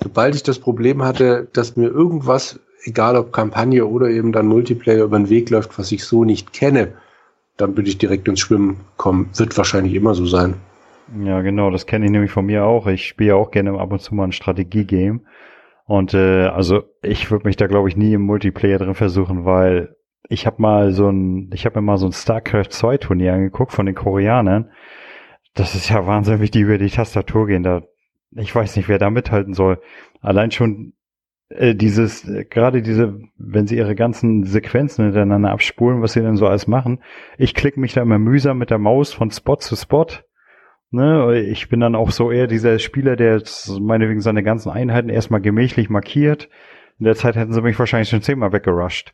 Sobald 0.03 0.35
ich 0.35 0.43
das 0.43 0.59
Problem 0.59 1.03
hatte, 1.03 1.49
dass 1.53 1.77
mir 1.77 1.89
irgendwas, 1.89 2.59
egal 2.85 3.17
ob 3.17 3.33
Kampagne 3.33 3.87
oder 3.87 4.09
eben 4.09 4.33
dann 4.33 4.47
Multiplayer 4.47 5.05
über 5.05 5.19
den 5.19 5.29
Weg 5.29 5.51
läuft, 5.51 5.79
was 5.79 5.93
ich 5.93 6.05
so 6.05 6.25
nicht 6.25 6.53
kenne, 6.53 6.95
dann 7.57 7.77
würde 7.77 7.89
ich 7.89 7.99
direkt 7.99 8.27
ins 8.27 8.41
Schwimmen 8.41 8.81
kommen. 8.97 9.31
Wird 9.37 9.57
wahrscheinlich 9.57 9.95
immer 9.95 10.15
so 10.15 10.27
sein. 10.27 10.55
Ja, 11.23 11.43
genau, 11.43 11.71
das 11.71 11.87
kenne 11.87 12.07
ich 12.07 12.11
nämlich 12.11 12.31
von 12.31 12.47
mir 12.47 12.65
auch. 12.65 12.87
Ich 12.87 13.07
spiele 13.07 13.37
auch 13.37 13.51
gerne 13.51 13.79
ab 13.79 13.93
und 13.93 14.01
zu 14.01 14.15
mal 14.15 14.25
ein 14.25 14.33
Strategie-Game. 14.33 15.21
Und 15.87 16.15
äh, 16.15 16.47
also 16.47 16.83
ich 17.03 17.31
würde 17.31 17.47
mich 17.47 17.57
da, 17.57 17.67
glaube 17.67 17.89
ich, 17.91 17.97
nie 17.97 18.15
im 18.15 18.23
Multiplayer 18.23 18.79
drin 18.79 18.95
versuchen, 18.95 19.45
weil 19.45 19.95
ich 20.29 20.47
habe 20.47 20.61
mal 20.61 20.93
so 20.93 21.09
ein, 21.09 21.51
ich 21.53 21.67
habe 21.67 21.81
mir 21.81 21.87
mal 21.87 21.99
so 21.99 22.07
ein 22.07 22.13
StarCraft 22.13 22.71
2 22.71 22.99
Turnier 22.99 23.35
angeguckt 23.35 23.73
von 23.73 23.87
den 23.87 23.95
Koreanern. 23.95 24.71
Das 25.55 25.75
ist 25.75 25.89
ja 25.89 26.07
Wahnsinn, 26.07 26.41
wie 26.41 26.51
die 26.51 26.61
über 26.61 26.79
die 26.79 26.91
Tastatur 26.91 27.47
gehen. 27.47 27.63
Da, 27.63 27.83
ich 28.33 28.55
weiß 28.55 28.77
nicht, 28.77 28.89
wer 28.89 28.99
da 28.99 29.11
mithalten 29.11 29.55
soll. 29.55 29.81
Allein 30.21 30.51
schon 30.51 30.95
äh, 31.51 31.75
dieses, 31.75 32.27
äh, 32.27 32.45
gerade 32.45 32.83
diese, 32.83 33.21
wenn 33.37 33.67
sie 33.67 33.77
ihre 33.77 33.95
ganzen 33.95 34.45
Sequenzen 34.45 35.05
hintereinander 35.05 35.51
abspulen, 35.51 36.03
was 36.03 36.15
sie 36.15 36.23
dann 36.23 36.37
so 36.37 36.47
alles 36.47 36.67
machen, 36.67 37.01
ich 37.39 37.55
klicke 37.55 37.79
mich 37.79 37.93
da 37.93 38.03
immer 38.03 38.19
mühsam 38.19 38.59
mit 38.59 38.71
der 38.71 38.79
Maus 38.79 39.13
von 39.13 39.31
Spot 39.31 39.57
zu 39.57 39.77
Spot. 39.77 40.07
Ne? 40.91 41.39
Ich 41.41 41.69
bin 41.69 41.81
dann 41.81 41.95
auch 41.95 42.11
so 42.11 42.31
eher 42.31 42.47
dieser 42.47 42.79
Spieler, 42.79 43.17
der 43.17 43.43
meinetwegen 43.81 44.21
seine 44.21 44.43
ganzen 44.43 44.71
Einheiten 44.71 45.11
erstmal 45.11 45.41
gemächlich 45.41 45.91
markiert. 45.91 46.49
In 46.99 47.05
der 47.05 47.17
Zeit 47.17 47.37
hätten 47.37 47.53
sie 47.53 47.63
mich 47.63 47.79
wahrscheinlich 47.79 48.09
schon 48.09 48.23
zehnmal 48.23 48.53
weggerusht. 48.53 49.13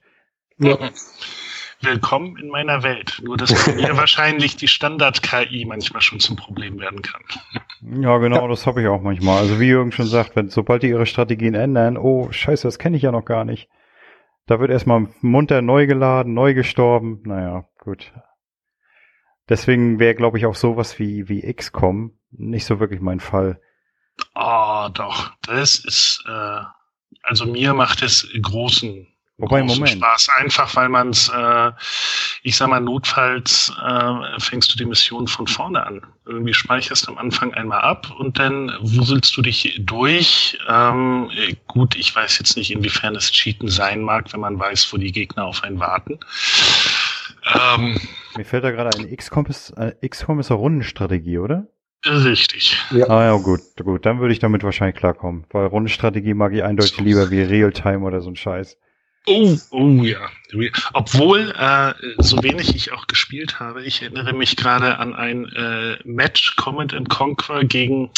Ja. 0.60 0.78
Willkommen 1.82 2.36
in 2.36 2.48
meiner 2.50 2.82
Welt. 2.82 3.22
Nur, 3.24 3.38
dass 3.38 3.54
bei 3.64 3.74
mir 3.74 3.96
wahrscheinlich 3.96 4.56
die 4.56 4.68
Standard-KI 4.68 5.64
manchmal 5.64 6.02
schon 6.02 6.20
zum 6.20 6.36
Problem 6.36 6.78
werden 6.78 7.02
kann. 7.02 7.22
Ja, 7.82 8.18
genau, 8.18 8.46
das 8.46 8.66
habe 8.66 8.82
ich 8.82 8.88
auch 8.88 9.00
manchmal. 9.00 9.38
Also 9.38 9.58
wie 9.58 9.68
Jürgen 9.68 9.90
schon 9.90 10.04
sagt, 10.04 10.36
wenn 10.36 10.50
sobald 10.50 10.82
die 10.82 10.90
ihre 10.90 11.06
Strategien 11.06 11.54
ändern, 11.54 11.96
oh, 11.96 12.30
scheiße, 12.30 12.68
das 12.68 12.78
kenne 12.78 12.98
ich 12.98 13.04
ja 13.04 13.10
noch 13.10 13.24
gar 13.24 13.46
nicht. 13.46 13.70
Da 14.44 14.60
wird 14.60 14.70
erstmal 14.70 15.08
munter 15.22 15.62
neu 15.62 15.86
geladen, 15.86 16.34
neu 16.34 16.52
gestorben. 16.52 17.22
Naja, 17.24 17.64
gut. 17.78 18.12
Deswegen 19.48 19.98
wäre, 19.98 20.14
glaube 20.14 20.36
ich, 20.36 20.44
auch 20.44 20.56
sowas 20.56 20.98
wie, 20.98 21.30
wie 21.30 21.50
XCOM 21.50 22.18
nicht 22.32 22.66
so 22.66 22.80
wirklich 22.80 23.00
mein 23.00 23.20
Fall. 23.20 23.58
Oh, 24.34 24.88
doch. 24.92 25.32
Das 25.40 25.78
ist, 25.78 26.22
äh, 26.28 26.60
also 27.22 27.46
mir 27.46 27.72
macht 27.72 28.02
es 28.02 28.28
großen 28.42 29.06
Wobei, 29.40 29.62
Moment. 29.62 29.88
Spaß, 29.88 30.28
einfach 30.36 30.74
weil 30.76 30.88
man 30.88 31.10
es, 31.10 31.28
äh, 31.28 31.72
ich 32.42 32.56
sag 32.56 32.68
mal, 32.68 32.80
notfalls 32.80 33.72
äh, 33.82 34.40
fängst 34.40 34.72
du 34.72 34.78
die 34.78 34.84
Mission 34.84 35.26
von 35.26 35.46
vorne 35.46 35.86
an. 35.86 36.02
Irgendwie 36.26 36.54
speicherst 36.54 37.08
am 37.08 37.18
Anfang 37.18 37.54
einmal 37.54 37.80
ab 37.80 38.12
und 38.18 38.38
dann 38.38 38.72
wuselst 38.80 39.36
du 39.36 39.42
dich 39.42 39.80
durch. 39.80 40.58
Ähm, 40.68 41.30
gut, 41.66 41.96
ich 41.96 42.14
weiß 42.14 42.38
jetzt 42.38 42.56
nicht, 42.56 42.70
inwiefern 42.70 43.16
es 43.16 43.30
Cheaten 43.32 43.68
sein 43.68 44.02
mag, 44.02 44.32
wenn 44.32 44.40
man 44.40 44.58
weiß, 44.58 44.92
wo 44.92 44.96
die 44.96 45.12
Gegner 45.12 45.44
auf 45.44 45.64
einen 45.64 45.80
warten. 45.80 46.18
Ähm, 47.54 47.98
Mir 48.36 48.44
fällt 48.44 48.64
da 48.64 48.70
gerade 48.70 48.96
ein, 48.98 49.16
XCOM 49.16 49.46
ist, 49.46 49.70
äh, 49.70 49.94
XCOM 50.06 50.40
ist 50.40 50.50
eine 50.50 50.60
Rundenstrategie, 50.60 51.38
oder? 51.38 51.66
Richtig. 52.06 52.78
Ja. 52.90 53.08
Ah 53.08 53.24
ja, 53.24 53.36
gut, 53.36 53.60
gut, 53.82 54.06
dann 54.06 54.20
würde 54.20 54.32
ich 54.32 54.38
damit 54.38 54.62
wahrscheinlich 54.62 54.96
klarkommen. 54.96 55.44
Weil 55.50 55.66
Rundenstrategie 55.66 56.34
mag 56.34 56.52
ich 56.52 56.62
eindeutig 56.62 56.98
lieber 56.98 57.30
wie 57.30 57.42
Realtime 57.42 58.06
oder 58.06 58.20
so 58.20 58.30
ein 58.30 58.36
Scheiß. 58.36 58.78
Oh, 59.26 59.56
oh 59.70 60.02
ja. 60.02 60.30
Obwohl, 60.92 61.52
äh, 61.56 61.94
so 62.18 62.42
wenig 62.42 62.74
ich 62.74 62.92
auch 62.92 63.06
gespielt 63.06 63.60
habe, 63.60 63.84
ich 63.84 64.02
erinnere 64.02 64.32
mich 64.32 64.56
gerade 64.56 64.98
an 64.98 65.14
ein 65.14 65.44
äh, 65.52 65.98
Match 66.04 66.56
Command 66.56 66.94
and 66.94 67.08
Conquer 67.08 67.64
gegen 67.64 68.10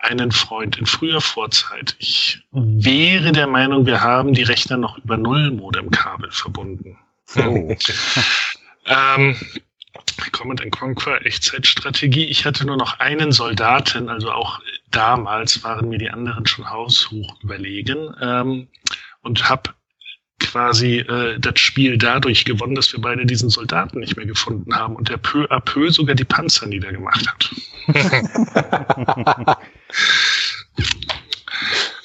einen 0.00 0.30
Freund 0.30 0.76
in 0.78 0.86
früher 0.86 1.20
Vorzeit. 1.20 1.96
Ich 1.98 2.42
wäre 2.52 3.32
der 3.32 3.46
Meinung, 3.46 3.86
wir 3.86 4.00
haben 4.00 4.32
die 4.32 4.42
Rechner 4.42 4.76
noch 4.76 4.98
über 4.98 5.16
Null-Modem-Kabel 5.16 6.30
verbunden. 6.30 6.98
Oh. 7.36 7.74
ähm, 8.86 9.36
Command 10.32 10.60
and 10.62 10.72
Conquer 10.72 11.24
Echtzeitstrategie. 11.24 12.24
Ich 12.24 12.44
hatte 12.44 12.64
nur 12.64 12.76
noch 12.76 12.98
einen 13.00 13.32
Soldaten, 13.32 14.08
also 14.08 14.30
auch 14.30 14.60
damals 14.90 15.62
waren 15.64 15.88
mir 15.88 15.98
die 15.98 16.10
anderen 16.10 16.46
schon 16.46 16.68
haushoch 16.68 17.40
überlegen 17.42 18.14
ähm, 18.20 18.68
und 19.22 19.48
habe 19.48 19.74
quasi 20.50 20.98
äh, 20.98 21.38
das 21.38 21.60
Spiel 21.60 21.98
dadurch 21.98 22.44
gewonnen, 22.44 22.74
dass 22.74 22.92
wir 22.92 23.00
beide 23.00 23.26
diesen 23.26 23.50
Soldaten 23.50 24.00
nicht 24.00 24.16
mehr 24.16 24.26
gefunden 24.26 24.74
haben 24.74 24.96
und 24.96 25.08
der 25.08 25.18
peu 25.18 25.44
à 25.50 25.60
peu 25.60 25.90
sogar 25.90 26.14
die 26.14 26.24
Panzer 26.24 26.66
niedergemacht 26.66 27.26
hat. 27.28 27.54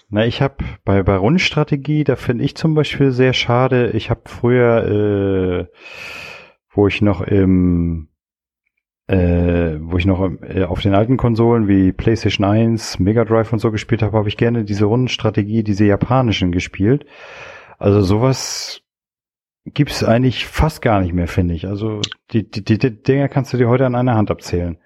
Na, 0.09 0.25
ich 0.25 0.41
habe 0.41 0.63
bei, 0.85 1.01
Rundstrategie, 1.01 2.03
da 2.03 2.15
finde 2.15 2.43
ich 2.43 2.55
zum 2.55 2.75
Beispiel 2.75 3.11
sehr 3.11 3.33
schade, 3.33 3.91
ich 3.91 4.09
habe 4.11 4.21
früher, 4.25 5.69
äh, 5.71 5.75
wo 6.69 6.87
ich 6.87 7.01
noch 7.01 7.21
im 7.21 8.09
äh, 9.07 9.77
wo 9.81 9.97
ich 9.97 10.05
noch 10.05 10.31
äh, 10.41 10.63
auf 10.63 10.81
den 10.81 10.93
alten 10.93 11.17
Konsolen 11.17 11.67
wie 11.67 11.91
PlayStation 11.91 12.45
1, 12.45 12.99
Mega 12.99 13.25
Drive 13.25 13.51
und 13.51 13.59
so 13.59 13.71
gespielt 13.71 14.01
habe, 14.01 14.17
habe 14.17 14.29
ich 14.29 14.37
gerne 14.37 14.63
diese 14.63 14.85
Rundenstrategie, 14.85 15.63
diese 15.63 15.85
japanischen 15.85 16.51
gespielt. 16.51 17.05
Also 17.83 18.01
sowas 18.01 18.81
gibt's 19.65 20.05
eigentlich 20.05 20.47
fast 20.47 20.81
gar 20.81 21.01
nicht 21.01 21.11
mehr, 21.11 21.27
finde 21.27 21.53
ich. 21.53 21.67
Also 21.67 21.99
die, 22.31 22.49
die, 22.49 22.63
die, 22.63 22.77
die 22.77 23.03
Dinger 23.03 23.27
kannst 23.27 23.51
du 23.51 23.57
dir 23.57 23.67
heute 23.67 23.85
an 23.85 23.95
einer 23.95 24.15
Hand 24.15 24.31
abzählen. 24.31 24.77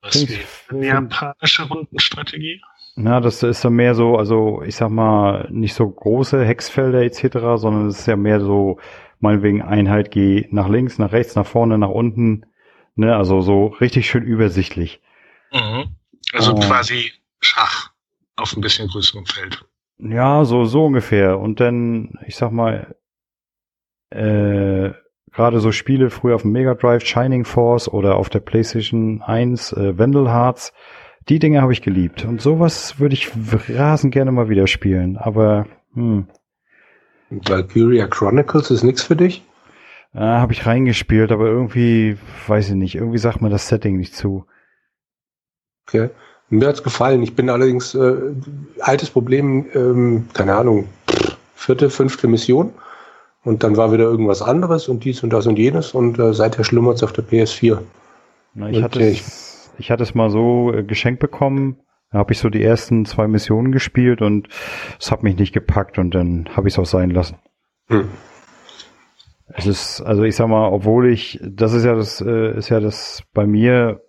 Was 0.00 0.16
ist 0.16 0.48
eine 0.70 0.86
japanische 0.86 1.64
Rundenstrategie? 1.64 2.62
Na, 2.96 3.20
das 3.20 3.42
ist 3.42 3.62
dann 3.66 3.74
mehr 3.74 3.94
so, 3.94 4.16
also 4.16 4.62
ich 4.62 4.76
sag 4.76 4.88
mal, 4.88 5.46
nicht 5.50 5.74
so 5.74 5.90
große 5.90 6.42
Hexfelder 6.42 7.02
etc., 7.02 7.36
sondern 7.56 7.88
es 7.88 7.98
ist 7.98 8.06
ja 8.06 8.16
mehr 8.16 8.40
so, 8.40 8.80
meinetwegen 9.20 9.60
Einheit, 9.60 10.10
geh 10.10 10.48
nach 10.50 10.70
links, 10.70 10.98
nach 10.98 11.12
rechts, 11.12 11.34
nach 11.34 11.46
vorne, 11.46 11.76
nach 11.76 11.90
unten. 11.90 12.46
Ne, 12.94 13.14
also 13.14 13.42
so 13.42 13.66
richtig 13.66 14.08
schön 14.08 14.24
übersichtlich. 14.24 15.02
Mhm. 15.52 15.96
Also 16.32 16.54
oh. 16.54 16.60
quasi 16.60 17.12
Schach 17.40 17.90
auf 18.36 18.56
ein 18.56 18.62
bisschen 18.62 18.88
größerem 18.88 19.26
Feld. 19.26 19.66
Ja, 19.98 20.44
so, 20.44 20.64
so 20.64 20.86
ungefähr. 20.86 21.38
Und 21.38 21.60
dann, 21.60 22.18
ich 22.26 22.36
sag 22.36 22.52
mal, 22.52 22.94
äh, 24.10 24.92
gerade 25.32 25.60
so 25.60 25.72
Spiele 25.72 26.10
früher 26.10 26.34
auf 26.34 26.42
dem 26.42 26.52
Mega 26.52 26.74
Drive, 26.74 27.04
Shining 27.04 27.44
Force 27.44 27.88
oder 27.88 28.16
auf 28.16 28.28
der 28.28 28.40
PlayStation 28.40 29.22
1, 29.22 29.72
äh, 29.72 29.98
Wendell 29.98 30.28
Hearts, 30.28 30.72
die 31.28 31.38
Dinge 31.38 31.60
habe 31.60 31.72
ich 31.72 31.82
geliebt. 31.82 32.24
Und 32.24 32.40
sowas 32.40 32.98
würde 32.98 33.14
ich 33.14 33.30
rasend 33.68 34.12
gerne 34.12 34.32
mal 34.32 34.48
wieder 34.48 34.66
spielen. 34.66 35.16
Aber, 35.16 35.66
hm. 35.94 36.28
Valkyria 37.30 38.06
Chronicles 38.06 38.70
ist 38.70 38.84
nichts 38.84 39.02
für 39.02 39.16
dich? 39.16 39.44
Äh, 40.14 40.20
habe 40.20 40.52
ich 40.52 40.64
reingespielt, 40.64 41.30
aber 41.30 41.46
irgendwie, 41.46 42.16
weiß 42.46 42.70
ich 42.70 42.74
nicht, 42.74 42.94
irgendwie 42.94 43.18
sagt 43.18 43.42
mir 43.42 43.50
das 43.50 43.68
Setting 43.68 43.98
nicht 43.98 44.14
zu. 44.14 44.46
Okay. 45.86 46.10
Mir 46.50 46.68
hat's 46.68 46.82
gefallen. 46.82 47.22
Ich 47.22 47.34
bin 47.34 47.50
allerdings 47.50 47.94
äh, 47.94 48.14
altes 48.80 49.10
Problem, 49.10 49.66
ähm, 49.74 50.28
keine 50.32 50.54
Ahnung, 50.54 50.88
vierte, 51.54 51.90
fünfte 51.90 52.26
Mission. 52.26 52.72
Und 53.44 53.62
dann 53.62 53.76
war 53.76 53.92
wieder 53.92 54.04
irgendwas 54.04 54.42
anderes 54.42 54.88
und 54.88 55.04
dies 55.04 55.22
und 55.22 55.32
das 55.32 55.46
und 55.46 55.58
jenes 55.58 55.92
und 55.92 56.18
äh, 56.18 56.32
seither 56.32 56.64
schlummert's 56.64 57.02
auf 57.02 57.12
der 57.12 57.24
PS4. 57.24 57.78
Na, 58.54 58.70
ich, 58.70 58.82
hatte 58.82 59.00
es, 59.00 59.70
ich 59.78 59.90
hatte 59.90 60.02
es 60.02 60.14
mal 60.14 60.30
so 60.30 60.72
äh, 60.72 60.82
geschenkt 60.82 61.20
bekommen. 61.20 61.78
Da 62.10 62.18
habe 62.18 62.32
ich 62.32 62.38
so 62.38 62.48
die 62.48 62.62
ersten 62.62 63.04
zwei 63.04 63.28
Missionen 63.28 63.70
gespielt 63.70 64.22
und 64.22 64.48
es 64.98 65.10
hat 65.10 65.22
mich 65.22 65.36
nicht 65.36 65.52
gepackt 65.52 65.98
und 65.98 66.14
dann 66.14 66.48
habe 66.56 66.68
ich 66.68 66.74
es 66.74 66.78
auch 66.78 66.86
sein 66.86 67.10
lassen. 67.10 67.36
Hm. 67.88 68.08
Es 69.48 69.66
ist, 69.66 70.00
also 70.00 70.22
ich 70.24 70.36
sag 70.36 70.48
mal, 70.48 70.68
obwohl 70.68 71.10
ich, 71.10 71.38
das 71.42 71.72
ist 71.72 71.84
ja 71.84 71.94
das, 71.94 72.20
äh, 72.20 72.56
ist 72.56 72.68
ja 72.68 72.80
das 72.80 73.22
bei 73.34 73.46
mir 73.46 74.02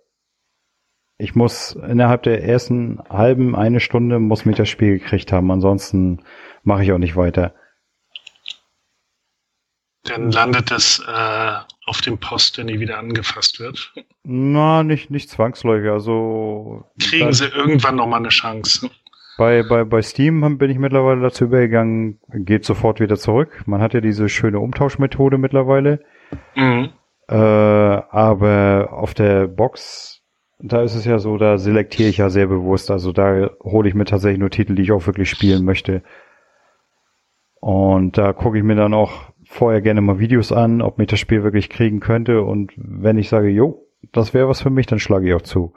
ich 1.20 1.34
muss 1.34 1.72
innerhalb 1.72 2.22
der 2.22 2.42
ersten 2.42 2.98
halben 3.08 3.54
eine 3.54 3.80
Stunde 3.80 4.18
muss 4.18 4.44
mich 4.44 4.56
das 4.56 4.68
Spiel 4.68 4.98
gekriegt 4.98 5.32
haben, 5.32 5.50
ansonsten 5.50 6.22
mache 6.62 6.82
ich 6.82 6.92
auch 6.92 6.98
nicht 6.98 7.16
weiter. 7.16 7.54
Dann 10.04 10.30
landet 10.30 10.70
es 10.70 10.98
äh, 11.06 11.52
auf 11.86 12.00
dem 12.00 12.18
Post, 12.18 12.56
der 12.56 12.64
nie 12.64 12.80
wieder 12.80 12.98
angefasst 12.98 13.60
wird. 13.60 13.92
Na, 14.24 14.82
nicht, 14.82 15.10
nicht 15.10 15.28
zwangsläufig. 15.28 15.90
Also 15.90 16.84
kriegen 16.98 17.32
sie 17.32 17.46
irgendwann 17.46 17.96
noch 17.96 18.06
mal 18.06 18.16
eine 18.16 18.28
Chance. 18.28 18.90
Bei, 19.36 19.62
bei, 19.62 19.84
bei 19.84 20.02
Steam 20.02 20.58
bin 20.58 20.70
ich 20.70 20.78
mittlerweile 20.78 21.20
dazu 21.20 21.44
übergegangen, 21.44 22.18
geht 22.32 22.64
sofort 22.64 23.00
wieder 23.00 23.16
zurück. 23.16 23.62
Man 23.66 23.80
hat 23.80 23.94
ja 23.94 24.00
diese 24.00 24.28
schöne 24.28 24.58
Umtauschmethode 24.58 25.38
mittlerweile. 25.38 26.00
Mhm. 26.54 26.90
Äh, 27.28 27.34
aber 27.34 28.88
auf 28.92 29.14
der 29.14 29.46
Box 29.46 30.19
da 30.62 30.82
ist 30.82 30.94
es 30.94 31.04
ja 31.04 31.18
so, 31.18 31.36
da 31.38 31.58
selektiere 31.58 32.08
ich 32.08 32.18
ja 32.18 32.30
sehr 32.30 32.46
bewusst. 32.46 32.90
Also 32.90 33.12
da 33.12 33.50
hole 33.62 33.88
ich 33.88 33.94
mir 33.94 34.04
tatsächlich 34.04 34.38
nur 34.38 34.50
Titel, 34.50 34.74
die 34.74 34.82
ich 34.82 34.92
auch 34.92 35.06
wirklich 35.06 35.30
spielen 35.30 35.64
möchte. 35.64 36.02
Und 37.60 38.16
da 38.18 38.32
gucke 38.32 38.58
ich 38.58 38.64
mir 38.64 38.76
dann 38.76 38.94
auch 38.94 39.32
vorher 39.44 39.80
gerne 39.80 40.00
mal 40.00 40.18
Videos 40.18 40.52
an, 40.52 40.80
ob 40.80 40.98
mich 40.98 41.08
das 41.08 41.20
Spiel 41.20 41.42
wirklich 41.42 41.68
kriegen 41.68 42.00
könnte. 42.00 42.42
Und 42.42 42.72
wenn 42.76 43.18
ich 43.18 43.28
sage, 43.28 43.48
jo, 43.48 43.86
das 44.12 44.32
wäre 44.32 44.48
was 44.48 44.62
für 44.62 44.70
mich, 44.70 44.86
dann 44.86 44.98
schlage 44.98 45.28
ich 45.28 45.34
auch 45.34 45.42
zu. 45.42 45.74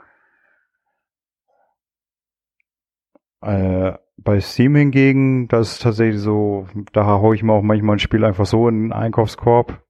Äh, 3.42 3.92
bei 4.16 4.40
Steam 4.40 4.76
hingegen, 4.76 5.48
das 5.48 5.72
ist 5.72 5.82
tatsächlich 5.82 6.20
so, 6.20 6.66
da 6.92 7.04
haue 7.04 7.34
ich 7.34 7.42
mir 7.42 7.52
auch 7.52 7.62
manchmal 7.62 7.96
ein 7.96 8.00
Spiel 8.00 8.24
einfach 8.24 8.46
so 8.46 8.68
in 8.68 8.84
den 8.84 8.92
Einkaufskorb. 8.92 9.82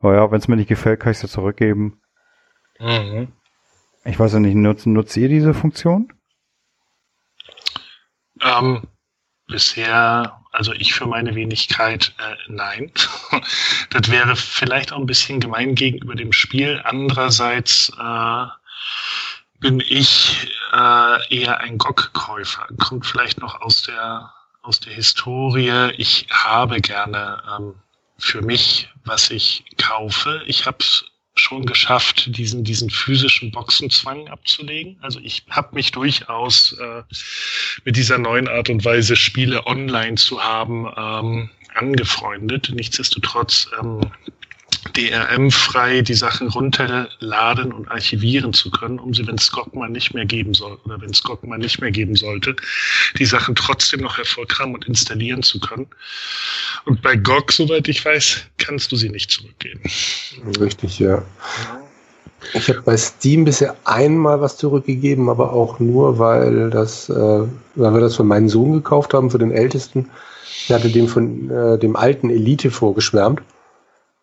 Naja, 0.00 0.30
wenn 0.30 0.38
es 0.38 0.48
mir 0.48 0.56
nicht 0.56 0.68
gefällt, 0.68 1.00
kann 1.00 1.12
ich 1.12 1.18
es 1.18 1.22
ja 1.22 1.28
zurückgeben. 1.28 2.00
Mhm. 2.78 3.28
Ich 4.04 4.18
weiß 4.18 4.34
ja 4.34 4.40
nicht, 4.40 4.54
nutzt, 4.54 4.86
nutzt 4.86 5.16
ihr 5.16 5.28
diese 5.28 5.54
Funktion? 5.54 6.12
Ähm, 8.40 8.82
bisher, 9.46 10.40
also 10.50 10.72
ich 10.72 10.94
für 10.94 11.06
meine 11.06 11.34
Wenigkeit, 11.34 12.14
äh, 12.18 12.36
nein. 12.48 12.90
das 13.90 14.10
wäre 14.10 14.34
vielleicht 14.34 14.92
auch 14.92 14.98
ein 14.98 15.06
bisschen 15.06 15.40
gemein 15.40 15.74
gegenüber 15.74 16.14
dem 16.14 16.32
Spiel. 16.32 16.80
Andererseits 16.84 17.92
äh, 17.98 18.46
bin 19.60 19.80
ich 19.80 20.52
äh, 20.72 21.34
eher 21.34 21.60
ein 21.60 21.78
GOG-Käufer. 21.78 22.66
Kommt 22.78 23.06
vielleicht 23.06 23.40
noch 23.40 23.60
aus 23.60 23.82
der 23.82 24.32
aus 24.62 24.80
der 24.80 24.94
Historie. 24.94 25.92
Ich 25.96 26.26
habe 26.30 26.80
gerne 26.80 27.42
ähm, 27.58 27.74
für 28.18 28.42
mich, 28.42 28.88
was 29.04 29.30
ich 29.30 29.64
kaufe. 29.76 30.42
Ich 30.46 30.66
habe 30.66 30.78
schon 31.42 31.66
geschafft, 31.66 32.36
diesen, 32.36 32.64
diesen 32.64 32.90
physischen 32.90 33.50
Boxenzwang 33.50 34.28
abzulegen. 34.28 34.96
Also 35.00 35.20
ich 35.22 35.44
habe 35.50 35.74
mich 35.74 35.92
durchaus 35.92 36.72
äh, 36.78 37.02
mit 37.84 37.96
dieser 37.96 38.18
neuen 38.18 38.48
Art 38.48 38.70
und 38.70 38.84
Weise, 38.84 39.16
Spiele 39.16 39.66
online 39.66 40.14
zu 40.16 40.42
haben, 40.42 40.86
ähm, 40.96 41.50
angefreundet. 41.74 42.70
Nichtsdestotrotz 42.74 43.68
ähm, 43.80 44.00
DRM-frei 44.90 46.02
die 46.02 46.14
Sachen 46.14 46.48
runterladen 46.48 47.72
und 47.72 47.88
archivieren 47.88 48.52
zu 48.52 48.70
können, 48.70 48.98
um 48.98 49.14
sie, 49.14 49.26
wenn 49.26 49.36
es 49.36 49.52
mal 49.72 49.88
nicht 49.88 50.12
mehr 50.12 50.26
geben 50.26 50.54
soll 50.54 50.78
oder 50.84 51.00
wenn 51.00 51.10
es 51.10 51.22
mal 51.42 51.58
nicht 51.58 51.80
mehr 51.80 51.92
geben 51.92 52.16
sollte, 52.16 52.56
die 53.18 53.24
Sachen 53.24 53.54
trotzdem 53.54 54.00
noch 54.00 54.18
hervorkramen 54.18 54.74
und 54.74 54.86
installieren 54.86 55.42
zu 55.42 55.60
können. 55.60 55.86
Und 56.84 57.00
bei 57.00 57.14
GOG, 57.16 57.52
soweit 57.52 57.86
ich 57.88 58.04
weiß, 58.04 58.42
kannst 58.58 58.90
du 58.90 58.96
sie 58.96 59.08
nicht 59.08 59.30
zurückgeben. 59.30 59.80
Richtig, 60.60 60.98
ja. 60.98 61.22
Ich 62.54 62.68
habe 62.68 62.82
bei 62.82 62.96
Steam 62.96 63.44
bisher 63.44 63.76
einmal 63.84 64.40
was 64.40 64.56
zurückgegeben, 64.56 65.28
aber 65.28 65.52
auch 65.52 65.78
nur, 65.78 66.18
weil 66.18 66.70
das, 66.70 67.08
äh, 67.08 67.14
weil 67.14 67.94
wir 67.94 68.00
das 68.00 68.16
von 68.16 68.26
meinem 68.26 68.48
Sohn 68.48 68.72
gekauft 68.72 69.14
haben, 69.14 69.30
für 69.30 69.38
den 69.38 69.52
Ältesten. 69.52 70.10
Der 70.68 70.76
hatte 70.76 70.90
dem 70.90 71.08
von 71.08 71.50
äh, 71.50 71.78
dem 71.78 71.94
alten 71.94 72.30
Elite 72.30 72.70
vorgeschwärmt. 72.70 73.42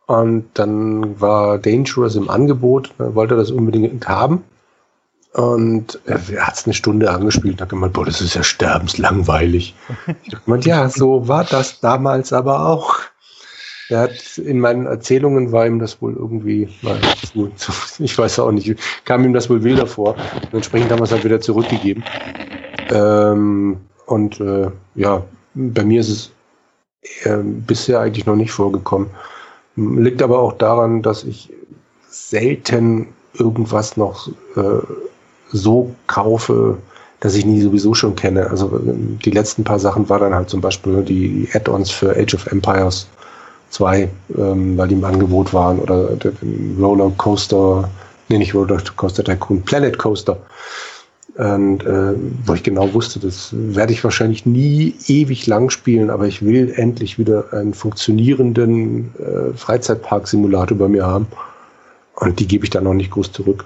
Und 0.09 0.49
dann 0.55 1.21
war 1.21 1.59
Dangerous 1.59 2.15
im 2.15 2.31
Angebot, 2.31 2.91
wollte 2.97 3.35
das 3.35 3.51
unbedingt 3.51 4.07
haben. 4.07 4.43
Und 5.33 5.99
er 6.07 6.47
hat 6.47 6.55
es 6.55 6.65
eine 6.65 6.73
Stunde 6.73 7.11
angespielt 7.11 7.53
und 7.53 7.61
hat 7.61 7.69
gemeint, 7.69 7.93
boah, 7.93 8.05
das 8.05 8.19
ist 8.19 8.33
ja 8.33 8.41
sterbenslangweilig. 8.41 9.75
Ich 10.23 10.31
dachte 10.31 10.45
gemeint, 10.45 10.65
ja, 10.65 10.89
so 10.89 11.27
war 11.27 11.43
das 11.43 11.79
damals 11.79 12.33
aber 12.33 12.65
auch. 12.65 12.95
Er 13.89 13.99
hat 13.99 14.39
in 14.39 14.59
meinen 14.59 14.87
Erzählungen 14.87 15.51
war 15.51 15.67
ihm 15.67 15.77
das 15.77 16.01
wohl 16.01 16.15
irgendwie, 16.15 16.67
ich 17.99 18.17
weiß 18.17 18.39
auch 18.39 18.51
nicht, 18.51 18.79
kam 19.05 19.23
ihm 19.23 19.33
das 19.33 19.47
wohl 19.47 19.61
wilder 19.63 19.85
vor. 19.85 20.15
Und 20.41 20.55
entsprechend 20.55 20.89
haben 20.89 21.01
wir 21.01 21.03
es 21.03 21.11
halt 21.11 21.23
wieder 21.23 21.39
zurückgegeben. 21.39 22.03
Ähm, 22.89 23.77
und 24.07 24.39
äh, 24.39 24.71
ja, 24.95 25.23
bei 25.53 25.83
mir 25.83 26.01
ist 26.01 26.09
es 26.09 26.31
äh, 27.25 27.43
bisher 27.43 27.99
eigentlich 27.99 28.25
noch 28.25 28.35
nicht 28.35 28.51
vorgekommen. 28.51 29.11
Liegt 29.79 30.21
aber 30.21 30.39
auch 30.39 30.53
daran, 30.53 31.01
dass 31.01 31.23
ich 31.23 31.49
selten 32.09 33.07
irgendwas 33.33 33.97
noch 33.97 34.27
äh, 34.55 34.81
so 35.51 35.95
kaufe, 36.07 36.77
dass 37.19 37.35
ich 37.35 37.45
nie 37.45 37.61
sowieso 37.61 37.93
schon 37.93 38.15
kenne. 38.15 38.49
Also 38.49 38.79
die 38.83 39.31
letzten 39.31 39.63
paar 39.63 39.79
Sachen 39.79 40.09
war 40.09 40.19
dann 40.19 40.33
halt 40.33 40.49
zum 40.49 40.61
Beispiel 40.61 41.03
die 41.03 41.47
Add-ons 41.53 41.91
für 41.91 42.15
Age 42.15 42.33
of 42.33 42.47
Empires 42.47 43.07
2, 43.69 44.09
ähm, 44.37 44.77
weil 44.77 44.87
die 44.87 44.95
im 44.95 45.03
Angebot 45.03 45.53
waren 45.53 45.79
oder 45.79 46.15
den 46.15 46.77
Roller 46.81 47.11
Coaster, 47.17 47.89
nee, 48.29 48.37
nicht 48.37 48.55
Roller 48.55 48.81
Coaster 48.95 49.23
Tycoon, 49.23 49.61
Planet 49.61 49.97
Coaster. 49.97 50.37
Und 51.39 51.85
äh, 51.85 52.15
wo 52.43 52.53
ich 52.53 52.63
genau 52.63 52.93
wusste, 52.93 53.17
das 53.17 53.51
werde 53.53 53.93
ich 53.93 54.03
wahrscheinlich 54.03 54.45
nie 54.45 54.93
ewig 55.07 55.47
lang 55.47 55.69
spielen, 55.69 56.09
aber 56.09 56.27
ich 56.27 56.41
will 56.41 56.73
endlich 56.75 57.17
wieder 57.17 57.53
einen 57.53 57.73
funktionierenden 57.73 59.15
äh, 59.17 59.57
Freizeitpark-Simulator 59.57 60.77
bei 60.77 60.89
mir 60.89 61.05
haben. 61.05 61.27
Und 62.15 62.41
die 62.41 62.45
gebe 62.45 62.65
ich 62.65 62.71
dann 62.71 62.83
noch 62.83 62.93
nicht 62.93 63.11
groß 63.11 63.31
zurück. 63.31 63.63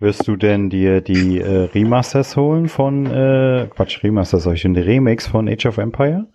Wirst 0.00 0.26
du 0.26 0.34
denn 0.34 0.70
dir 0.70 1.00
die 1.00 1.38
äh, 1.38 1.68
Remasters 1.72 2.34
holen 2.34 2.68
von, 2.68 3.06
äh, 3.06 3.68
Quatsch, 3.76 4.02
Remasters, 4.02 4.42
soll 4.42 4.54
ich 4.54 4.62
denn 4.62 4.74
die 4.74 4.80
Remakes 4.80 5.28
von 5.28 5.48
Age 5.48 5.66
of 5.66 5.78
Empire? 5.78 6.26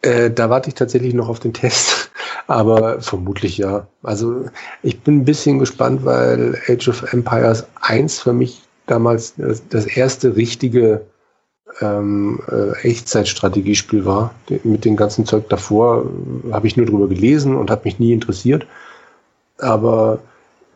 Äh, 0.00 0.30
da 0.30 0.48
warte 0.48 0.70
ich 0.70 0.76
tatsächlich 0.76 1.12
noch 1.12 1.28
auf 1.28 1.40
den 1.40 1.52
Test, 1.52 2.10
aber 2.46 3.02
vermutlich 3.02 3.58
ja. 3.58 3.86
Also 4.02 4.46
ich 4.82 5.00
bin 5.00 5.18
ein 5.18 5.24
bisschen 5.26 5.58
gespannt, 5.58 6.06
weil 6.06 6.58
Age 6.70 6.88
of 6.88 7.12
Empires 7.12 7.66
1 7.82 8.20
für 8.20 8.32
mich 8.32 8.62
damals 8.90 9.34
das 9.36 9.86
erste 9.86 10.36
richtige 10.36 11.02
ähm, 11.80 12.40
äh, 12.50 12.72
Echtzeitstrategiespiel 12.88 14.04
war. 14.04 14.34
Mit 14.64 14.84
dem 14.84 14.96
ganzen 14.96 15.26
Zeug 15.26 15.48
davor 15.48 16.04
äh, 16.04 16.52
habe 16.52 16.66
ich 16.66 16.76
nur 16.76 16.86
drüber 16.86 17.08
gelesen 17.08 17.56
und 17.56 17.70
hat 17.70 17.84
mich 17.84 17.98
nie 17.98 18.12
interessiert. 18.12 18.66
Aber 19.58 20.20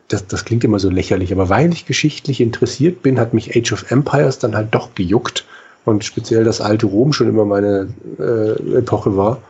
das, 0.07 0.27
das 0.27 0.45
klingt 0.45 0.63
immer 0.63 0.79
so 0.79 0.89
lächerlich. 0.89 1.31
Aber 1.33 1.49
weil 1.49 1.73
ich 1.73 1.85
geschichtlich 1.85 2.41
interessiert 2.41 3.01
bin, 3.01 3.19
hat 3.19 3.33
mich 3.33 3.55
Age 3.55 3.73
of 3.73 3.91
Empires 3.91 4.39
dann 4.39 4.55
halt 4.55 4.73
doch 4.73 4.95
gejuckt. 4.95 5.45
Und 5.83 6.03
speziell 6.03 6.43
das 6.43 6.61
alte 6.61 6.87
Rom 6.87 7.13
schon 7.13 7.29
immer 7.29 7.45
meine 7.45 7.89
äh, 8.17 8.77
Epoche 8.77 9.17
war. 9.17 9.41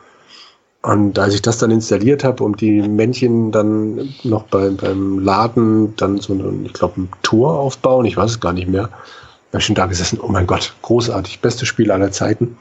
Und 0.86 1.18
als 1.18 1.34
ich 1.34 1.42
das 1.42 1.58
dann 1.58 1.72
installiert 1.72 2.24
habe 2.24 2.44
und 2.44 2.62
die 2.62 2.88
Männchen 2.88 3.52
dann 3.52 4.14
noch 4.24 4.44
beim, 4.44 4.78
beim 4.78 5.18
Laden 5.18 5.96
dann 5.96 6.20
so 6.20 6.34
ein, 6.34 6.64
ich 6.64 6.74
glaube, 6.74 7.02
ein 7.02 7.10
Tor 7.24 7.58
aufbauen, 7.58 8.06
ich 8.06 8.16
weiß 8.16 8.30
es 8.30 8.40
gar 8.40 8.54
nicht 8.54 8.68
mehr, 8.68 8.84
habe 8.84 9.58
ich 9.58 9.66
schon 9.66 9.74
da 9.74 9.88
gesessen, 9.88 10.20
oh 10.22 10.28
mein 10.28 10.46
Gott, 10.46 10.76
großartig, 10.84 11.42
beste 11.42 11.66
Spiel 11.66 11.90
aller 11.90 12.12
Zeiten. 12.12 12.56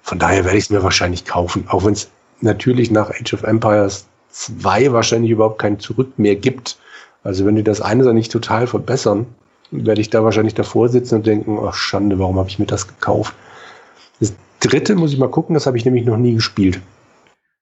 Von 0.00 0.18
daher 0.18 0.46
werde 0.46 0.56
ich 0.56 0.64
es 0.64 0.70
mir 0.70 0.82
wahrscheinlich 0.82 1.26
kaufen, 1.26 1.66
auch 1.68 1.84
wenn 1.84 1.92
es 1.92 2.08
natürlich 2.40 2.90
nach 2.90 3.10
Age 3.10 3.34
of 3.34 3.42
Empires 3.42 4.06
2 4.30 4.92
wahrscheinlich 4.92 5.30
überhaupt 5.30 5.58
kein 5.58 5.78
Zurück 5.78 6.18
mehr 6.18 6.36
gibt. 6.36 6.78
Also 7.24 7.44
wenn 7.44 7.56
die 7.56 7.62
das 7.62 7.82
eine 7.82 8.04
dann 8.04 8.16
nicht 8.16 8.32
total 8.32 8.66
verbessern, 8.66 9.26
werde 9.70 10.00
ich 10.00 10.08
da 10.08 10.24
wahrscheinlich 10.24 10.54
davor 10.54 10.88
sitzen 10.88 11.16
und 11.16 11.26
denken, 11.26 11.58
ach 11.62 11.74
Schande, 11.74 12.18
warum 12.18 12.38
habe 12.38 12.48
ich 12.48 12.58
mir 12.58 12.64
das 12.64 12.88
gekauft? 12.88 13.34
Das 14.18 14.32
dritte 14.60 14.94
muss 14.94 15.12
ich 15.12 15.18
mal 15.18 15.28
gucken, 15.28 15.52
das 15.52 15.66
habe 15.66 15.76
ich 15.76 15.84
nämlich 15.84 16.06
noch 16.06 16.16
nie 16.16 16.32
gespielt. 16.32 16.80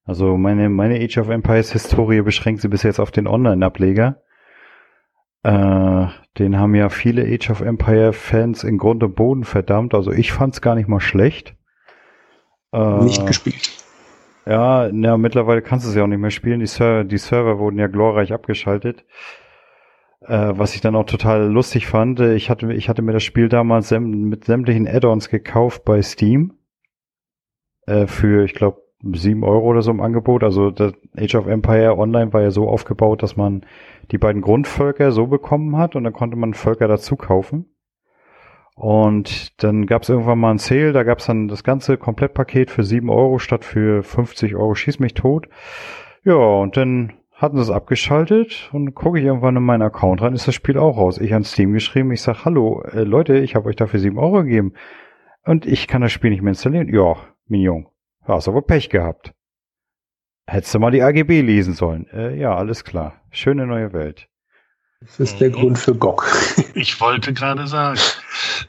Also 0.05 0.37
meine, 0.37 0.69
meine 0.69 1.03
Age 1.03 1.19
of 1.19 1.29
Empires 1.31 1.73
Historie 1.73 2.21
beschränkt 2.21 2.61
sie 2.61 2.69
bis 2.69 2.83
jetzt 2.83 3.01
auf 3.01 3.11
den 3.11 3.27
Online-Ableger. 3.27 4.21
Äh, 5.43 6.07
den 6.39 6.59
haben 6.59 6.75
ja 6.75 6.89
viele 6.89 7.23
Age 7.23 7.51
of 7.51 7.61
Empire 7.61 8.13
Fans 8.13 8.65
in 8.65 8.79
Grund 8.79 9.03
und 9.03 9.15
Boden 9.15 9.45
verdammt. 9.45 9.95
Also 9.95 10.11
ich 10.13 10.33
fand's 10.33 10.61
gar 10.61 10.75
nicht 10.75 10.89
mal 10.89 11.01
schlecht. 11.01 11.55
Äh, 12.73 13.05
nicht 13.05 13.27
gespielt. 13.27 13.71
Ja, 14.47 14.91
na, 14.93 15.17
mittlerweile 15.17 15.63
kannst 15.63 15.87
du 15.87 15.91
es 15.91 15.97
ja 15.97 16.03
auch 16.03 16.09
nicht 16.09 16.19
mehr 16.19 16.31
spielen. 16.31 16.61
Die, 16.61 16.67
Ser 16.67 17.05
die 17.05 17.19
Server 17.19 17.59
wurden 17.59 17.79
ja 17.79 17.87
glorreich 17.87 18.33
abgeschaltet. 18.33 19.05
Äh, 20.21 20.53
was 20.57 20.75
ich 20.75 20.83
dann 20.83 20.97
auch 20.97 21.07
total 21.07 21.51
lustig 21.51 21.87
fand, 21.87 22.21
ich 22.21 22.51
hatte, 22.51 22.73
ich 22.73 22.89
hatte 22.89 23.03
mir 23.03 23.13
das 23.13 23.23
Spiel 23.23 23.49
damals 23.49 23.91
mit 23.91 24.45
sämtlichen 24.45 24.87
Add-ons 24.87 25.31
gekauft 25.31 25.85
bei 25.85 26.03
Steam. 26.03 26.59
Äh, 27.87 28.07
für, 28.07 28.45
ich 28.45 28.55
glaube, 28.55 28.84
sieben 29.13 29.45
Euro 29.45 29.67
oder 29.67 29.83
so 29.83 29.91
im 29.91 30.01
Angebot. 30.01 30.43
Also 30.43 30.71
das 30.71 30.93
Age 31.17 31.35
of 31.35 31.47
Empire 31.47 31.99
Online 31.99 32.33
war 32.33 32.43
ja 32.43 32.51
so 32.51 32.69
aufgebaut, 32.69 33.23
dass 33.23 33.37
man 33.37 33.65
die 34.11 34.19
beiden 34.19 34.43
Grundvölker 34.43 35.13
so 35.13 35.27
bekommen 35.27 35.77
hat 35.77 35.97
und 35.97 36.05
dann 36.05 36.13
konnte 36.13 36.37
man 36.37 36.55
Völker 36.55 36.89
dazu 36.89 37.17
kaufen. 37.17 37.67
Und 38.77 39.63
dann 39.63 39.87
gab 39.87 40.03
es 40.03 40.09
irgendwann 40.09 40.39
mal 40.39 40.51
ein 40.51 40.59
Sale, 40.59 40.93
da 40.93 41.05
gab 41.05 41.21
es 41.21 41.27
dann 41.27 41.47
das 41.47 41.63
ganze 41.63 41.97
Komplettpaket 41.97 42.71
für 42.71 42.83
sieben 42.83 43.09
Euro 43.09 43.39
statt 43.39 43.65
für 43.65 44.03
50 44.03 44.57
Euro 44.57 44.75
schieß 44.75 44.99
mich 44.99 45.15
tot. 45.15 45.49
Ja, 46.25 46.35
und 46.35 46.77
dann 46.77 47.13
hatten 47.35 47.57
sie 47.57 47.63
es 47.63 47.71
abgeschaltet 47.71 48.71
und 48.73 48.95
gucke 48.95 49.19
ich 49.19 49.25
irgendwann 49.25 49.57
in 49.57 49.63
meinen 49.63 49.83
Account 49.83 50.23
rein, 50.23 50.35
ist 50.35 50.49
das 50.49 50.55
Spiel 50.55 50.79
auch 50.79 50.97
raus. 50.97 51.19
Ich 51.19 51.35
an 51.35 51.45
Steam 51.45 51.73
geschrieben, 51.73 52.11
ich 52.13 52.23
sag, 52.23 52.45
hallo, 52.45 52.83
äh, 52.83 53.05
Leute, 53.05 53.39
ich 53.39 53.55
habe 53.55 53.69
euch 53.69 53.77
dafür 53.77 54.01
sieben 54.01 54.19
Euro 54.19 54.43
gegeben 54.43 54.73
und 55.45 55.67
ich 55.67 55.87
kann 55.87 56.03
das 56.03 56.13
Spiel 56.13 56.31
nicht 56.31 56.43
mehr 56.43 56.53
installieren. 56.53 56.89
Ja, 56.89 57.17
Mignon. 57.47 57.87
Hast 58.27 58.49
aber 58.49 58.63
Pech 58.63 58.89
gehabt. 58.89 59.33
Hättest 60.47 60.75
du 60.75 60.79
mal 60.79 60.91
die 60.91 61.03
AGB 61.03 61.41
lesen 61.41 61.75
sollen. 61.75 62.07
Äh, 62.11 62.37
ja, 62.37 62.55
alles 62.55 62.85
klar. 62.85 63.21
Schöne 63.31 63.67
neue 63.67 63.93
Welt. 63.93 64.29
Das 65.01 65.21
ist 65.21 65.39
der 65.39 65.51
mhm. 65.51 65.55
Grund 65.55 65.79
für 65.79 65.95
GOG. 65.95 66.25
Ich 66.77 67.01
wollte 67.01 67.33
gerade 67.33 67.69
sagen, 67.69 68.01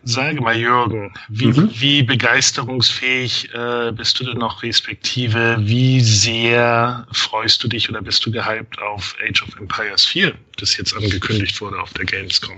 sage 0.03 0.39
mal 0.39 0.56
Jürgen, 0.56 1.12
wie, 1.28 1.47
mhm. 1.47 1.72
wie 1.74 2.03
begeisterungsfähig 2.03 3.51
äh, 3.56 3.91
bist 3.93 4.20
du 4.20 4.26
denn 4.26 4.38
noch 4.38 4.62
respektive, 4.62 5.58
wie 5.60 6.01
sehr 6.01 7.08
freust 7.12 7.64
du 7.64 7.68
dich 7.68 7.89
oder 7.89 8.03
bist 8.03 8.24
du 8.24 8.32
gehypt 8.32 8.80
auf 8.80 9.16
Age 9.28 9.41
of 9.41 9.60
Empires 9.60 10.06
4, 10.06 10.36
das 10.58 10.78
jetzt 10.78 10.95
angekündigt 10.95 11.60
wurde 11.62 11.80
auf 11.80 11.93
der 11.93 12.06
Gamescom? 12.06 12.58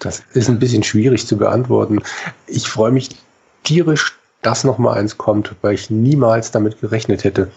Das 0.00 0.20
ist 0.34 0.50
ein 0.50 0.58
bisschen 0.58 0.82
schwierig 0.82 1.26
zu 1.26 1.38
beantworten. 1.38 2.02
Ich 2.46 2.68
freue 2.68 2.92
mich 2.92 3.08
tierisch 3.64 4.12
dass 4.46 4.62
noch 4.62 4.78
mal 4.78 4.94
eins 4.94 5.18
kommt, 5.18 5.56
weil 5.62 5.74
ich 5.74 5.90
niemals 5.90 6.52
damit 6.52 6.80
gerechnet 6.80 7.24
hätte. 7.24 7.50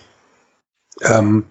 Ähm, 1.02 1.46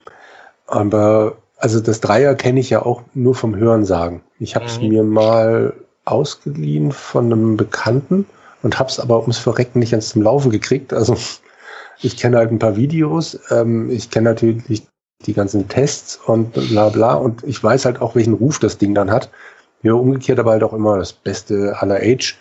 aber 0.67 1.37
also 1.57 1.79
das 1.81 2.01
Dreier 2.01 2.35
kenne 2.35 2.59
ich 2.59 2.71
ja 2.71 2.83
auch 2.85 3.03
nur 3.15 3.37
vom 3.37 3.55
Hörensagen. 3.55 4.21
Ich 4.41 4.57
habe 4.57 4.65
es 4.65 4.81
mhm. 4.81 4.89
mir 4.89 5.05
mal 5.05 5.75
ausgeliehen 6.05 6.91
von 6.91 7.27
einem 7.27 7.57
Bekannten 7.57 8.27
und 8.65 8.81
habe 8.81 8.91
es 8.91 8.99
aber 8.99 9.21
ums 9.21 9.39
Verrecken 9.39 9.79
nicht 9.79 9.93
ans 9.93 10.09
zum 10.09 10.23
Laufen 10.23 10.51
gekriegt. 10.51 10.93
Also 10.93 11.17
ich 12.01 12.17
kenne 12.17 12.39
halt 12.39 12.51
ein 12.51 12.59
paar 12.59 12.75
Videos, 12.75 13.39
ähm, 13.51 13.91
ich 13.91 14.11
kenne 14.11 14.31
natürlich 14.31 14.89
die 15.25 15.35
ganzen 15.35 15.69
Tests 15.69 16.17
und 16.17 16.53
bla 16.53 16.89
bla 16.89 17.15
und 17.15 17.45
ich 17.45 17.63
weiß 17.63 17.85
halt 17.85 18.01
auch, 18.01 18.17
welchen 18.17 18.35
Ruf 18.35 18.59
das 18.59 18.77
Ding 18.77 18.93
dann 18.93 19.13
hat. 19.13 19.31
Ja, 19.83 19.93
umgekehrt 19.93 20.41
aber 20.41 20.51
halt 20.51 20.65
auch 20.65 20.73
immer 20.73 20.99
das 20.99 21.13
Beste 21.13 21.77
aller 21.79 22.01
Age. 22.03 22.37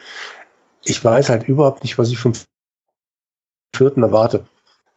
Ich 0.83 1.03
weiß 1.03 1.29
halt 1.29 1.47
überhaupt 1.47 1.83
nicht, 1.83 1.99
was 1.99 2.09
ich 2.09 2.17
vom 2.17 2.33
vierten 3.75 4.03
erwarte. 4.03 4.45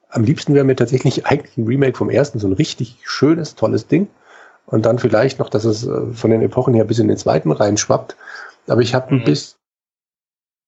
Am 0.08 0.24
liebsten 0.24 0.54
wäre 0.54 0.64
mir 0.64 0.76
tatsächlich 0.76 1.26
eigentlich 1.26 1.56
ein 1.56 1.66
Remake 1.66 1.96
vom 1.96 2.10
ersten, 2.10 2.38
so 2.38 2.48
ein 2.48 2.52
richtig 2.52 2.98
schönes, 3.04 3.54
tolles 3.54 3.86
Ding. 3.86 4.08
Und 4.66 4.86
dann 4.86 4.98
vielleicht 4.98 5.38
noch, 5.38 5.48
dass 5.48 5.64
es 5.64 5.86
äh, 5.86 6.12
von 6.12 6.30
den 6.30 6.42
Epochen 6.42 6.74
her 6.74 6.84
bis 6.84 6.98
in 6.98 7.08
den 7.08 7.16
zweiten 7.16 7.52
reinschwappt. 7.52 8.16
Aber 8.68 8.80
ich 8.80 8.94
habe 8.94 9.10
ein 9.10 9.20
mhm. 9.20 9.24
bisschen 9.24 9.56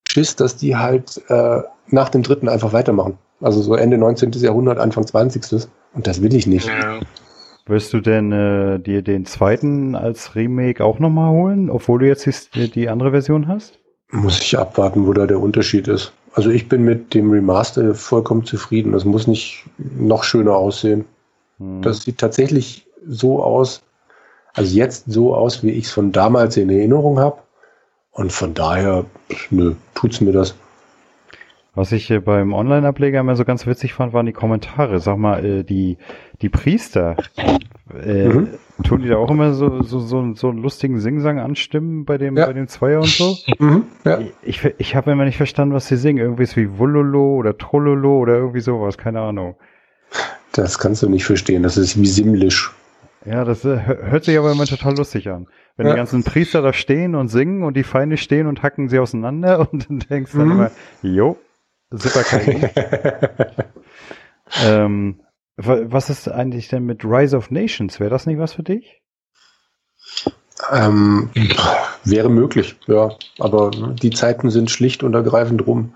Schiss, 0.09 0.37
dass 0.37 0.57
die 0.57 0.77
halt 0.77 1.23
äh, 1.29 1.63
nach 1.89 2.09
dem 2.09 2.23
dritten 2.23 2.49
einfach 2.49 2.73
weitermachen. 2.73 3.19
Also 3.41 3.63
so 3.63 3.75
Ende 3.75 3.99
19. 3.99 4.33
Jahrhundert, 4.33 4.79
Anfang 4.79 5.07
20. 5.07 5.69
Und 5.95 6.07
das 6.07 6.23
will 6.23 6.35
ich 6.35 6.47
nicht. 6.47 6.69
Ja. 6.69 7.01
Wirst 7.67 7.93
du 7.93 8.01
denn 8.01 8.33
äh, 8.33 8.81
dir 8.81 9.03
den 9.03 9.25
zweiten 9.25 9.95
als 9.95 10.35
Remake 10.35 10.85
auch 10.85 10.99
nochmal 10.99 11.31
holen, 11.31 11.71
obwohl 11.71 12.01
du 12.01 12.07
jetzt 12.07 12.27
die, 12.55 12.71
die 12.71 12.89
andere 12.89 13.13
Version 13.13 13.47
hast? 13.47 13.79
Muss 14.11 14.41
ich 14.41 14.59
abwarten, 14.59 15.07
wo 15.07 15.13
da 15.13 15.27
der 15.27 15.41
Unterschied 15.41 15.89
ist. 15.89 16.13
Also 16.35 16.51
ich 16.51 16.69
bin 16.69 16.83
mit 16.83 17.15
dem 17.15 17.31
Remaster 17.31 17.95
vollkommen 17.95 18.45
zufrieden. 18.45 18.93
Das 18.93 19.05
muss 19.05 19.27
nicht 19.27 19.65
noch 19.79 20.25
schöner 20.25 20.57
aussehen. 20.57 21.05
Hm. 21.59 21.83
Das 21.83 22.03
sieht 22.03 22.19
tatsächlich 22.19 22.87
so 23.07 23.43
aus, 23.43 23.83
also 24.55 24.75
jetzt 24.75 25.11
so 25.11 25.35
aus, 25.35 25.63
wie 25.63 25.71
ich 25.71 25.85
es 25.85 25.93
von 25.93 26.13
damals 26.13 26.57
in 26.57 26.71
Erinnerung 26.71 27.19
habe. 27.19 27.39
Und 28.13 28.33
von 28.33 28.55
daher, 28.55 29.05
nö, 29.51 29.75
tut's 29.95 30.21
mir 30.21 30.33
das. 30.33 30.55
Was 31.75 31.91
ich 31.93 32.13
beim 32.23 32.53
Online-Ableger 32.53 33.21
immer 33.21 33.35
so 33.35 33.47
ganz 33.47 33.67
witzig 33.67 33.95
fand, 33.95 34.13
waren 34.13 34.27
die 34.27 34.35
Kommentare. 34.35 35.01
Sag 35.01 35.17
mal, 35.17 35.43
äh, 35.43 35.65
die, 35.65 35.97
die 36.43 36.51
Priester, 36.51 37.17
äh, 38.05 38.29
mhm. 38.29 38.49
Tun 38.83 39.03
die 39.03 39.09
da 39.09 39.17
auch 39.17 39.31
immer 39.31 39.53
so, 39.53 39.83
so, 39.83 39.99
so, 40.01 40.35
so 40.35 40.49
einen 40.49 40.59
lustigen 40.59 41.01
Singsang 41.01 41.39
anstimmen 41.39 42.05
bei 42.05 42.19
dem, 42.19 42.37
ja. 42.37 42.47
bei 42.47 42.53
dem 42.53 42.69
Zweier 42.69 43.01
und 43.01 43.09
so? 43.09 43.37
Mhm, 43.59 43.85
ja. 44.05 44.19
Ich, 44.43 44.65
ich 44.79 44.97
habe 44.97 45.13
immer 45.13 45.25
nicht 45.25 45.37
verstanden, 45.37 45.75
was 45.75 45.87
sie 45.87 45.97
singen. 45.97 46.19
Irgendwie 46.19 46.43
ist 46.43 46.57
wie 46.57 46.79
Wullolo 46.79 47.37
oder 47.37 47.57
Trollolo 47.57 48.19
oder 48.19 48.35
irgendwie 48.35 48.61
sowas, 48.61 48.99
keine 48.99 49.21
Ahnung. 49.21 49.57
Das 50.53 50.79
kannst 50.79 51.03
du 51.03 51.09
nicht 51.09 51.25
verstehen, 51.25 51.63
das 51.63 51.77
ist 51.77 52.01
wie 52.01 52.07
Simlisch. 52.07 52.73
Ja, 53.25 53.45
das 53.45 53.65
äh, 53.65 53.79
hört 53.79 54.25
sich 54.25 54.37
aber 54.37 54.53
immer 54.53 54.67
total 54.67 54.97
lustig 54.97 55.29
an. 55.29 55.47
Wenn 55.77 55.87
ja. 55.87 55.93
die 55.93 55.97
ganzen 55.97 56.25
Priester 56.25 56.61
da 56.61 56.73
stehen 56.73 57.15
und 57.15 57.29
singen 57.29 57.63
und 57.63 57.77
die 57.77 57.85
Feinde 57.85 58.17
stehen 58.17 58.47
und 58.47 58.63
hacken 58.63 58.89
sie 58.89 58.99
auseinander 58.99 59.69
und 59.73 59.89
dann 59.89 60.01
denkst 60.01 60.33
du 60.33 60.39
mhm. 60.39 60.41
dann 60.41 60.51
immer, 60.51 60.71
jo, 61.03 61.39
Super 61.93 62.25
ähm, 64.65 65.21
was 65.57 66.11
ist 66.11 66.29
eigentlich 66.29 66.69
denn 66.69 66.85
mit 66.85 67.05
Rise 67.05 67.37
of 67.37 67.51
Nations? 67.51 68.01
Wäre 68.01 68.11
das 68.11 68.27
nicht 68.27 68.39
was 68.39 68.55
für 68.55 68.63
dich? 68.63 69.03
Ähm, 70.71 71.31
wäre 72.05 72.29
möglich, 72.29 72.77
ja. 72.87 73.11
Aber 73.39 73.71
die 73.71 74.11
Zeiten 74.11 74.51
sind 74.51 74.71
schlicht 74.71 75.03
und 75.03 75.15
ergreifend 75.15 75.67
rum. 75.67 75.95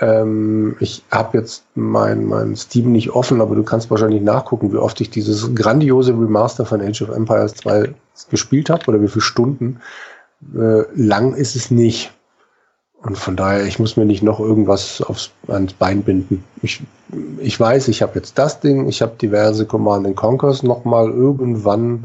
Ähm, 0.00 0.76
ich 0.80 1.02
habe 1.10 1.38
jetzt 1.38 1.64
mein, 1.74 2.24
mein 2.24 2.56
Steam 2.56 2.92
nicht 2.92 3.10
offen, 3.10 3.40
aber 3.40 3.54
du 3.54 3.62
kannst 3.62 3.90
wahrscheinlich 3.90 4.22
nachgucken, 4.22 4.72
wie 4.72 4.78
oft 4.78 5.00
ich 5.00 5.10
dieses 5.10 5.54
grandiose 5.54 6.12
Remaster 6.12 6.64
von 6.64 6.80
Age 6.80 7.02
of 7.02 7.10
Empires 7.10 7.54
2 7.54 7.94
gespielt 8.30 8.70
habe 8.70 8.86
oder 8.88 9.02
wie 9.02 9.08
viele 9.08 9.22
Stunden. 9.22 9.80
Äh, 10.54 10.84
lang 10.94 11.34
ist 11.34 11.54
es 11.54 11.70
nicht. 11.70 12.12
Und 13.02 13.18
von 13.18 13.34
daher, 13.34 13.66
ich 13.66 13.78
muss 13.80 13.96
mir 13.96 14.04
nicht 14.04 14.22
noch 14.22 14.38
irgendwas 14.38 15.02
aufs, 15.02 15.32
ans 15.48 15.72
Bein 15.72 16.02
binden. 16.02 16.44
Ich, 16.62 16.82
ich 17.40 17.58
weiß, 17.58 17.88
ich 17.88 18.00
habe 18.00 18.14
jetzt 18.14 18.38
das 18.38 18.60
Ding, 18.60 18.88
ich 18.88 19.02
habe 19.02 19.16
diverse 19.20 19.66
Command 19.66 20.14
Conquers 20.14 20.62
nochmal 20.62 21.10
irgendwann 21.10 22.04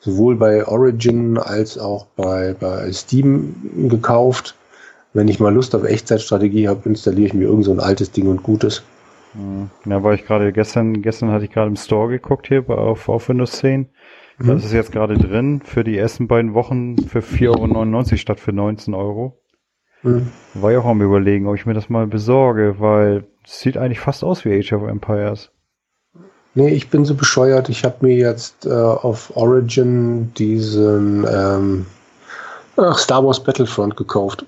sowohl 0.00 0.34
bei 0.34 0.66
Origin 0.66 1.38
als 1.38 1.78
auch 1.78 2.06
bei, 2.16 2.56
bei 2.58 2.92
Steam 2.92 3.88
gekauft. 3.88 4.56
Wenn 5.12 5.28
ich 5.28 5.38
mal 5.38 5.54
Lust 5.54 5.74
auf 5.74 5.84
Echtzeitstrategie 5.84 6.68
habe, 6.68 6.88
installiere 6.88 7.26
ich 7.26 7.34
mir 7.34 7.44
irgend 7.44 7.64
so 7.64 7.72
ein 7.72 7.80
altes 7.80 8.10
Ding 8.10 8.26
und 8.26 8.42
gutes. 8.42 8.82
Hm. 9.34 9.70
Ja, 9.84 10.02
war 10.02 10.14
ich 10.14 10.24
gerade 10.24 10.52
gestern, 10.52 11.02
gestern 11.02 11.30
hatte 11.30 11.44
ich 11.44 11.52
gerade 11.52 11.68
im 11.68 11.76
Store 11.76 12.08
geguckt 12.08 12.48
hier 12.48 12.68
auf, 12.68 13.08
auf 13.08 13.28
Windows 13.28 13.52
10. 13.52 13.88
Das 14.38 14.46
mhm. 14.46 14.56
ist 14.56 14.72
jetzt 14.72 14.90
gerade 14.90 15.18
drin 15.18 15.60
für 15.62 15.84
die 15.84 15.96
ersten 15.98 16.26
beiden 16.26 16.54
Wochen 16.54 16.96
für 16.98 17.20
4,99 17.20 17.52
Euro 17.52 18.16
statt 18.16 18.40
für 18.40 18.52
19 18.52 18.94
Euro. 18.94 19.39
Mhm. 20.02 20.30
War 20.54 20.72
ja 20.72 20.80
auch 20.80 20.86
am 20.86 21.02
überlegen, 21.02 21.46
ob 21.46 21.56
ich 21.56 21.66
mir 21.66 21.74
das 21.74 21.88
mal 21.88 22.06
besorge, 22.06 22.76
weil 22.78 23.24
es 23.44 23.60
sieht 23.60 23.76
eigentlich 23.76 24.00
fast 24.00 24.24
aus 24.24 24.44
wie 24.44 24.58
Age 24.58 24.72
of 24.72 24.88
Empires. 24.88 25.50
Nee, 26.54 26.70
ich 26.70 26.90
bin 26.90 27.04
so 27.04 27.14
bescheuert. 27.14 27.68
Ich 27.68 27.84
habe 27.84 27.96
mir 28.00 28.16
jetzt 28.16 28.66
äh, 28.66 28.70
auf 28.70 29.36
Origin 29.36 30.34
diesen 30.34 31.24
ähm, 31.30 31.86
ach, 32.76 32.98
Star 32.98 33.24
Wars 33.24 33.42
Battlefront 33.42 33.96
gekauft. 33.96 34.44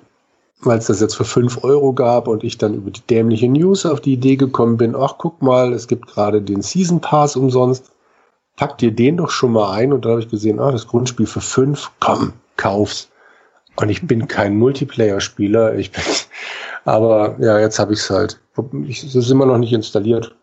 Weil 0.64 0.78
es 0.78 0.86
das 0.86 1.00
jetzt 1.00 1.16
für 1.16 1.24
5 1.24 1.64
Euro 1.64 1.92
gab 1.92 2.28
und 2.28 2.44
ich 2.44 2.56
dann 2.56 2.74
über 2.74 2.90
die 2.90 3.00
dämliche 3.00 3.48
News 3.48 3.84
auf 3.84 4.00
die 4.00 4.12
Idee 4.12 4.36
gekommen 4.36 4.76
bin, 4.76 4.94
ach 4.94 5.14
guck 5.18 5.42
mal, 5.42 5.72
es 5.72 5.88
gibt 5.88 6.06
gerade 6.06 6.40
den 6.40 6.62
Season 6.62 7.00
Pass 7.00 7.34
umsonst. 7.34 7.90
Pack 8.56 8.78
dir 8.78 8.92
den 8.92 9.16
doch 9.16 9.30
schon 9.30 9.52
mal 9.52 9.72
ein 9.72 9.92
und 9.92 10.04
da 10.04 10.10
habe 10.10 10.20
ich 10.20 10.28
gesehen, 10.28 10.60
ah, 10.60 10.70
das 10.70 10.86
Grundspiel 10.86 11.26
für 11.26 11.40
5, 11.40 11.90
komm, 11.98 12.32
kauf's. 12.56 13.11
Und 13.76 13.88
ich 13.88 14.06
bin 14.06 14.28
kein 14.28 14.58
Multiplayer-Spieler. 14.58 15.76
Ich 15.76 15.92
bin, 15.92 16.02
aber 16.84 17.36
ja, 17.38 17.58
jetzt 17.58 17.78
habe 17.78 17.92
ich 17.92 18.00
es 18.00 18.10
halt. 18.10 18.40
es 18.88 19.14
ist 19.14 19.30
immer 19.30 19.46
noch 19.46 19.58
nicht 19.58 19.72
installiert. 19.72 20.36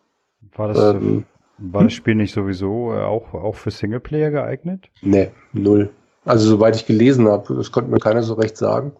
War 0.56 0.68
das, 0.68 0.94
ähm, 0.94 1.24
war 1.58 1.84
das 1.84 1.92
Spiel 1.92 2.14
nicht 2.14 2.34
sowieso 2.34 2.92
äh, 2.92 3.02
auch, 3.02 3.34
auch 3.34 3.54
für 3.54 3.70
Singleplayer 3.70 4.30
geeignet? 4.30 4.90
Nee, 5.02 5.30
null. 5.52 5.90
Also 6.24 6.48
soweit 6.48 6.76
ich 6.76 6.86
gelesen 6.86 7.28
habe, 7.28 7.54
das 7.54 7.72
konnte 7.72 7.90
mir 7.90 7.98
keiner 7.98 8.22
so 8.22 8.34
recht 8.34 8.56
sagen. 8.56 8.92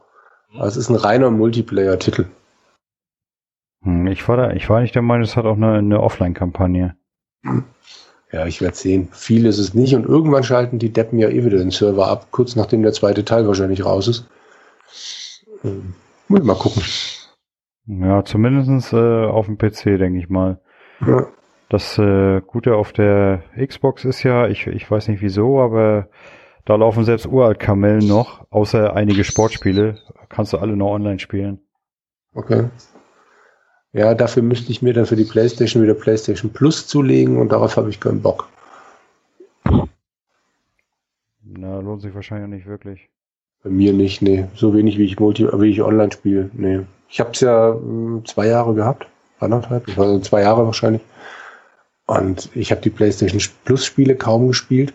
Aber 0.55 0.67
es 0.67 0.77
ist 0.77 0.89
ein 0.89 0.97
reiner 0.97 1.31
Multiplayer-Titel. 1.31 2.27
Hm, 3.83 4.07
ich 4.07 4.27
war 4.29 4.37
da, 4.37 4.51
ich 4.53 4.69
war 4.69 4.81
nicht 4.81 4.95
der 4.95 5.03
Meinung, 5.03 5.25
es 5.25 5.37
hat 5.37 5.45
auch 5.45 5.57
eine, 5.57 5.75
eine 5.75 6.01
Offline-Kampagne. 6.01 6.97
Ja, 8.33 8.47
ich 8.47 8.61
werde 8.61 8.77
sehen. 8.77 9.09
Viel 9.13 9.47
ist 9.47 9.59
es 9.59 9.75
nicht. 9.75 9.95
Und 9.95 10.07
irgendwann 10.07 10.45
schalten 10.45 10.79
die 10.79 10.93
Deppen 10.93 11.19
ja 11.19 11.29
eh 11.29 11.45
wieder 11.45 11.59
den 11.59 11.71
Server 11.71 12.07
ab, 12.07 12.29
kurz 12.31 12.55
nachdem 12.55 12.83
der 12.83 12.93
zweite 12.93 13.25
Teil 13.25 13.47
wahrscheinlich 13.47 13.85
raus 13.85 14.07
ist. 14.09 14.29
Ähm, 15.65 15.95
muss 16.29 16.41
ich 16.41 16.47
mal 16.47 16.55
gucken. 16.55 16.83
Ja, 17.87 18.25
zumindest 18.25 18.93
äh, 18.93 19.25
auf 19.25 19.47
dem 19.47 19.59
PC, 19.59 19.99
denke 19.99 20.19
ich 20.21 20.29
mal. 20.29 20.61
Ja. 21.05 21.27
Das 21.69 21.99
äh, 21.99 22.41
Gute 22.47 22.77
auf 22.77 22.93
der 22.93 23.43
Xbox 23.57 24.05
ist 24.05 24.23
ja, 24.23 24.49
ich, 24.49 24.67
ich 24.67 24.89
weiß 24.91 25.09
nicht 25.09 25.23
wieso, 25.23 25.61
aber 25.61 26.09
da 26.65 26.77
laufen 26.77 27.05
selbst 27.05 27.27
Uralt-Kamellen 27.27 28.07
noch, 28.07 28.47
außer 28.51 28.95
einige 28.95 29.25
Sportspiele, 29.25 29.99
kannst 30.29 30.53
du 30.53 30.59
alle 30.59 30.77
noch 30.77 30.91
online 30.91 31.19
spielen. 31.19 31.61
Okay. 32.35 32.69
Ja, 33.93 34.15
dafür 34.15 34.43
müsste 34.43 34.71
ich 34.71 34.83
mir 34.83 34.93
dann 34.93 35.07
für 35.07 35.17
die 35.17 35.25
PlayStation 35.25 35.83
wieder 35.83 35.95
PlayStation 35.95 36.53
Plus 36.53 36.87
zulegen 36.87 37.39
und 37.39 37.51
darauf 37.51 37.77
habe 37.77 37.91
ich 37.91 37.99
keinen 37.99 38.23
Bock. 38.23 38.49
Na, 41.43 41.81
lohnt 41.81 42.03
sich 42.03 42.15
wahrscheinlich 42.15 42.51
nicht 42.51 42.67
wirklich. 42.67 43.09
Bei 43.65 43.71
mir 43.71 43.93
nicht, 43.93 44.23
nee. 44.23 44.47
So 44.55 44.73
wenig 44.75 44.97
wie 44.97 45.05
ich 45.05 45.19
Multi, 45.19 45.47
wie 45.53 45.71
ich 45.71 45.83
online 45.83 46.13
spiele, 46.13 46.51
nee. 46.53 46.81
Ich 47.09 47.19
habe 47.19 47.33
es 47.33 47.41
ja 47.41 47.73
mh, 47.73 47.81
hm, 47.81 48.25
zwei 48.27 48.47
Jahre 48.47 48.75
gehabt, 48.75 49.09
anderthalb, 49.41 49.99
also 49.99 50.21
zwei 50.21 50.43
Jahre 50.43 50.65
wahrscheinlich. 50.65 51.03
Und 52.07 52.49
ich 52.55 52.71
habe 52.71 52.81
die 52.81 52.91
PlayStation 52.91 53.41
Plus 53.65 53.85
Spiele 53.85 54.15
kaum 54.15 54.49
gespielt. 54.49 54.95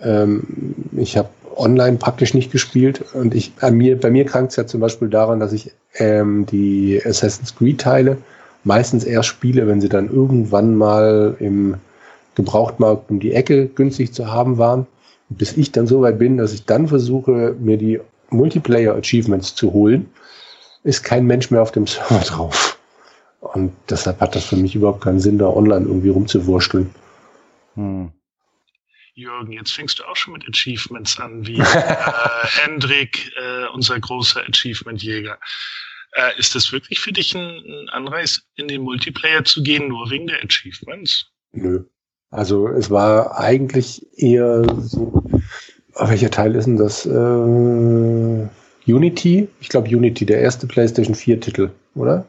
Ähm, 0.00 0.74
ich 0.96 1.16
habe 1.16 1.28
online 1.60 1.98
praktisch 1.98 2.34
nicht 2.34 2.50
gespielt. 2.50 3.04
Und 3.14 3.34
ich, 3.34 3.54
bei 3.54 3.70
mir, 3.70 3.98
bei 3.98 4.10
mir 4.10 4.24
krankt 4.24 4.50
es 4.50 4.56
ja 4.56 4.66
zum 4.66 4.80
Beispiel 4.80 5.08
daran, 5.08 5.40
dass 5.40 5.52
ich 5.52 5.72
ähm, 5.94 6.46
die 6.46 7.00
Assassin's 7.04 7.54
Creed-Teile 7.54 8.16
meistens 8.64 9.04
erst 9.04 9.28
spiele, 9.28 9.66
wenn 9.66 9.80
sie 9.80 9.88
dann 9.88 10.10
irgendwann 10.10 10.74
mal 10.74 11.36
im 11.38 11.76
Gebrauchtmarkt 12.34 13.10
um 13.10 13.20
die 13.20 13.32
Ecke 13.32 13.66
günstig 13.66 14.12
zu 14.12 14.30
haben 14.32 14.58
waren. 14.58 14.86
Bis 15.28 15.56
ich 15.56 15.70
dann 15.70 15.86
so 15.86 16.02
weit 16.02 16.18
bin, 16.18 16.38
dass 16.38 16.52
ich 16.52 16.64
dann 16.64 16.88
versuche, 16.88 17.54
mir 17.60 17.76
die 17.76 18.00
Multiplayer-Achievements 18.30 19.54
zu 19.54 19.72
holen, 19.72 20.10
ist 20.82 21.04
kein 21.04 21.26
Mensch 21.26 21.50
mehr 21.50 21.62
auf 21.62 21.72
dem 21.72 21.86
Server 21.86 22.20
drauf. 22.20 22.78
Und 23.40 23.72
deshalb 23.88 24.20
hat 24.20 24.34
das 24.34 24.44
für 24.44 24.56
mich 24.56 24.74
überhaupt 24.74 25.02
keinen 25.02 25.20
Sinn, 25.20 25.38
da 25.38 25.48
online 25.48 25.86
irgendwie 25.86 26.10
rumzuwursteln. 26.10 26.90
Hm. 27.74 28.10
Jürgen, 29.14 29.52
jetzt 29.52 29.72
fängst 29.72 29.98
du 29.98 30.04
auch 30.04 30.16
schon 30.16 30.32
mit 30.34 30.48
Achievements 30.48 31.18
an, 31.18 31.46
wie 31.46 31.58
äh, 31.58 31.64
Hendrik, 32.62 33.32
äh, 33.36 33.66
unser 33.74 33.98
großer 33.98 34.42
Achievement-Jäger. 34.48 35.38
Äh, 36.12 36.38
ist 36.38 36.54
das 36.54 36.72
wirklich 36.72 37.00
für 37.00 37.12
dich 37.12 37.34
ein, 37.34 37.88
Anreiz, 37.90 38.42
in 38.56 38.68
den 38.68 38.82
Multiplayer 38.82 39.44
zu 39.44 39.62
gehen, 39.62 39.88
nur 39.88 40.10
wegen 40.10 40.26
der 40.26 40.42
Achievements? 40.42 41.26
Nö. 41.52 41.84
Also 42.30 42.68
es 42.68 42.90
war 42.90 43.38
eigentlich 43.38 44.06
eher 44.16 44.64
so, 44.80 45.24
welcher 45.94 46.30
Teil 46.30 46.54
ist 46.54 46.66
denn 46.66 46.76
das? 46.76 47.06
Äh, 47.06 48.48
Unity? 48.86 49.48
Ich 49.60 49.68
glaube 49.68 49.88
Unity, 49.88 50.26
der 50.26 50.40
erste 50.40 50.66
PlayStation 50.66 51.14
4 51.14 51.40
Titel, 51.40 51.70
oder? 51.94 52.26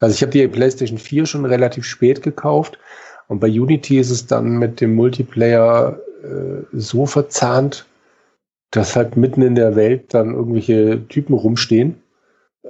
Also 0.00 0.14
ich 0.14 0.22
habe 0.22 0.32
die 0.32 0.46
PlayStation 0.48 0.98
4 0.98 1.26
schon 1.26 1.44
relativ 1.44 1.84
spät 1.84 2.22
gekauft 2.22 2.78
und 3.30 3.40
bei 3.40 3.48
Unity 3.48 3.98
ist 3.98 4.10
es 4.10 4.26
dann 4.26 4.58
mit 4.58 4.82
dem 4.82 4.94
Multiplayer 4.94 5.98
äh, 6.22 6.64
so 6.72 7.06
verzahnt, 7.06 7.86
dass 8.70 8.94
halt 8.94 9.16
mitten 9.16 9.40
in 9.40 9.54
der 9.54 9.74
Welt 9.74 10.12
dann 10.12 10.34
irgendwelche 10.34 11.08
Typen 11.08 11.34
rumstehen 11.34 11.96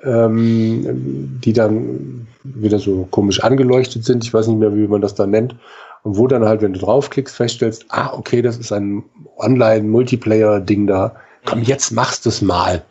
ähm, 0.02 1.40
die 1.44 1.52
dann 1.52 2.26
wieder 2.42 2.78
so 2.78 3.06
komisch 3.10 3.42
angeleuchtet 3.42 4.04
sind. 4.04 4.24
Ich 4.24 4.32
weiß 4.32 4.48
nicht 4.48 4.58
mehr, 4.58 4.74
wie 4.74 4.86
man 4.86 5.00
das 5.00 5.14
dann 5.14 5.30
nennt. 5.30 5.54
Und 6.02 6.16
wo 6.16 6.26
dann 6.26 6.44
halt, 6.44 6.62
wenn 6.62 6.72
du 6.72 6.80
draufklickst, 6.80 7.36
feststellst, 7.36 7.86
ah, 7.88 8.14
okay, 8.14 8.40
das 8.40 8.56
ist 8.56 8.72
ein 8.72 9.04
Online-Multiplayer-Ding 9.36 10.86
da. 10.86 11.14
Komm, 11.44 11.62
jetzt 11.62 11.90
machst 11.90 12.24
du 12.24 12.30
es 12.30 12.40
mal. 12.40 12.82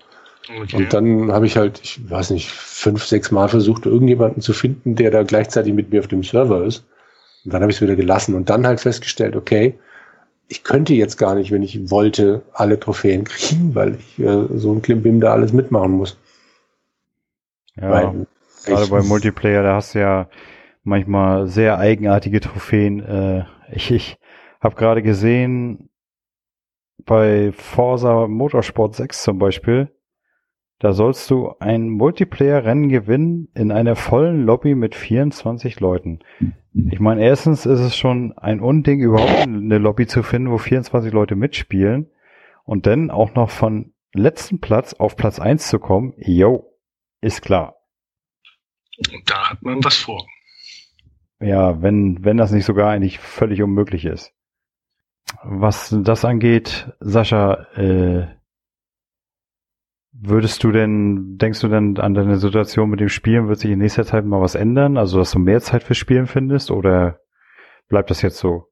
Okay. 0.61 0.77
Und 0.77 0.93
dann 0.93 1.31
habe 1.31 1.45
ich 1.47 1.57
halt, 1.57 1.79
ich 1.83 1.99
weiß 2.09 2.31
nicht, 2.31 2.49
fünf, 2.49 3.03
sechs 3.03 3.31
Mal 3.31 3.49
versucht, 3.49 3.85
irgendjemanden 3.85 4.41
zu 4.41 4.53
finden, 4.53 4.95
der 4.95 5.11
da 5.11 5.23
gleichzeitig 5.23 5.73
mit 5.73 5.91
mir 5.91 5.99
auf 5.99 6.07
dem 6.07 6.23
Server 6.23 6.63
ist. 6.63 6.83
Und 7.45 7.53
dann 7.53 7.61
habe 7.61 7.71
ich 7.71 7.77
es 7.77 7.81
wieder 7.81 7.95
gelassen 7.95 8.35
und 8.35 8.49
dann 8.49 8.67
halt 8.67 8.79
festgestellt, 8.79 9.35
okay, 9.35 9.79
ich 10.47 10.63
könnte 10.63 10.93
jetzt 10.93 11.17
gar 11.17 11.35
nicht, 11.35 11.51
wenn 11.51 11.63
ich 11.63 11.91
wollte, 11.91 12.41
alle 12.53 12.79
Trophäen 12.79 13.23
kriegen, 13.23 13.75
weil 13.75 13.95
ich 13.95 14.19
äh, 14.19 14.47
so 14.55 14.73
ein 14.73 14.81
Klimbim 14.81 15.21
da 15.21 15.31
alles 15.31 15.53
mitmachen 15.53 15.91
muss. 15.91 16.17
Ja, 17.75 17.89
weil 17.89 18.27
gerade 18.65 18.87
bei 18.87 19.01
Multiplayer, 19.03 19.63
da 19.63 19.75
hast 19.75 19.95
du 19.95 19.99
ja 19.99 20.27
manchmal 20.83 21.47
sehr 21.47 21.77
eigenartige 21.77 22.41
Trophäen. 22.41 22.99
Äh, 22.99 23.45
ich 23.71 23.91
ich 23.91 24.17
habe 24.59 24.75
gerade 24.75 25.01
gesehen, 25.01 25.89
bei 27.05 27.51
Forza 27.53 28.27
Motorsport 28.27 28.95
6 28.95 29.23
zum 29.23 29.39
Beispiel, 29.39 29.89
da 30.79 30.93
sollst 30.93 31.29
du 31.29 31.53
ein 31.59 31.89
Multiplayer-Rennen 31.89 32.87
gewinnen 32.87 33.49
in 33.53 33.71
einer 33.71 33.97
vollen 33.97 34.45
Lobby 34.45 34.75
mit 34.75 34.95
24 34.95 35.81
Leuten. 35.81 36.19
Ich 36.73 37.01
meine, 37.01 37.21
erstens 37.21 37.65
ist 37.65 37.81
es 37.81 37.97
schon 37.97 38.37
ein 38.37 38.61
Unding, 38.61 39.01
überhaupt 39.01 39.41
eine 39.41 39.77
Lobby 39.77 40.07
zu 40.07 40.23
finden, 40.23 40.51
wo 40.51 40.57
24 40.57 41.11
Leute 41.11 41.35
mitspielen. 41.35 42.09
Und 42.63 42.85
dann 42.85 43.11
auch 43.11 43.35
noch 43.35 43.49
von 43.49 43.93
letzten 44.13 44.61
Platz 44.61 44.93
auf 44.93 45.17
Platz 45.17 45.39
1 45.39 45.67
zu 45.67 45.79
kommen, 45.79 46.13
yo, 46.17 46.73
ist 47.19 47.41
klar. 47.41 47.75
Da 49.25 49.49
hat 49.49 49.61
man 49.61 49.83
was 49.83 49.97
vor. 49.97 50.25
Ja, 51.41 51.81
wenn, 51.81 52.23
wenn 52.23 52.37
das 52.37 52.51
nicht 52.51 52.65
sogar 52.65 52.89
eigentlich 52.89 53.19
völlig 53.19 53.61
unmöglich 53.61 54.05
ist. 54.05 54.33
Was 55.43 55.95
das 56.03 56.23
angeht, 56.23 56.93
Sascha, 56.99 57.65
äh, 57.75 58.38
Würdest 60.21 60.63
du 60.65 60.71
denn, 60.71 61.37
denkst 61.37 61.61
du 61.61 61.69
denn 61.69 61.97
an 61.97 62.13
deine 62.13 62.37
Situation 62.37 62.89
mit 62.89 62.99
dem 62.99 63.07
Spielen, 63.07 63.47
wird 63.47 63.59
sich 63.59 63.71
in 63.71 63.79
nächster 63.79 64.05
Zeit 64.05 64.25
mal 64.25 64.41
was 64.41 64.55
ändern? 64.55 64.97
Also, 64.97 65.17
dass 65.17 65.31
du 65.31 65.39
mehr 65.39 65.61
Zeit 65.61 65.83
für 65.83 65.95
Spielen 65.95 66.27
findest 66.27 66.71
oder 66.71 67.19
bleibt 67.87 68.09
das 68.09 68.21
jetzt 68.21 68.37
so? 68.37 68.69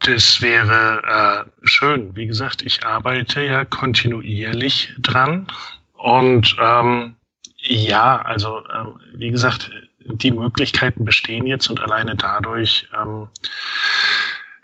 Das 0.00 0.42
wäre 0.42 1.46
äh, 1.46 1.66
schön. 1.66 2.14
Wie 2.14 2.26
gesagt, 2.26 2.60
ich 2.60 2.84
arbeite 2.84 3.42
ja 3.42 3.64
kontinuierlich 3.64 4.94
dran. 4.98 5.46
Und 5.94 6.56
ähm, 6.60 7.16
ja, 7.56 8.20
also 8.20 8.58
äh, 8.58 8.84
wie 9.14 9.30
gesagt, 9.30 9.70
die 10.00 10.30
Möglichkeiten 10.30 11.06
bestehen 11.06 11.46
jetzt 11.46 11.68
und 11.68 11.80
alleine 11.80 12.16
dadurch 12.16 12.86
ähm, 13.00 13.28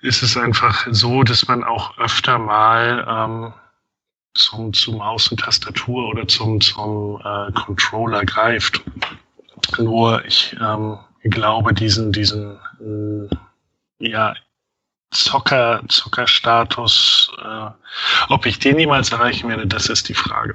ist 0.02 0.22
es 0.22 0.36
einfach 0.36 0.86
so, 0.90 1.22
dass 1.22 1.48
man 1.48 1.64
auch 1.64 1.96
öfter 1.98 2.38
mal 2.38 3.06
ähm, 3.08 3.54
zum, 4.36 4.72
zum 4.72 4.98
Maus 4.98 5.28
und 5.28 5.40
Tastatur 5.40 6.08
oder 6.08 6.26
zum, 6.28 6.60
zum 6.60 7.20
äh, 7.24 7.52
Controller 7.52 8.24
greift. 8.24 8.82
Nur 9.78 10.24
ich 10.24 10.56
ähm, 10.60 10.98
glaube, 11.24 11.74
diesen, 11.74 12.12
diesen 12.12 12.58
äh, 12.80 14.08
ja, 14.08 14.34
Zocker, 15.10 15.82
Zockerstatus, 15.88 17.30
äh, 17.42 17.70
ob 18.28 18.46
ich 18.46 18.58
den 18.58 18.76
niemals 18.76 19.12
erreichen 19.12 19.48
werde, 19.48 19.66
das 19.66 19.88
ist 19.88 20.08
die 20.08 20.14
Frage. 20.14 20.54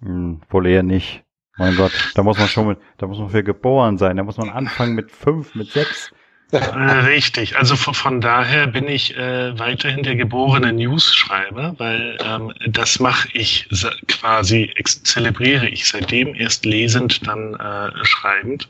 Hm, 0.00 0.42
wohl 0.50 0.66
eher 0.66 0.82
nicht. 0.82 1.22
Mein 1.58 1.76
Gott, 1.76 1.92
da 2.14 2.22
muss 2.22 2.38
man 2.38 2.48
schon 2.48 2.68
mit, 2.68 2.78
da 2.98 3.06
muss 3.06 3.18
man 3.18 3.30
für 3.30 3.42
geboren 3.42 3.96
sein, 3.96 4.16
da 4.18 4.22
muss 4.22 4.36
man 4.36 4.50
anfangen 4.50 4.94
mit 4.94 5.10
fünf, 5.10 5.54
mit 5.54 5.70
sechs. 5.70 6.10
Äh, 6.52 6.58
richtig, 6.58 7.56
also 7.56 7.74
von, 7.74 8.20
daher 8.20 8.68
bin 8.68 8.86
ich 8.88 9.16
äh, 9.16 9.58
weiterhin 9.58 10.04
der 10.04 10.14
geborene 10.14 10.72
News-Schreiber, 10.72 11.74
weil 11.78 12.16
ähm, 12.24 12.52
das 12.68 13.00
mache 13.00 13.28
ich 13.32 13.68
quasi, 14.06 14.72
zelebriere 15.02 15.68
ich 15.68 15.88
seitdem, 15.88 16.34
erst 16.36 16.64
lesend, 16.64 17.26
dann 17.26 17.54
äh, 17.54 18.04
schreibend. 18.04 18.68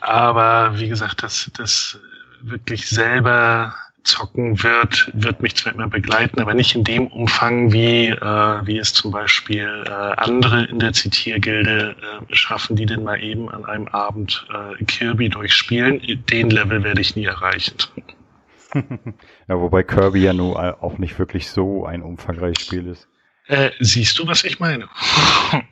Aber 0.00 0.78
wie 0.78 0.88
gesagt, 0.88 1.22
das, 1.22 1.50
das 1.58 1.98
wirklich 2.40 2.88
selber 2.88 3.74
zocken 4.04 4.62
wird, 4.62 5.10
wird 5.14 5.42
mich 5.42 5.56
zwar 5.56 5.74
immer 5.74 5.88
begleiten, 5.88 6.40
aber 6.40 6.54
nicht 6.54 6.74
in 6.74 6.84
dem 6.84 7.08
Umfang, 7.08 7.72
wie, 7.72 8.08
äh, 8.08 8.66
wie 8.66 8.78
es 8.78 8.92
zum 8.92 9.10
Beispiel 9.10 9.84
äh, 9.86 9.90
andere 9.90 10.64
in 10.64 10.78
der 10.78 10.92
Zitiergilde 10.92 11.96
äh, 12.00 12.34
schaffen, 12.34 12.76
die 12.76 12.86
denn 12.86 13.04
mal 13.04 13.22
eben 13.22 13.50
an 13.50 13.64
einem 13.64 13.88
Abend 13.88 14.46
äh, 14.52 14.82
Kirby 14.84 15.28
durchspielen. 15.28 16.00
Den 16.30 16.50
Level 16.50 16.82
werde 16.84 17.00
ich 17.00 17.16
nie 17.16 17.26
erreichen. 17.26 17.74
ja, 18.74 19.60
wobei 19.60 19.82
Kirby 19.82 20.20
ja 20.20 20.32
nur 20.32 20.82
auch 20.82 20.98
nicht 20.98 21.18
wirklich 21.18 21.50
so 21.50 21.86
ein 21.86 22.02
umfangreiches 22.02 22.64
Spiel 22.64 22.86
ist. 22.86 23.08
Äh, 23.46 23.70
siehst 23.80 24.18
du, 24.18 24.26
was 24.26 24.44
ich 24.44 24.60
meine? 24.60 24.88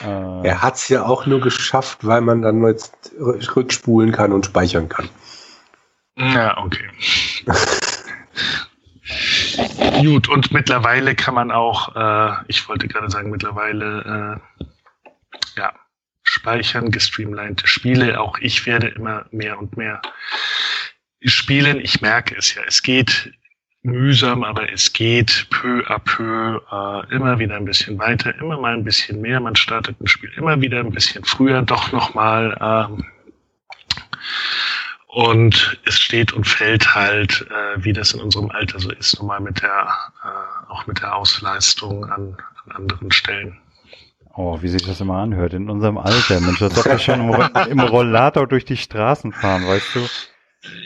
Äh. 0.00 0.48
er 0.48 0.62
hat 0.62 0.76
es 0.76 0.88
ja 0.88 1.04
auch 1.04 1.26
nur 1.26 1.42
geschafft, 1.42 1.98
weil 2.06 2.22
man 2.22 2.40
dann 2.40 2.66
jetzt 2.66 3.12
rückspulen 3.20 4.10
kann 4.10 4.32
und 4.32 4.46
speichern 4.46 4.88
kann. 4.88 5.10
Ja, 6.16 6.58
okay. 6.58 6.88
Gut, 10.02 10.28
und 10.28 10.52
mittlerweile 10.52 11.14
kann 11.14 11.34
man 11.34 11.50
auch, 11.50 11.94
äh, 11.96 12.44
ich 12.48 12.68
wollte 12.68 12.88
gerade 12.88 13.10
sagen, 13.10 13.30
mittlerweile, 13.30 14.40
äh, 14.60 14.64
ja, 15.56 15.72
speichern, 16.22 16.90
gestreamlinete 16.90 17.66
Spiele. 17.66 18.20
Auch 18.20 18.38
ich 18.38 18.66
werde 18.66 18.88
immer 18.88 19.26
mehr 19.30 19.58
und 19.58 19.76
mehr 19.76 20.00
spielen. 21.24 21.80
Ich 21.80 22.00
merke 22.00 22.36
es 22.36 22.54
ja. 22.54 22.62
Es 22.66 22.82
geht 22.82 23.32
mühsam, 23.82 24.44
aber 24.44 24.72
es 24.72 24.92
geht 24.92 25.48
peu 25.50 25.82
à 25.88 25.98
peu 25.98 26.60
äh, 26.70 27.14
immer 27.14 27.38
wieder 27.38 27.56
ein 27.56 27.64
bisschen 27.64 27.98
weiter, 27.98 28.34
immer 28.38 28.58
mal 28.58 28.74
ein 28.74 28.84
bisschen 28.84 29.20
mehr. 29.20 29.40
Man 29.40 29.56
startet 29.56 30.00
ein 30.00 30.06
Spiel 30.06 30.30
immer 30.36 30.60
wieder 30.60 30.80
ein 30.80 30.92
bisschen 30.92 31.24
früher, 31.24 31.62
doch 31.62 31.92
nochmal. 31.92 32.56
Ähm, 32.60 33.04
und 35.12 35.78
es 35.84 36.00
steht 36.00 36.32
und 36.32 36.46
fällt 36.46 36.94
halt, 36.94 37.46
äh, 37.50 37.84
wie 37.84 37.92
das 37.92 38.14
in 38.14 38.20
unserem 38.20 38.50
Alter 38.50 38.78
so 38.78 38.90
ist, 38.90 39.18
nun 39.18 39.28
mal 39.28 39.40
mit 39.40 39.60
der, 39.60 39.88
äh, 40.24 40.70
auch 40.72 40.86
mit 40.86 41.02
der 41.02 41.14
Ausleistung 41.14 42.06
an, 42.06 42.38
an 42.64 42.76
anderen 42.76 43.12
Stellen. 43.12 43.58
Oh, 44.34 44.62
wie 44.62 44.68
sich 44.68 44.82
das 44.82 45.02
immer 45.02 45.18
anhört. 45.18 45.52
In 45.52 45.68
unserem 45.68 45.98
Alter. 45.98 46.40
Mensch, 46.40 46.60
das 46.60 46.72
doch 46.72 46.86
ja 46.86 46.98
schon 46.98 47.20
im, 47.20 47.68
im 47.68 47.80
Rollator 47.80 48.46
durch 48.46 48.64
die 48.64 48.78
Straßen 48.78 49.32
fahren, 49.32 49.66
weißt 49.66 49.96
du? 49.96 50.00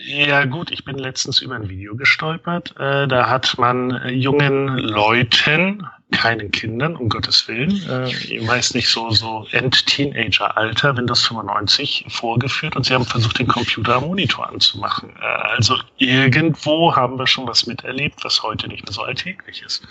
Ja 0.06 0.44
gut, 0.44 0.72
ich 0.72 0.84
bin 0.84 0.96
letztens 0.96 1.40
über 1.40 1.54
ein 1.54 1.68
Video 1.68 1.94
gestolpert. 1.94 2.74
Äh, 2.80 3.06
da 3.06 3.28
hat 3.28 3.56
man 3.58 3.92
äh, 3.92 4.10
jungen 4.10 4.76
Leuten, 4.76 5.86
keinen 6.12 6.50
Kindern, 6.52 6.96
um 6.96 7.08
Gottes 7.08 7.48
Willen, 7.48 7.82
äh, 7.88 8.40
meist 8.42 8.74
nicht 8.74 8.88
so 8.88 9.10
so 9.10 9.46
End-Teenager-Alter, 9.50 10.96
Windows 10.96 11.26
95 11.26 12.06
vorgeführt 12.08 12.76
und 12.76 12.86
sie 12.86 12.94
haben 12.94 13.04
versucht, 13.04 13.38
den 13.38 13.48
Computer 13.48 13.96
am 13.96 14.06
Monitor 14.06 14.48
anzumachen. 14.48 15.10
Äh, 15.20 15.24
also 15.24 15.76
irgendwo 15.98 16.94
haben 16.94 17.18
wir 17.18 17.26
schon 17.26 17.46
was 17.48 17.66
miterlebt, 17.66 18.24
was 18.24 18.42
heute 18.42 18.68
nicht 18.68 18.84
mehr 18.84 18.92
so 18.92 19.02
alltäglich 19.02 19.62
ist. 19.62 19.86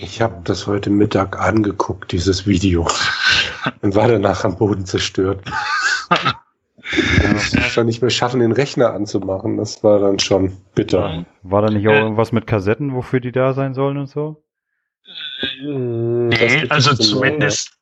Ich 0.00 0.20
habe 0.20 0.40
das 0.44 0.66
heute 0.66 0.90
Mittag 0.90 1.38
angeguckt, 1.38 2.10
dieses 2.10 2.46
Video, 2.46 2.88
und 3.82 3.94
war 3.94 4.08
danach 4.08 4.44
am 4.44 4.56
Boden 4.56 4.84
zerstört. 4.84 5.44
Ja, 7.52 7.62
schon 7.70 7.86
nicht 7.86 8.02
mehr 8.02 8.10
schaffen, 8.10 8.40
den 8.40 8.52
Rechner 8.52 8.92
anzumachen. 8.92 9.56
Das 9.56 9.82
war 9.82 10.00
dann 10.00 10.18
schon 10.18 10.56
bitter. 10.74 11.24
War 11.42 11.62
da 11.62 11.70
nicht 11.70 11.88
auch 11.88 11.92
irgendwas 11.92 12.32
mit 12.32 12.46
Kassetten, 12.46 12.92
wofür 12.94 13.20
die 13.20 13.32
da 13.32 13.54
sein 13.54 13.72
sollen 13.72 13.96
und 13.96 14.08
so? 14.08 14.43
Nee, 15.60 16.66
also 16.68 16.94
zumindest. 16.94 17.72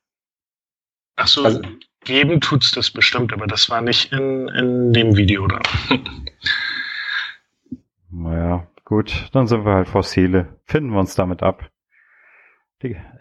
Ach 1.15 1.27
so, 1.27 1.43
also, 1.43 1.61
geben 2.03 2.41
tut's 2.41 2.71
das 2.71 2.91
bestimmt, 2.91 3.33
aber 3.33 3.47
das 3.47 3.69
war 3.69 3.81
nicht 3.81 4.11
in, 4.11 4.47
in 4.49 4.93
dem 4.93 5.15
Video 5.15 5.47
da. 5.47 5.59
naja, 8.11 8.67
gut, 8.83 9.29
dann 9.31 9.47
sind 9.47 9.65
wir 9.65 9.73
halt 9.73 9.87
Fossile. 9.87 10.59
Finden 10.65 10.91
wir 10.91 10.99
uns 10.99 11.15
damit 11.15 11.43
ab 11.43 11.69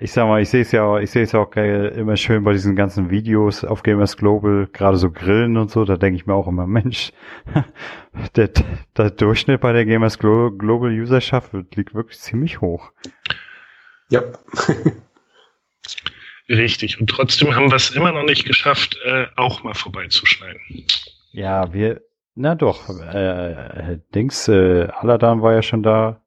ich 0.00 0.12
sag 0.12 0.26
mal, 0.26 0.42
ich 0.42 0.48
sehe 0.48 0.62
es 0.62 0.72
ja, 0.72 0.98
ich 0.98 1.10
sehe 1.10 1.22
es 1.22 1.32
ja 1.32 1.40
auch 1.40 1.52
immer 1.54 2.16
schön 2.16 2.42
bei 2.42 2.52
diesen 2.52 2.74
ganzen 2.74 3.10
Videos 3.10 3.64
auf 3.64 3.82
Gamers 3.82 4.16
Global, 4.16 4.68
gerade 4.72 4.96
so 4.96 5.10
Grillen 5.10 5.56
und 5.56 5.70
so, 5.70 5.84
da 5.84 5.96
denke 5.96 6.16
ich 6.16 6.26
mir 6.26 6.34
auch 6.34 6.48
immer, 6.48 6.66
Mensch, 6.66 7.12
der, 8.36 8.50
der 8.96 9.10
Durchschnitt 9.10 9.60
bei 9.60 9.72
der 9.72 9.86
Gamers 9.86 10.18
Global 10.18 10.90
Userschaft 10.90 11.52
liegt 11.76 11.94
wirklich 11.94 12.18
ziemlich 12.18 12.60
hoch. 12.60 12.92
Ja. 14.12 14.22
Richtig. 16.48 17.00
Und 17.00 17.08
trotzdem 17.08 17.54
haben 17.54 17.70
wir 17.70 17.76
es 17.76 17.90
immer 17.92 18.12
noch 18.12 18.24
nicht 18.24 18.44
geschafft, 18.44 18.98
äh, 19.06 19.26
auch 19.36 19.62
mal 19.62 19.72
vorbeizuschneiden. 19.72 20.60
Ja, 21.30 21.72
wir, 21.72 22.02
na 22.34 22.54
doch, 22.54 22.90
äh, 22.90 23.98
Dings, 24.14 24.48
äh, 24.48 24.88
Aladan 24.88 25.40
war 25.40 25.54
ja 25.54 25.62
schon 25.62 25.82
da, 25.82 26.20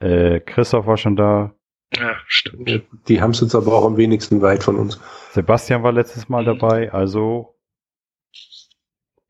äh, 0.00 0.40
Christoph 0.40 0.86
war 0.86 0.96
schon 0.96 1.16
da, 1.16 1.54
Ja, 1.94 2.16
stimmt. 2.28 2.82
Die 3.08 3.20
haben 3.20 3.32
es 3.32 3.42
jetzt 3.42 3.54
aber 3.54 3.74
auch 3.74 3.84
am 3.84 3.98
wenigsten 3.98 4.40
weit 4.40 4.64
von 4.64 4.76
uns. 4.76 4.98
Sebastian 5.32 5.82
war 5.82 5.92
letztes 5.92 6.30
Mal 6.30 6.46
dabei, 6.46 6.90
also. 6.92 7.58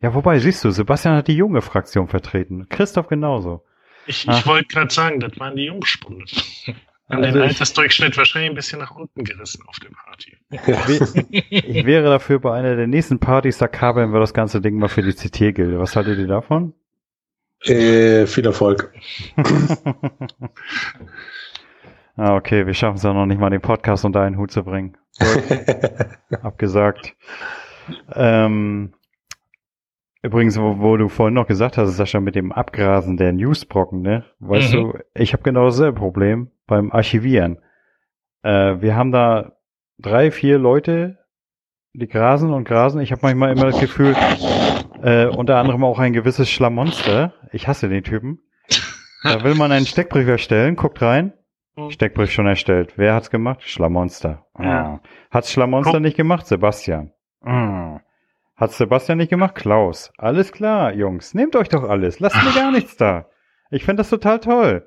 Ja, 0.00 0.14
wobei, 0.14 0.38
siehst 0.38 0.62
du, 0.62 0.70
Sebastian 0.70 1.16
hat 1.16 1.26
die 1.26 1.34
junge 1.34 1.62
Fraktion 1.62 2.06
vertreten. 2.06 2.68
Christoph 2.68 3.08
genauso. 3.08 3.64
Ich, 4.06 4.28
ich 4.28 4.46
wollte 4.46 4.68
gerade 4.68 4.94
sagen, 4.94 5.18
das 5.18 5.36
waren 5.40 5.56
die 5.56 5.64
Jungspunde. 5.64 6.26
An 7.08 7.24
also 7.24 7.38
den 7.38 7.48
Altersdurchschnitt 7.48 8.16
wahrscheinlich 8.16 8.50
ein 8.50 8.56
bisschen 8.56 8.80
nach 8.80 8.90
unten 8.90 9.22
gerissen 9.22 9.62
auf 9.68 9.78
der 9.78 9.90
Party. 9.90 10.36
ich 11.50 11.86
wäre 11.86 12.04
dafür, 12.04 12.40
bei 12.40 12.52
einer 12.52 12.74
der 12.74 12.88
nächsten 12.88 13.20
Partys, 13.20 13.58
da 13.58 13.68
kabeln 13.68 14.12
wir 14.12 14.18
das 14.18 14.34
ganze 14.34 14.60
Ding 14.60 14.76
mal 14.76 14.88
für 14.88 15.02
die 15.02 15.12
CT-Gilde. 15.12 15.78
Was 15.78 15.94
haltet 15.94 16.18
ihr 16.18 16.26
davon? 16.26 16.74
Äh, 17.62 18.26
viel 18.26 18.44
Erfolg. 18.44 18.92
ah, 22.16 22.34
okay, 22.34 22.66
wir 22.66 22.74
schaffen 22.74 22.96
es 22.96 23.04
ja 23.04 23.12
noch 23.12 23.26
nicht 23.26 23.38
mal, 23.40 23.50
den 23.50 23.60
Podcast 23.60 24.04
unter 24.04 24.22
einen 24.22 24.36
Hut 24.36 24.50
zu 24.50 24.64
bringen. 24.64 24.96
Abgesagt. 26.42 27.14
Ähm, 28.14 28.94
Übrigens, 30.26 30.58
wo, 30.58 30.80
wo, 30.80 30.96
du 30.96 31.08
vorhin 31.08 31.34
noch 31.34 31.46
gesagt 31.46 31.78
hast, 31.78 31.96
Sascha, 31.96 32.18
mit 32.18 32.34
dem 32.34 32.50
Abgrasen 32.50 33.16
der 33.16 33.32
Newsbrocken, 33.32 34.02
ne? 34.02 34.24
Weißt 34.40 34.74
mhm. 34.74 34.76
du, 34.76 34.98
ich 35.14 35.32
habe 35.32 35.44
genau 35.44 35.66
dasselbe 35.66 36.00
Problem 36.00 36.50
beim 36.66 36.90
Archivieren. 36.90 37.58
Äh, 38.42 38.80
wir 38.80 38.96
haben 38.96 39.12
da 39.12 39.52
drei, 39.98 40.32
vier 40.32 40.58
Leute, 40.58 41.18
die 41.92 42.08
grasen 42.08 42.52
und 42.52 42.64
grasen. 42.64 43.00
Ich 43.00 43.12
habe 43.12 43.20
manchmal 43.22 43.52
immer 43.52 43.66
das 43.66 43.78
Gefühl, 43.78 44.16
äh, 45.00 45.26
unter 45.26 45.58
anderem 45.58 45.84
auch 45.84 46.00
ein 46.00 46.12
gewisses 46.12 46.50
Schlamonster. 46.50 47.32
Ich 47.52 47.68
hasse 47.68 47.88
den 47.88 48.02
Typen. 48.02 48.40
Da 49.22 49.44
will 49.44 49.54
man 49.54 49.70
einen 49.70 49.86
Steckbrief 49.86 50.26
erstellen, 50.26 50.74
guckt 50.74 51.00
rein. 51.02 51.34
Mhm. 51.76 51.92
Steckbrief 51.92 52.32
schon 52.32 52.48
erstellt. 52.48 52.94
Wer 52.96 53.14
hat's 53.14 53.30
gemacht? 53.30 53.62
Schlamonster. 53.62 54.44
Ja. 54.58 55.00
Hat's 55.30 55.52
Schlamonster 55.52 55.92
Guck. 55.92 56.02
nicht 56.02 56.16
gemacht? 56.16 56.48
Sebastian. 56.48 57.12
Oh. 57.46 58.00
Hat 58.56 58.72
Sebastian 58.72 59.18
nicht 59.18 59.28
gemacht? 59.28 59.54
Klaus. 59.54 60.10
Alles 60.16 60.50
klar, 60.50 60.94
Jungs. 60.94 61.34
Nehmt 61.34 61.54
euch 61.56 61.68
doch 61.68 61.84
alles. 61.84 62.20
Lasst 62.20 62.42
mir 62.42 62.52
gar 62.52 62.72
nichts 62.72 62.96
da. 62.96 63.26
Ich 63.70 63.84
finde 63.84 64.00
das 64.00 64.10
total 64.10 64.40
toll. 64.40 64.86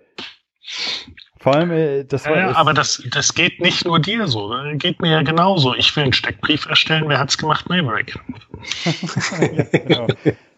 Vor 1.40 1.56
allem, 1.56 1.72
äh, 1.72 2.04
das 2.04 2.26
war. 2.26 2.36
Ja, 2.36 2.56
aber 2.56 2.74
das, 2.74 3.02
das 3.12 3.34
geht 3.34 3.62
nicht 3.62 3.86
nur 3.86 4.00
dir 4.00 4.28
so. 4.28 4.52
Das 4.52 4.78
geht 4.78 5.02
mir 5.02 5.12
ja 5.12 5.22
genauso. 5.22 5.74
Ich 5.76 5.96
will 5.96 6.04
einen 6.04 6.14
Steckbrief 6.14 6.66
erstellen. 6.66 7.06
Wer 7.08 7.20
hat's 7.20 7.38
gemacht? 7.38 7.70
Maverick. 7.70 8.20
ja, 9.40 9.64
genau. 9.80 10.08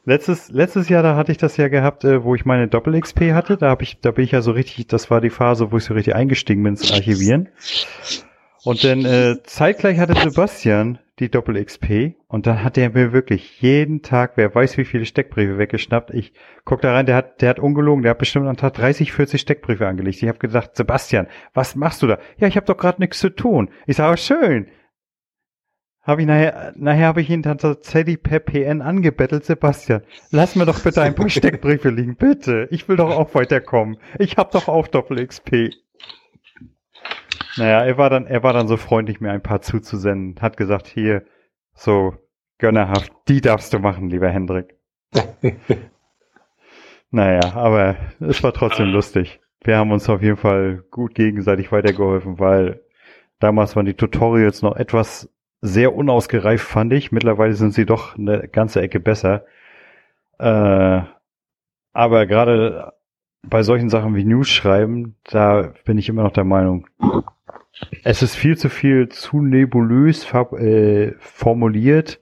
Letztes, 0.06 0.50
letztes 0.50 0.90
Jahr, 0.90 1.04
da 1.04 1.16
hatte 1.16 1.32
ich 1.32 1.38
das 1.38 1.58
ja 1.58 1.68
gehabt, 1.68 2.04
äh, 2.04 2.24
wo 2.24 2.34
ich 2.34 2.46
meine 2.46 2.68
Doppel-XP 2.68 3.34
hatte. 3.34 3.58
Da 3.58 3.70
hab 3.70 3.84
ich, 3.84 4.00
da 4.00 4.12
bin 4.12 4.26
ich 4.26 4.32
ja 4.32 4.42
so 4.42 4.52
richtig, 4.52 4.88
das 4.88 5.12
war 5.12 5.22
die 5.22 5.30
Phase, 5.30 5.72
wo 5.72 5.78
ich 5.78 5.84
so 5.84 5.94
richtig 5.94 6.16
eingestiegen 6.16 6.64
bin 6.64 6.74
ins 6.74 6.92
Archivieren. 6.92 7.50
Und 8.64 8.84
dann 8.84 9.06
äh, 9.06 9.44
zeitgleich 9.44 10.00
hatte 10.00 10.16
Sebastian 10.16 10.98
die 11.22 11.30
Doppel-XP 11.30 12.16
und 12.28 12.48
dann 12.48 12.64
hat 12.64 12.78
er 12.78 12.90
mir 12.90 13.14
wirklich 13.14 13.62
jeden 13.62 14.02
Tag, 14.02 14.34
wer 14.36 14.54
weiß 14.54 14.78
wie 14.78 14.86
viele 14.86 15.06
Steckbriefe 15.06 15.58
weggeschnappt. 15.58 16.12
Ich 16.12 16.34
guck 16.66 16.82
da 16.82 16.94
rein, 16.94 17.06
der 17.06 17.16
hat, 17.16 17.42
der 17.42 17.50
hat 17.50 17.60
ungelogen, 17.60 18.02
der 18.02 18.12
hat 18.12 18.18
bestimmt 18.18 18.48
am 18.48 18.58
Tag 18.58 18.74
30, 18.74 19.14
40 19.14 19.40
Steckbriefe 19.40 19.88
angelegt. 19.88 20.22
Ich 20.22 20.28
habe 20.28 20.40
gesagt, 20.40 20.76
Sebastian, 20.76 21.28
was 21.54 21.76
machst 21.76 22.02
du 22.02 22.08
da? 22.08 22.18
Ja, 22.38 22.48
ich 22.48 22.58
habe 22.58 22.66
doch 22.66 22.76
gerade 22.76 23.00
nichts 23.00 23.20
zu 23.20 23.30
tun. 23.30 23.70
Ich 23.86 23.98
sage, 23.98 24.18
schön. 24.18 24.68
Habe 26.02 26.22
ich 26.22 26.28
nachher, 26.28 26.74
nachher 26.76 27.06
habe 27.06 27.22
ich 27.22 27.30
ihn 27.30 27.44
dann 27.44 27.60
tatsächlich 27.60 28.24
per 28.24 28.40
PN 28.40 28.82
angebettelt, 28.82 29.46
Sebastian. 29.46 30.02
Lass 30.32 30.56
mir 30.56 30.66
doch 30.66 30.82
bitte 30.82 31.04
ein 31.04 31.14
paar 31.14 31.30
Steckbriefe 31.30 31.90
liegen, 31.90 32.16
bitte. 32.16 32.68
Ich 32.72 32.90
will 32.90 32.96
doch 32.96 33.16
auch 33.16 33.36
weiterkommen. 33.36 33.98
Ich 34.18 34.38
habe 34.38 34.50
doch 34.52 34.68
auch 34.68 34.88
Doppel-XP. 34.88 35.76
Naja, 37.58 37.84
er 37.84 37.98
war 37.98 38.10
dann, 38.10 38.26
er 38.28 38.44
war 38.44 38.54
dann 38.54 38.68
so 38.68 38.78
freundlich, 38.78 39.20
mir 39.20 39.32
ein 39.32 39.44
paar 39.44 39.62
zuzusenden. 39.62 40.42
Hat 40.42 40.58
gesagt, 40.58 40.88
hier, 40.88 41.24
so 41.74 42.16
gönnerhaft, 42.58 43.12
die 43.28 43.42
darfst 43.42 43.74
du 43.74 43.80
machen, 43.80 44.10
lieber 44.10 44.30
Hendrik. 44.30 44.76
naja, 47.12 47.54
aber 47.56 47.96
es 48.20 48.44
war 48.44 48.54
trotzdem 48.54 48.92
lustig. 48.92 49.42
Wir 49.64 49.78
haben 49.78 49.92
uns 49.92 50.10
auf 50.10 50.22
jeden 50.22 50.38
Fall 50.38 50.84
gut 50.90 51.14
gegenseitig 51.14 51.72
weitergeholfen, 51.72 52.40
weil 52.40 52.82
damals 53.40 53.76
waren 53.76 53.86
die 53.86 53.94
Tutorials 53.94 54.62
noch 54.62 54.76
etwas 54.76 55.30
sehr 55.62 55.94
unausgereift, 55.94 56.66
fand 56.66 56.94
ich. 56.94 57.12
Mittlerweile 57.12 57.54
sind 57.54 57.74
sie 57.74 57.86
doch 57.86 58.18
eine 58.18 58.48
ganze 58.48 58.82
Ecke 58.82 59.00
besser. 59.00 59.46
Äh, 60.40 61.02
aber 61.94 62.26
gerade 62.26 62.94
bei 63.44 63.64
solchen 63.64 63.90
Sachen 63.90 64.16
wie 64.16 64.24
News 64.24 64.50
schreiben, 64.50 65.16
da 65.24 65.74
bin 65.86 65.98
ich 65.98 66.10
immer 66.10 66.24
noch 66.24 66.32
der 66.32 66.44
Meinung, 66.44 66.88
es 68.04 68.22
ist 68.22 68.36
viel 68.36 68.58
zu 68.58 68.70
viel 68.70 69.10
zu 69.10 69.42
nebulös 69.42 70.26
äh, 70.34 71.14
formuliert, 71.20 72.20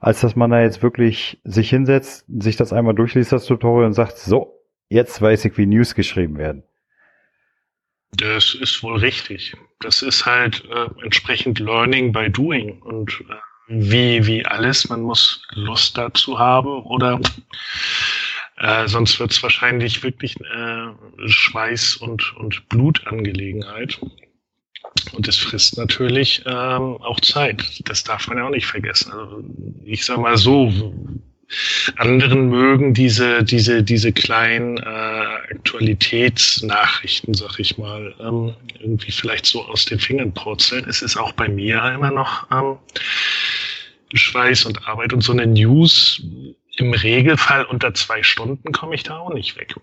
als 0.00 0.20
dass 0.20 0.36
man 0.36 0.50
da 0.50 0.62
jetzt 0.62 0.82
wirklich 0.82 1.40
sich 1.44 1.70
hinsetzt, 1.70 2.24
sich 2.28 2.56
das 2.56 2.72
einmal 2.72 2.94
durchliest, 2.94 3.32
das 3.32 3.46
Tutorial 3.46 3.86
und 3.86 3.92
sagt, 3.92 4.18
so, 4.18 4.58
jetzt 4.88 5.20
weiß 5.20 5.44
ich, 5.44 5.56
wie 5.58 5.66
News 5.66 5.94
geschrieben 5.94 6.38
werden. 6.38 6.62
Das 8.12 8.54
ist 8.54 8.82
wohl 8.82 8.98
richtig. 8.98 9.56
Das 9.80 10.02
ist 10.02 10.26
halt 10.26 10.64
äh, 10.68 10.88
entsprechend 11.04 11.60
Learning 11.60 12.12
by 12.12 12.28
Doing 12.28 12.82
und 12.82 13.12
äh, 13.28 13.34
wie, 13.68 14.26
wie 14.26 14.44
alles, 14.44 14.88
man 14.88 15.02
muss 15.02 15.46
Lust 15.52 15.96
dazu 15.96 16.38
haben 16.38 16.82
oder 16.82 17.20
äh, 18.56 18.88
sonst 18.88 19.20
wird 19.20 19.30
es 19.30 19.42
wahrscheinlich 19.42 20.02
wirklich 20.02 20.34
äh, 20.40 20.88
Schweiß 21.26 21.96
und, 21.96 22.36
und 22.36 22.68
Blutangelegenheit. 22.68 24.00
Und 25.12 25.28
es 25.28 25.36
frisst 25.36 25.76
natürlich 25.76 26.42
ähm, 26.46 26.96
auch 26.98 27.20
Zeit. 27.20 27.82
Das 27.88 28.04
darf 28.04 28.28
man 28.28 28.38
ja 28.38 28.46
auch 28.46 28.50
nicht 28.50 28.66
vergessen. 28.66 29.12
Also 29.12 29.44
ich 29.84 30.04
sag 30.04 30.18
mal 30.18 30.36
so, 30.36 30.72
anderen 31.96 32.48
mögen 32.48 32.94
diese, 32.94 33.42
diese, 33.42 33.82
diese 33.82 34.12
kleinen 34.12 34.78
äh, 34.78 35.50
Aktualitätsnachrichten, 35.50 37.34
sag 37.34 37.58
ich 37.58 37.76
mal, 37.76 38.14
ähm, 38.20 38.54
irgendwie 38.78 39.10
vielleicht 39.10 39.46
so 39.46 39.64
aus 39.64 39.84
den 39.84 39.98
Fingern 39.98 40.32
purzeln. 40.32 40.88
Es 40.88 41.02
ist 41.02 41.16
auch 41.16 41.32
bei 41.32 41.48
mir 41.48 41.82
immer 41.92 42.12
noch 42.12 42.46
ähm, 42.52 42.78
Schweiß 44.14 44.64
und 44.66 44.86
Arbeit 44.86 45.12
und 45.12 45.22
so 45.22 45.32
eine 45.32 45.46
News. 45.46 46.22
Im 46.76 46.92
Regelfall 46.92 47.64
unter 47.64 47.94
zwei 47.94 48.22
Stunden 48.22 48.72
komme 48.72 48.94
ich 48.94 49.02
da 49.02 49.18
auch 49.18 49.34
nicht 49.34 49.56
weg. 49.56 49.74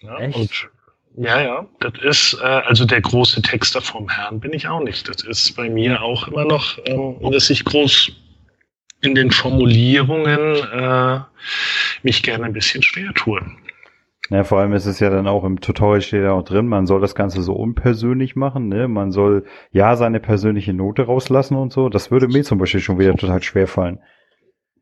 Ja? 0.00 0.16
Und 0.16 0.70
ja, 1.16 1.42
ja, 1.42 1.66
das 1.80 1.92
ist, 2.02 2.38
äh, 2.40 2.44
also 2.44 2.84
der 2.84 3.00
große 3.00 3.42
Texter 3.42 3.80
vom 3.80 4.08
Herrn 4.08 4.40
bin 4.40 4.52
ich 4.52 4.68
auch 4.68 4.82
nicht. 4.82 5.08
Das 5.08 5.22
ist 5.22 5.56
bei 5.56 5.68
mir 5.68 6.02
auch 6.02 6.28
immer 6.28 6.44
noch, 6.44 6.78
ähm, 6.86 7.16
dass 7.30 7.50
ich 7.50 7.64
groß 7.64 8.12
in 9.02 9.14
den 9.14 9.30
Formulierungen 9.30 10.56
äh, 10.72 11.20
mich 12.02 12.22
gerne 12.22 12.44
ein 12.44 12.52
bisschen 12.52 12.82
schwer 12.82 13.12
tue. 13.14 13.40
Ja, 14.30 14.44
vor 14.44 14.60
allem 14.60 14.72
ist 14.72 14.86
es 14.86 15.00
ja 15.00 15.10
dann 15.10 15.26
auch 15.26 15.44
im 15.44 15.60
Tutorial 15.60 16.00
steht 16.00 16.22
ja 16.22 16.32
auch 16.32 16.44
drin, 16.44 16.66
man 16.66 16.86
soll 16.86 17.00
das 17.00 17.14
Ganze 17.14 17.42
so 17.42 17.52
unpersönlich 17.52 18.36
machen, 18.36 18.68
ne? 18.68 18.88
Man 18.88 19.12
soll 19.12 19.44
ja 19.72 19.96
seine 19.96 20.20
persönliche 20.20 20.72
Note 20.72 21.02
rauslassen 21.02 21.56
und 21.56 21.72
so. 21.72 21.88
Das 21.90 22.10
würde 22.10 22.28
mir 22.28 22.42
zum 22.44 22.58
Beispiel 22.58 22.80
schon 22.80 22.98
wieder 22.98 23.14
total 23.14 23.42
schwer 23.42 23.66
fallen. 23.66 23.98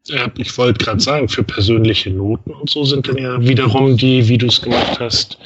Ja, 0.05 0.31
ich 0.37 0.57
wollte 0.57 0.85
gerade 0.85 1.01
sagen, 1.01 1.29
für 1.29 1.43
persönliche 1.43 2.11
Noten 2.11 2.53
und 2.53 2.71
so 2.71 2.85
sind 2.85 3.09
dann 3.09 3.19
ja 3.19 3.41
wiederum 3.41 3.97
die, 3.97 4.29
wie 4.29 4.39
du 4.39 4.47
es 4.47 4.63
gemacht 4.63 5.01
hast, 5.01 5.39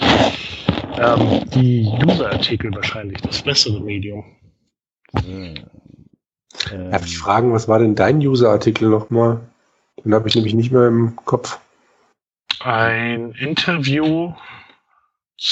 ähm, 0.98 1.50
die 1.50 1.86
User-Artikel 2.04 2.74
wahrscheinlich 2.74 3.20
das 3.22 3.42
bessere 3.42 3.80
Medium. 3.80 4.24
Ähm, 5.26 5.54
Darf 6.90 7.04
ich 7.04 7.18
fragen, 7.18 7.52
was 7.52 7.68
war 7.68 7.78
denn 7.78 7.94
dein 7.94 8.18
User-Artikel 8.18 8.88
nochmal? 8.88 9.40
Den 10.04 10.14
habe 10.14 10.28
ich 10.28 10.34
nämlich 10.34 10.54
nicht 10.54 10.70
mehr 10.70 10.88
im 10.88 11.16
Kopf. 11.24 11.58
Ein 12.60 13.32
Interview 13.32 14.32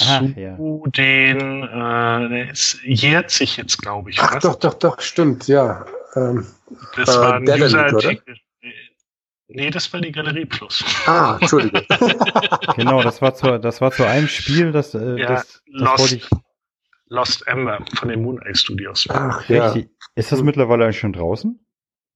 Ach, 0.00 0.20
zu 0.20 0.34
ja. 0.36 0.56
den, 0.56 1.62
äh, 1.64 2.50
es 2.50 2.78
jährt 2.84 3.30
sich 3.30 3.56
jetzt, 3.56 3.78
glaube 3.78 4.10
ich. 4.10 4.18
Ach, 4.20 4.36
was? 4.36 4.42
doch, 4.42 4.54
doch, 4.56 4.74
doch, 4.74 5.00
stimmt, 5.00 5.48
ja. 5.48 5.84
Ähm, 6.14 6.46
das 6.96 7.16
äh, 7.16 7.20
war 7.20 7.34
ein 7.34 7.48
User-Artikel. 7.48 8.36
Nee, 9.48 9.70
das 9.70 9.92
war 9.92 10.00
die 10.00 10.12
Galerie 10.12 10.46
Plus. 10.46 10.84
Ah, 11.06 11.36
Entschuldigung. 11.40 11.82
genau, 12.76 13.02
das 13.02 13.20
war 13.20 13.34
zu, 13.34 13.58
das 13.58 13.80
war 13.80 13.90
zu 13.90 14.06
einem 14.06 14.28
Spiel, 14.28 14.72
das, 14.72 14.94
äh, 14.94 15.18
ja, 15.18 15.28
das, 15.28 15.62
das 15.66 16.00
Lost, 16.00 16.12
ich... 16.12 16.30
Lost 17.08 17.46
Ember 17.46 17.84
von 17.94 18.08
den 18.08 18.22
Moon 18.22 18.40
Eye 18.40 18.54
Studios. 18.54 19.06
Ach, 19.10 19.46
ja. 19.48 19.74
Ist 20.14 20.32
das 20.32 20.42
mittlerweile 20.42 20.84
eigentlich 20.84 21.00
schon 21.00 21.12
draußen? 21.12 21.58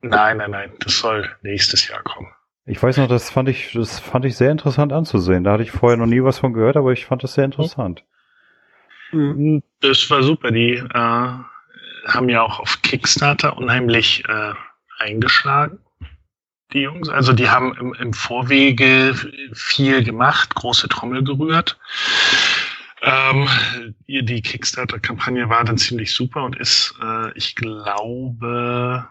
Nein, 0.00 0.38
nein, 0.38 0.50
nein. 0.50 0.72
Das 0.80 0.98
soll 0.98 1.28
nächstes 1.42 1.88
Jahr 1.88 2.02
kommen. 2.02 2.28
Ich 2.64 2.82
weiß 2.82 2.96
noch, 2.96 3.08
das 3.08 3.30
fand 3.30 3.48
ich, 3.48 3.72
das 3.72 4.00
fand 4.00 4.24
ich 4.24 4.36
sehr 4.36 4.50
interessant 4.50 4.92
anzusehen. 4.92 5.44
Da 5.44 5.52
hatte 5.52 5.62
ich 5.62 5.70
vorher 5.70 5.96
noch 5.96 6.06
nie 6.06 6.22
was 6.22 6.38
von 6.38 6.52
gehört, 6.52 6.76
aber 6.76 6.92
ich 6.92 7.06
fand 7.06 7.22
das 7.22 7.34
sehr 7.34 7.44
interessant. 7.44 8.04
Mhm. 9.12 9.62
Das 9.80 10.08
war 10.10 10.22
super. 10.22 10.50
Die 10.50 10.72
äh, 10.72 10.88
haben 10.92 12.28
ja 12.28 12.42
auch 12.42 12.60
auf 12.60 12.82
Kickstarter 12.82 13.56
unheimlich 13.56 14.24
äh, 14.28 14.52
eingeschlagen 14.98 15.78
die 16.72 16.80
Jungs. 16.80 17.08
Also 17.08 17.32
die 17.32 17.48
haben 17.48 17.76
im, 17.78 17.94
im 17.94 18.12
Vorwege 18.12 19.14
viel 19.52 20.02
gemacht, 20.02 20.54
große 20.54 20.88
Trommel 20.88 21.24
gerührt. 21.24 21.78
Äh, 21.78 22.56
Ähm, 23.02 23.48
die 24.08 24.42
Kickstarter-Kampagne 24.42 25.48
war 25.48 25.64
dann 25.64 25.78
ziemlich 25.78 26.14
super 26.14 26.44
und 26.44 26.56
ist, 26.56 26.94
äh, 27.00 27.30
ich 27.36 27.54
glaube, 27.54 29.08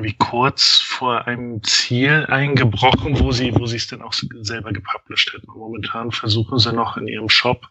wie 0.00 0.14
kurz 0.14 0.78
vor 0.78 1.26
einem 1.26 1.62
Ziel 1.62 2.26
eingebrochen, 2.28 3.18
wo 3.18 3.32
sie, 3.32 3.54
wo 3.56 3.66
sie 3.66 3.76
es 3.76 3.88
dann 3.88 4.02
auch 4.02 4.12
selber 4.12 4.72
gepublished 4.72 5.32
hätten. 5.34 5.50
Momentan 5.50 6.12
versuchen 6.12 6.58
sie 6.58 6.72
noch 6.72 6.96
in 6.96 7.08
ihrem 7.08 7.28
Shop 7.28 7.66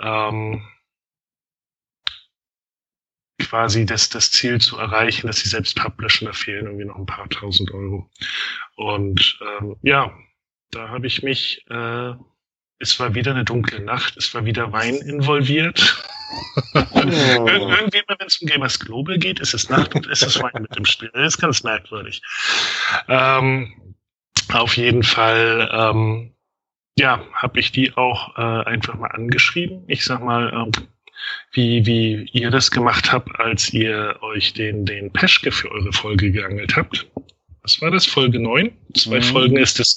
ähm, 0.00 0.62
quasi 3.50 3.84
das, 3.84 4.08
das 4.08 4.30
Ziel 4.30 4.60
zu 4.60 4.78
erreichen, 4.78 5.26
dass 5.26 5.40
sie 5.40 5.48
selbst 5.48 5.76
publishen. 5.76 6.26
Da 6.26 6.32
fehlen 6.32 6.66
irgendwie 6.66 6.84
noch 6.84 6.96
ein 6.96 7.06
paar 7.06 7.28
tausend 7.28 7.72
Euro. 7.72 8.08
Und 8.76 9.38
ähm, 9.58 9.76
ja, 9.82 10.12
da 10.70 10.88
habe 10.88 11.08
ich 11.08 11.24
mich, 11.24 11.66
äh, 11.68 12.12
es 12.78 13.00
war 13.00 13.14
wieder 13.14 13.32
eine 13.32 13.44
dunkle 13.44 13.80
Nacht, 13.80 14.16
es 14.16 14.32
war 14.34 14.44
wieder 14.44 14.72
Wein 14.72 14.94
involviert. 14.94 16.04
Oh. 16.74 16.90
Irgendwie, 16.94 18.02
wenn 18.06 18.26
es 18.26 18.40
um 18.40 18.46
Gamers 18.46 18.78
Global 18.78 19.18
geht, 19.18 19.40
ist 19.40 19.52
es 19.52 19.68
Nacht 19.68 19.96
und 19.96 20.06
ist 20.06 20.22
es 20.22 20.40
Wein 20.40 20.62
mit 20.62 20.76
dem 20.76 20.84
Spiel. 20.84 21.10
Das 21.12 21.34
ist 21.34 21.40
ganz 21.40 21.64
merkwürdig. 21.64 22.22
Ähm, 23.08 23.96
auf 24.52 24.76
jeden 24.76 25.02
Fall, 25.02 25.68
ähm, 25.72 26.36
ja, 26.96 27.24
habe 27.32 27.58
ich 27.58 27.72
die 27.72 27.96
auch 27.96 28.38
äh, 28.38 28.64
einfach 28.64 28.94
mal 28.94 29.10
angeschrieben. 29.10 29.82
Ich 29.88 30.04
sag 30.04 30.22
mal, 30.22 30.52
ähm, 30.52 30.86
wie, 31.52 31.86
wie 31.86 32.28
ihr 32.32 32.50
das 32.50 32.70
gemacht 32.70 33.12
habt, 33.12 33.38
als 33.38 33.72
ihr 33.72 34.16
euch 34.22 34.52
den, 34.52 34.84
den 34.84 35.12
Peschke 35.12 35.52
für 35.52 35.70
eure 35.70 35.92
Folge 35.92 36.30
geangelt 36.30 36.76
habt. 36.76 37.06
Was 37.62 37.80
war 37.80 37.90
das? 37.90 38.06
Folge 38.06 38.40
9? 38.40 38.72
Zwei 38.94 39.18
mhm. 39.18 39.22
Folgen 39.22 39.56
ist 39.56 39.80
es 39.80 39.96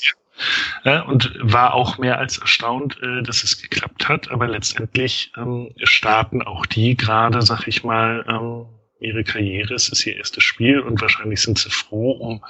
ja, 0.84 1.02
und 1.02 1.32
war 1.40 1.74
auch 1.74 1.98
mehr 1.98 2.18
als 2.18 2.38
erstaunt, 2.40 2.98
äh, 3.02 3.22
dass 3.22 3.44
es 3.44 3.62
geklappt 3.62 4.10
hat. 4.10 4.32
Aber 4.32 4.48
letztendlich 4.48 5.32
ähm, 5.38 5.70
starten 5.84 6.42
auch 6.42 6.66
die 6.66 6.98
gerade, 6.98 7.42
sag 7.42 7.68
ich 7.68 7.84
mal, 7.84 8.26
ähm, 8.28 8.66
ihre 9.00 9.24
Karriere. 9.24 9.74
Es 9.76 9.90
ist 9.90 10.06
ihr 10.06 10.18
erstes 10.18 10.44
Spiel 10.44 10.80
und 10.80 11.02
wahrscheinlich 11.02 11.42
sind 11.42 11.60
sie 11.60 11.70
froh 11.70 12.12
um 12.12 12.44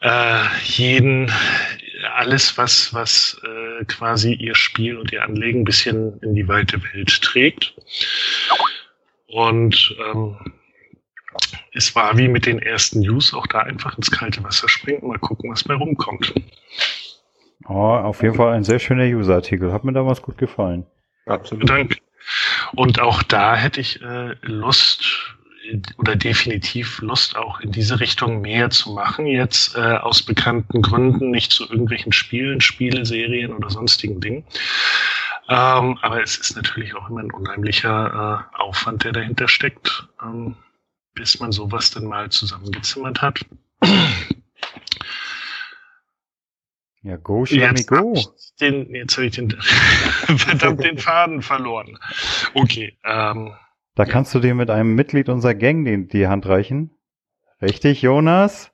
äh, 0.00 0.44
jeden, 0.64 1.30
alles, 2.14 2.56
was, 2.56 2.92
was 2.94 3.40
äh, 3.44 3.67
quasi 3.84 4.34
ihr 4.34 4.54
Spiel 4.54 4.96
und 4.96 5.12
ihr 5.12 5.22
Anlegen 5.22 5.60
ein 5.60 5.64
bisschen 5.64 6.18
in 6.20 6.34
die 6.34 6.48
weite 6.48 6.82
Welt 6.92 7.22
trägt. 7.22 7.74
Und 9.28 9.94
ähm, 10.12 10.36
es 11.72 11.94
war 11.94 12.16
wie 12.16 12.28
mit 12.28 12.46
den 12.46 12.58
ersten 12.58 13.00
News 13.00 13.34
auch 13.34 13.46
da 13.46 13.60
einfach 13.60 13.96
ins 13.96 14.10
kalte 14.10 14.42
Wasser 14.42 14.68
springen 14.68 15.00
und 15.00 15.08
mal 15.08 15.18
gucken, 15.18 15.50
was 15.50 15.64
bei 15.64 15.74
rumkommt. 15.74 16.34
Oh, 17.68 17.74
auf 17.74 18.22
jeden 18.22 18.34
Fall 18.34 18.54
ein 18.54 18.64
sehr 18.64 18.78
schöner 18.78 19.04
User-Artikel. 19.04 19.72
Hat 19.72 19.84
mir 19.84 19.92
damals 19.92 20.22
gut 20.22 20.38
gefallen. 20.38 20.86
Absolut. 21.26 21.68
Danke. 21.68 21.98
Und 22.74 23.00
auch 23.00 23.22
da 23.22 23.54
hätte 23.54 23.80
ich 23.80 24.02
äh, 24.02 24.34
Lust 24.42 25.36
oder 25.98 26.16
definitiv 26.16 27.00
Lust 27.00 27.36
auch 27.36 27.60
in 27.60 27.72
diese 27.72 28.00
Richtung 28.00 28.40
mehr 28.40 28.70
zu 28.70 28.92
machen. 28.92 29.26
Jetzt 29.26 29.76
äh, 29.76 29.80
aus 29.80 30.22
bekannten 30.22 30.82
Gründen, 30.82 31.30
nicht 31.30 31.52
zu 31.52 31.68
irgendwelchen 31.68 32.12
Spielen, 32.12 32.60
Spieleserien 32.60 33.52
oder 33.52 33.70
sonstigen 33.70 34.20
Dingen. 34.20 34.44
Ähm, 35.48 35.98
aber 36.02 36.22
es 36.22 36.36
ist 36.36 36.56
natürlich 36.56 36.94
auch 36.94 37.08
immer 37.08 37.20
ein 37.20 37.30
unheimlicher 37.30 38.46
äh, 38.54 38.60
Aufwand, 38.60 39.04
der 39.04 39.12
dahinter 39.12 39.48
steckt. 39.48 40.08
Ähm, 40.22 40.56
bis 41.18 41.40
man 41.40 41.50
sowas 41.50 41.90
dann 41.90 42.04
mal 42.04 42.30
zusammengezimmert 42.30 43.20
hat. 43.20 43.44
Ja, 47.02 47.16
go, 47.16 47.42
Xiaomi, 47.42 47.84
go. 47.84 48.14
Den, 48.60 48.94
jetzt 48.94 49.16
habe 49.16 49.26
ich 49.26 49.32
den, 49.32 49.50
verdammt 49.60 50.84
den 50.84 50.98
Faden 50.98 51.42
verloren. 51.42 51.98
Okay. 52.54 52.96
Ähm, 53.04 53.52
da 53.98 54.04
ja. 54.04 54.12
kannst 54.12 54.32
du 54.32 54.38
dir 54.38 54.54
mit 54.54 54.70
einem 54.70 54.94
Mitglied 54.94 55.28
unserer 55.28 55.54
Gang 55.54 55.84
die, 55.84 56.06
die 56.06 56.28
Hand 56.28 56.46
reichen. 56.46 56.96
Richtig, 57.60 58.00
Jonas? 58.00 58.70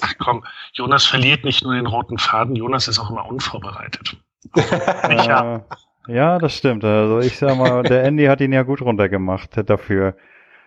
Ach 0.00 0.14
komm, 0.18 0.46
Jonas 0.72 1.04
verliert 1.04 1.44
nicht 1.44 1.62
nur 1.62 1.74
den 1.74 1.86
roten 1.86 2.16
Faden, 2.16 2.56
Jonas 2.56 2.88
ist 2.88 2.98
auch 2.98 3.10
immer 3.10 3.26
unvorbereitet. 3.26 4.16
ja. 4.56 5.66
Ja, 6.06 6.38
das 6.38 6.56
stimmt. 6.56 6.84
Also 6.84 7.20
ich 7.20 7.36
sag 7.36 7.58
mal, 7.58 7.82
der 7.82 8.04
Andy 8.04 8.24
hat 8.26 8.40
ihn 8.40 8.52
ja 8.52 8.62
gut 8.62 8.80
runtergemacht 8.80 9.68
dafür. 9.68 10.16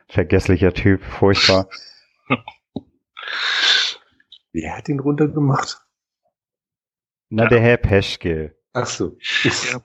Vergesslicher 0.08 0.74
Typ, 0.74 1.04
furchtbar. 1.04 1.68
Wer 4.54 4.78
hat 4.78 4.88
ihn 4.90 5.00
runtergemacht? 5.00 5.80
Na, 7.30 7.44
ja. 7.44 7.50
der 7.50 7.60
Herr 7.60 7.78
Peschke. 7.78 8.57
Ach 8.80 8.86
so. 8.86 9.18
Ja. 9.44 9.82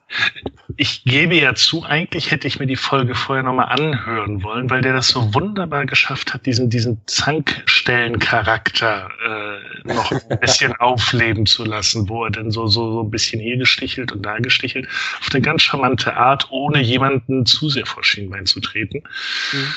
Ich 0.76 1.03
gebe 1.05 1.34
ja 1.36 1.55
zu, 1.55 1.82
eigentlich 1.82 2.30
hätte 2.30 2.47
ich 2.47 2.61
mir 2.61 2.66
die 2.66 2.76
Folge 2.76 3.14
vorher 3.14 3.43
nochmal 3.43 3.68
anhören 3.70 4.43
wollen, 4.43 4.68
weil 4.68 4.82
der 4.82 4.93
das 4.93 5.09
so 5.09 5.32
wunderbar 5.32 5.86
geschafft 5.86 6.34
hat, 6.34 6.45
diesen, 6.45 6.68
diesen 6.68 7.01
Zankstellencharakter 7.07 9.09
äh, 9.24 9.61
noch 9.88 10.12
ein 10.12 10.38
bisschen 10.40 10.76
aufleben 10.78 11.47
zu 11.47 11.64
lassen, 11.64 12.07
wo 12.11 12.26
er 12.26 12.32
dann 12.32 12.51
so, 12.51 12.66
so, 12.66 12.93
so 12.93 13.03
ein 13.03 13.11
bisschen 13.11 13.40
hier 13.40 13.57
gestichelt 13.57 14.12
und 14.12 14.26
da 14.26 14.36
gestichelt, 14.36 14.86
auf 15.20 15.28
eine 15.32 15.40
ganz 15.40 15.62
charmante 15.62 16.14
Art, 16.14 16.49
ohne 16.51 16.82
jemanden 16.82 17.47
zu 17.47 17.70
sehr 17.70 17.86
vor 17.86 18.05
Schienbein 18.05 18.45
zu 18.45 18.61
treten. 18.61 19.05
Mhm. 19.53 19.74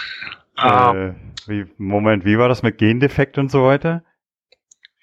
Äh, 0.58 1.14
wie, 1.48 1.66
Moment, 1.78 2.26
wie 2.26 2.38
war 2.38 2.50
das 2.50 2.64
mit 2.64 2.80
Gendefekt 2.80 3.38
und 3.38 3.50
so 3.50 3.64
weiter? 3.64 4.04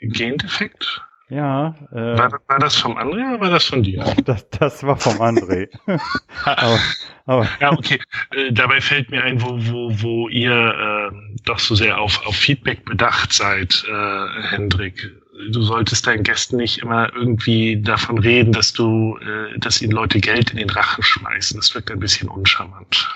Gendefekt? 0.00 1.00
Ja. 1.33 1.74
Äh, 1.91 2.18
war, 2.18 2.30
war, 2.47 2.59
das 2.59 2.76
vom 2.76 2.99
André 2.99 3.26
oder 3.26 3.41
war 3.41 3.51
das 3.51 3.64
von 3.64 3.83
dir? 3.83 4.05
Das, 4.26 4.51
das 4.51 4.83
war 4.83 4.99
vom 4.99 5.14
André. 5.14 5.70
aber, 6.45 6.78
aber. 7.24 7.49
Ja, 7.59 7.72
okay. 7.72 7.99
Äh, 8.35 8.53
dabei 8.53 8.83
fällt 8.83 9.11
mir 9.11 9.24
ein, 9.24 9.41
wo, 9.41 9.57
wo, 9.57 10.03
wo 10.03 10.28
ihr 10.28 10.53
äh, 10.53 11.37
doch 11.47 11.59
so 11.59 11.74
sehr 11.74 11.99
auf, 11.99 12.26
auf 12.26 12.37
Feedback 12.37 12.85
bedacht 12.85 13.33
seid, 13.33 13.83
äh, 13.89 14.43
Hendrik. 14.51 15.11
Du 15.51 15.62
solltest 15.62 16.07
deinen 16.07 16.22
Gästen 16.22 16.59
nicht 16.59 16.78
immer 16.80 17.11
irgendwie 17.14 17.80
davon 17.80 18.18
reden, 18.18 18.53
dass 18.53 18.74
du, 18.74 19.16
äh, 19.16 19.59
dass 19.59 19.80
ihnen 19.80 19.93
Leute 19.93 20.20
Geld 20.20 20.51
in 20.51 20.59
den 20.59 20.68
Rachen 20.68 21.03
schmeißen. 21.03 21.59
Das 21.59 21.74
wirkt 21.74 21.91
ein 21.91 21.99
bisschen 21.99 22.28
uncharmant. 22.28 23.09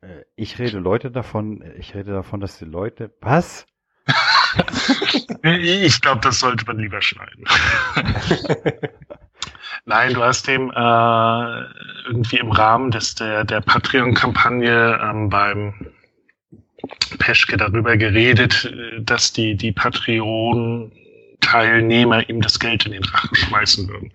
Äh, 0.00 0.24
ich 0.34 0.58
rede 0.58 0.78
Leute 0.78 1.12
davon, 1.12 1.62
ich 1.78 1.94
rede 1.94 2.10
davon, 2.10 2.40
dass 2.40 2.58
die 2.58 2.64
Leute. 2.64 3.12
Was? 3.20 3.64
Ich 5.42 6.00
glaube, 6.00 6.20
das 6.22 6.40
sollte 6.40 6.64
man 6.66 6.78
lieber 6.78 7.02
schneiden. 7.02 7.44
Nein, 9.84 10.14
du 10.14 10.22
hast 10.22 10.46
dem 10.46 10.70
äh, 10.70 11.62
irgendwie 12.06 12.38
im 12.38 12.52
Rahmen 12.52 12.90
des 12.90 13.14
der, 13.14 13.44
der 13.44 13.60
Patreon-Kampagne 13.60 14.98
ähm, 15.02 15.28
beim 15.28 15.74
Peschke 17.18 17.56
darüber 17.56 17.96
geredet, 17.96 18.72
dass 19.00 19.32
die, 19.32 19.56
die 19.56 19.72
Patreon-Teilnehmer 19.72 22.28
ihm 22.28 22.40
das 22.40 22.56
Geld 22.58 22.86
in 22.86 22.92
den 22.92 23.04
Rachen 23.04 23.34
schmeißen 23.34 23.88
würden. 23.88 24.12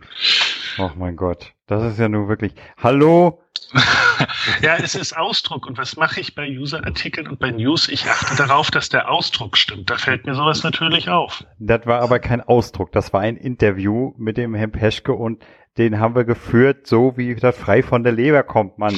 Oh 0.77 0.91
mein 0.95 1.15
Gott, 1.15 1.53
das 1.67 1.83
ist 1.83 1.99
ja 1.99 2.09
nur 2.09 2.27
wirklich. 2.27 2.53
Hallo, 2.77 3.43
ja, 4.61 4.77
es 4.77 4.95
ist 4.95 5.15
Ausdruck. 5.17 5.67
Und 5.67 5.77
was 5.77 5.97
mache 5.97 6.19
ich 6.19 6.35
bei 6.35 6.47
User-Artikeln 6.47 7.27
und 7.27 7.39
bei 7.39 7.51
News? 7.51 7.89
Ich 7.89 8.05
achte 8.05 8.35
darauf, 8.35 8.71
dass 8.71 8.89
der 8.89 9.09
Ausdruck 9.09 9.57
stimmt. 9.57 9.89
Da 9.89 9.97
fällt 9.97 10.25
mir 10.25 10.35
sowas 10.35 10.63
natürlich 10.63 11.09
auf. 11.09 11.43
Das 11.59 11.85
war 11.85 12.01
aber 12.01 12.19
kein 12.19 12.41
Ausdruck. 12.41 12.91
Das 12.91 13.13
war 13.13 13.21
ein 13.21 13.37
Interview 13.37 14.13
mit 14.17 14.37
dem 14.37 14.53
Herrn 14.55 14.71
Peschke 14.71 15.13
und 15.13 15.43
den 15.77 15.99
haben 15.99 16.15
wir 16.15 16.23
geführt, 16.23 16.87
so 16.87 17.17
wie 17.17 17.35
das 17.35 17.57
frei 17.57 17.81
von 17.81 18.03
der 18.03 18.13
Leber 18.13 18.43
kommt, 18.43 18.77
Mann. 18.77 18.95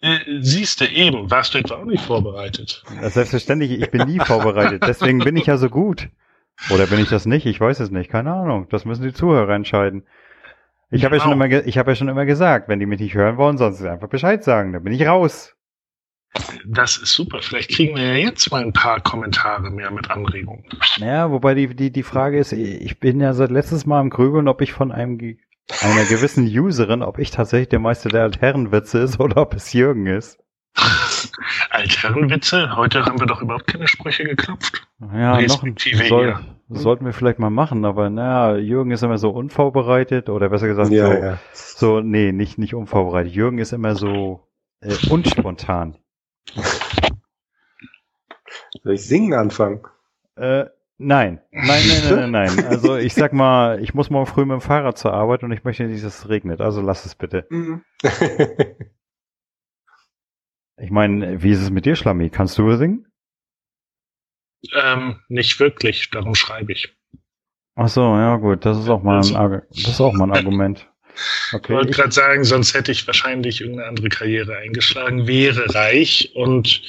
Äh, 0.00 0.18
siehst 0.40 0.80
du 0.80 0.86
eben, 0.86 1.30
warst 1.30 1.54
du 1.54 1.58
etwa 1.58 1.76
auch 1.76 1.84
nicht 1.84 2.04
vorbereitet? 2.04 2.82
Selbstverständlich, 3.02 3.72
ich 3.72 3.90
bin 3.90 4.06
nie 4.06 4.18
vorbereitet. 4.20 4.84
Deswegen 4.86 5.18
bin 5.18 5.36
ich 5.36 5.46
ja 5.46 5.56
so 5.56 5.68
gut. 5.68 6.08
Oder 6.70 6.86
bin 6.86 7.00
ich 7.00 7.08
das 7.08 7.26
nicht? 7.26 7.46
Ich 7.46 7.60
weiß 7.60 7.80
es 7.80 7.90
nicht. 7.90 8.10
Keine 8.10 8.32
Ahnung. 8.32 8.68
Das 8.70 8.84
müssen 8.84 9.02
die 9.02 9.12
Zuhörer 9.12 9.54
entscheiden. 9.54 10.04
Ich 10.90 11.04
habe 11.04 11.16
ja 11.16 11.22
schon 11.22 11.32
genau. 11.32 11.44
immer, 11.44 11.66
ich 11.66 11.78
habe 11.78 11.90
ja 11.90 11.94
schon 11.94 12.08
immer 12.08 12.24
gesagt, 12.24 12.68
wenn 12.68 12.78
die 12.78 12.86
mich 12.86 13.00
nicht 13.00 13.14
hören 13.14 13.36
wollen, 13.36 13.58
sollen 13.58 13.74
sie 13.74 13.90
einfach 13.90 14.08
Bescheid 14.08 14.44
sagen. 14.44 14.72
Dann 14.72 14.84
bin 14.84 14.92
ich 14.92 15.06
raus. 15.06 15.54
Das 16.66 16.96
ist 16.96 17.12
super. 17.12 17.40
Vielleicht 17.42 17.70
kriegen 17.70 17.96
wir 17.96 18.02
ja 18.02 18.14
jetzt 18.14 18.50
mal 18.50 18.62
ein 18.62 18.72
paar 18.72 19.00
Kommentare 19.00 19.70
mehr 19.70 19.90
mit 19.90 20.10
Anregungen. 20.10 20.64
Naja, 20.98 21.30
wobei 21.30 21.54
die, 21.54 21.74
die, 21.74 21.92
die 21.92 22.02
Frage 22.02 22.38
ist, 22.38 22.52
ich 22.52 22.98
bin 22.98 23.20
ja 23.20 23.32
seit 23.34 23.50
letztes 23.50 23.86
Mal 23.86 24.00
im 24.00 24.10
Grübeln, 24.10 24.48
ob 24.48 24.60
ich 24.60 24.72
von 24.72 24.90
einem, 24.90 25.18
einer 25.18 26.04
gewissen 26.06 26.46
Userin, 26.46 27.02
ob 27.02 27.18
ich 27.18 27.30
tatsächlich 27.30 27.68
der 27.68 27.78
Meister 27.78 28.08
der 28.08 28.22
Altherrenwitze 28.22 28.98
ist 28.98 29.20
oder 29.20 29.42
ob 29.42 29.54
es 29.54 29.72
Jürgen 29.72 30.06
ist. 30.06 30.43
Altherrenwitze? 31.70 32.76
Heute 32.76 33.04
haben 33.04 33.20
wir 33.20 33.26
doch 33.26 33.42
überhaupt 33.42 33.66
keine 33.66 33.86
Sprüche 33.86 34.24
geklopft. 34.24 34.86
Ja, 35.12 35.40
noch 35.40 35.62
ein, 35.62 35.76
soll, 36.08 36.38
sollten 36.68 37.04
wir 37.04 37.12
vielleicht 37.12 37.38
mal 37.38 37.50
machen, 37.50 37.84
aber 37.84 38.10
naja, 38.10 38.56
Jürgen 38.56 38.90
ist 38.90 39.02
immer 39.02 39.18
so 39.18 39.30
unvorbereitet 39.30 40.28
oder 40.28 40.48
besser 40.48 40.66
gesagt 40.66 40.90
ja, 40.90 41.06
so, 41.06 41.12
ja. 41.12 41.38
so, 41.52 42.00
nee, 42.00 42.32
nicht, 42.32 42.58
nicht 42.58 42.74
unvorbereitet. 42.74 43.32
Jürgen 43.32 43.58
ist 43.58 43.72
immer 43.72 43.94
so 43.94 44.48
äh, 44.80 44.94
unspontan. 45.10 45.96
Soll 48.82 48.94
ich 48.94 49.06
singen 49.06 49.34
anfangen? 49.34 49.80
Äh, 50.36 50.66
Nein, 50.96 51.40
nein, 51.50 51.82
nein, 51.88 52.02
nein, 52.08 52.30
nein, 52.30 52.54
nein. 52.56 52.66
Also 52.68 52.96
ich 52.96 53.14
sag 53.14 53.32
mal, 53.32 53.82
ich 53.82 53.94
muss 53.94 54.10
morgen 54.10 54.26
früh 54.26 54.44
mit 54.44 54.52
dem 54.52 54.60
Fahrrad 54.60 54.96
zur 54.96 55.12
Arbeit 55.12 55.42
und 55.42 55.50
ich 55.50 55.64
möchte 55.64 55.84
nicht, 55.84 56.04
dass 56.04 56.20
es 56.20 56.28
regnet. 56.28 56.60
Also 56.60 56.80
lass 56.82 57.04
es 57.04 57.16
bitte. 57.16 57.48
Ich 60.76 60.90
meine, 60.90 61.42
wie 61.42 61.50
ist 61.50 61.62
es 61.62 61.70
mit 61.70 61.86
dir, 61.86 61.96
Schlammi? 61.96 62.30
Kannst 62.30 62.58
du 62.58 62.74
singen? 62.76 63.06
Ähm, 64.72 65.20
nicht 65.28 65.60
wirklich, 65.60 66.10
darum 66.10 66.34
schreibe 66.34 66.72
ich. 66.72 66.96
Ach 67.76 67.88
so, 67.88 68.00
ja 68.02 68.36
gut, 68.36 68.64
das 68.64 68.78
ist 68.78 68.88
auch 68.88 69.02
mal 69.02 69.18
ein, 69.20 69.36
Argu- 69.36 69.62
das 69.70 69.88
ist 69.88 70.00
auch 70.00 70.12
mal 70.12 70.24
ein 70.24 70.32
Argument. 70.32 70.88
Ich 71.48 71.54
Okay, 71.54 71.74
wollte 71.74 71.90
ich, 71.90 71.96
gerade 71.96 72.10
sagen, 72.12 72.44
sonst 72.44 72.74
hätte 72.74 72.90
ich 72.92 73.06
wahrscheinlich 73.06 73.60
irgendeine 73.60 73.88
andere 73.88 74.08
Karriere 74.08 74.56
eingeschlagen, 74.56 75.26
wäre 75.26 75.72
reich 75.74 76.32
und 76.34 76.82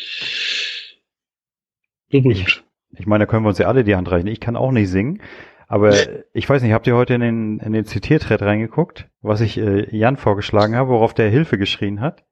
berühmt. 2.10 2.64
ich 2.98 3.06
meine, 3.06 3.26
da 3.26 3.30
können 3.30 3.44
wir 3.44 3.50
uns 3.50 3.58
ja 3.58 3.68
alle 3.68 3.84
die 3.84 3.96
Hand 3.96 4.10
reichen. 4.10 4.28
Ich 4.28 4.40
kann 4.40 4.56
auch 4.56 4.72
nicht 4.72 4.90
singen, 4.90 5.22
aber 5.68 6.08
ich 6.34 6.48
weiß 6.48 6.62
nicht, 6.62 6.72
habt 6.74 6.88
ihr 6.88 6.96
heute 6.96 7.16
in 7.16 7.22
den, 7.22 7.60
in 7.60 7.74
den 7.74 7.86
Zitierthread 7.86 8.42
reingeguckt, 8.42 9.10
was 9.22 9.42
ich 9.42 9.58
äh, 9.58 9.96
Jan 9.96 10.18
vorgeschlagen 10.18 10.76
habe, 10.76 10.90
worauf 10.90 11.14
der 11.14 11.30
Hilfe 11.30 11.58
geschrien 11.58 12.02
hat? 12.02 12.24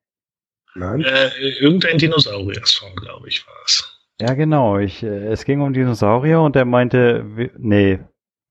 Nein. 0.75 1.01
Äh, 1.01 1.29
irgendein 1.59 1.97
Dinosaurier-Song, 1.97 2.95
glaube 2.95 3.27
ich, 3.27 3.45
war 3.45 3.55
es. 3.65 3.99
Ja, 4.19 4.33
genau. 4.33 4.77
Ich, 4.79 5.03
äh, 5.03 5.27
es 5.27 5.45
ging 5.45 5.61
um 5.61 5.73
Dinosaurier 5.73 6.41
und 6.41 6.55
er 6.55 6.65
meinte, 6.65 7.25
wir, 7.35 7.51
nee, 7.57 7.99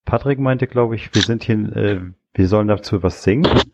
Patrick 0.05 0.39
meinte, 0.39 0.67
glaube 0.67 0.97
ich, 0.97 1.15
wir 1.15 1.23
sind 1.23 1.45
hier, 1.45 1.57
äh, 1.77 2.01
wir 2.35 2.49
sollen 2.49 2.69
dazu 2.69 3.03
was 3.03 3.23
singen. 3.23 3.47
Und 3.47 3.73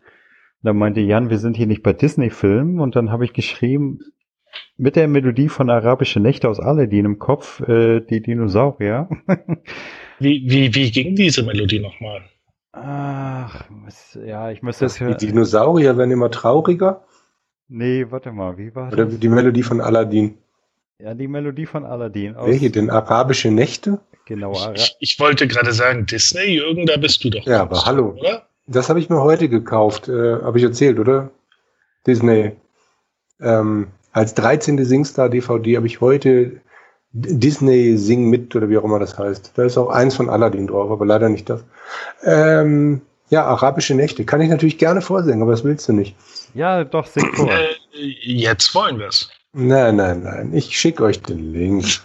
dann 0.63 0.77
meinte 0.77 0.99
Jan, 0.99 1.29
wir 1.29 1.37
sind 1.37 1.57
hier 1.57 1.67
nicht 1.67 1.83
bei 1.83 1.93
Disney-Filmen 1.93 2.79
und 2.79 2.95
dann 2.95 3.11
habe 3.11 3.25
ich 3.25 3.33
geschrieben, 3.33 3.99
mit 4.77 4.95
der 4.95 5.07
Melodie 5.07 5.49
von 5.49 5.69
Arabische 5.69 6.19
Nächte 6.19 6.49
aus 6.49 6.59
Aladdin 6.59 7.05
im 7.05 7.19
Kopf, 7.19 7.61
äh, 7.61 8.01
die 8.01 8.21
Dinosaurier. 8.21 9.09
Wie, 10.21 10.43
wie, 10.49 10.75
wie 10.75 10.91
ging 10.91 11.15
diese 11.15 11.43
Melodie 11.43 11.79
nochmal? 11.79 12.21
Ach, 12.73 13.63
ja, 14.25 14.51
ich 14.51 14.61
müsste 14.61 14.83
Das, 14.83 14.95
es 14.95 14.99
ja. 14.99 15.13
die 15.13 15.27
Dinosaurier 15.27 15.97
werden 15.97 16.11
immer 16.11 16.29
trauriger. 16.29 17.05
Nee, 17.69 18.07
warte 18.09 18.31
mal, 18.31 18.57
wie 18.57 18.73
war 18.75 18.91
Oder 18.91 19.05
das? 19.05 19.19
die 19.19 19.29
Melodie 19.29 19.63
von 19.63 19.79
Aladdin. 19.79 20.37
Ja, 20.97 21.13
die 21.13 21.27
Melodie 21.27 21.65
von 21.65 21.85
Aladdin. 21.85 22.35
Aus, 22.35 22.47
Welche 22.47 22.71
denn? 22.71 22.89
Arabische 22.89 23.51
Nächte? 23.51 23.99
Genau, 24.25 24.53
Ara 24.55 24.73
Ich, 24.73 24.97
ich 24.99 25.19
wollte 25.19 25.47
gerade 25.47 25.71
sagen, 25.71 26.05
Disney, 26.05 26.55
Jürgen, 26.55 26.85
da 26.85 26.97
bist 26.97 27.23
du 27.23 27.29
doch. 27.29 27.45
Ja, 27.45 27.61
aber 27.61 27.85
hallo. 27.85 28.15
Oder? 28.19 28.47
Das 28.67 28.89
habe 28.89 28.99
ich 28.99 29.09
mir 29.09 29.21
heute 29.21 29.49
gekauft. 29.49 30.09
Äh, 30.09 30.41
habe 30.41 30.57
ich 30.57 30.63
erzählt, 30.63 30.99
oder? 30.99 31.29
Disney. 32.05 32.53
Ähm, 33.39 33.87
als 34.11 34.33
13. 34.33 34.83
Singstar 34.83 35.29
DVD 35.29 35.77
habe 35.77 35.87
ich 35.87 36.01
heute 36.01 36.61
Disney 37.11 37.97
Sing 37.97 38.29
mit 38.29 38.55
oder 38.55 38.69
wie 38.69 38.77
auch 38.77 38.83
immer 38.83 38.99
das 38.99 39.17
heißt. 39.17 39.53
Da 39.55 39.63
ist 39.63 39.77
auch 39.77 39.89
eins 39.89 40.15
von 40.15 40.29
Aladdin 40.29 40.67
drauf, 40.67 40.91
aber 40.91 41.05
leider 41.05 41.29
nicht 41.29 41.49
das. 41.49 41.63
Ähm, 42.23 43.01
ja, 43.29 43.45
arabische 43.45 43.95
Nächte. 43.95 44.25
Kann 44.25 44.41
ich 44.41 44.49
natürlich 44.49 44.77
gerne 44.77 45.01
vorsingen, 45.01 45.41
aber 45.41 45.51
das 45.51 45.63
willst 45.63 45.87
du 45.87 45.93
nicht. 45.93 46.15
Ja, 46.53 46.83
doch, 46.83 47.05
sing 47.07 47.25
vor. 47.33 47.49
Äh, 47.51 47.67
jetzt 47.95 48.73
wollen 48.75 48.99
wir 48.99 49.07
es. 49.07 49.29
Nein, 49.53 49.95
nein, 49.95 50.21
nein. 50.23 50.53
Ich 50.53 50.77
schicke 50.77 51.03
euch 51.03 51.21
den 51.21 51.51
Link. 51.53 51.85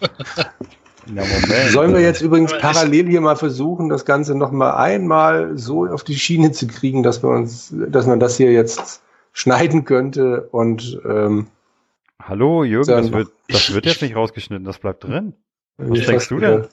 Ja, 1.06 1.22
Moment. 1.22 1.70
Sollen 1.70 1.92
wir 1.92 2.00
jetzt 2.00 2.22
übrigens 2.22 2.50
Aber 2.52 2.62
parallel 2.62 3.06
hier 3.08 3.20
mal 3.20 3.36
versuchen, 3.36 3.90
das 3.90 4.06
Ganze 4.06 4.34
noch 4.34 4.50
mal 4.50 4.74
einmal 4.74 5.58
so 5.58 5.84
auf 5.86 6.02
die 6.02 6.16
Schiene 6.18 6.52
zu 6.52 6.66
kriegen, 6.66 7.02
dass 7.02 7.22
wir 7.22 7.28
uns, 7.28 7.74
dass 7.90 8.06
man 8.06 8.20
das 8.20 8.38
hier 8.38 8.52
jetzt 8.52 9.02
schneiden 9.34 9.84
könnte 9.84 10.48
und 10.50 10.98
ähm, 11.06 11.48
Hallo, 12.22 12.64
Jürgen, 12.64 12.86
das 12.88 13.12
wird, 13.12 13.28
das 13.48 13.74
wird 13.74 13.84
jetzt 13.84 13.96
ich- 13.96 14.02
nicht 14.02 14.16
rausgeschnitten, 14.16 14.64
das 14.64 14.78
bleibt 14.78 15.04
drin. 15.04 15.34
Was 15.76 16.06
denkst 16.06 16.28
du 16.28 16.38
denn? 16.38 16.68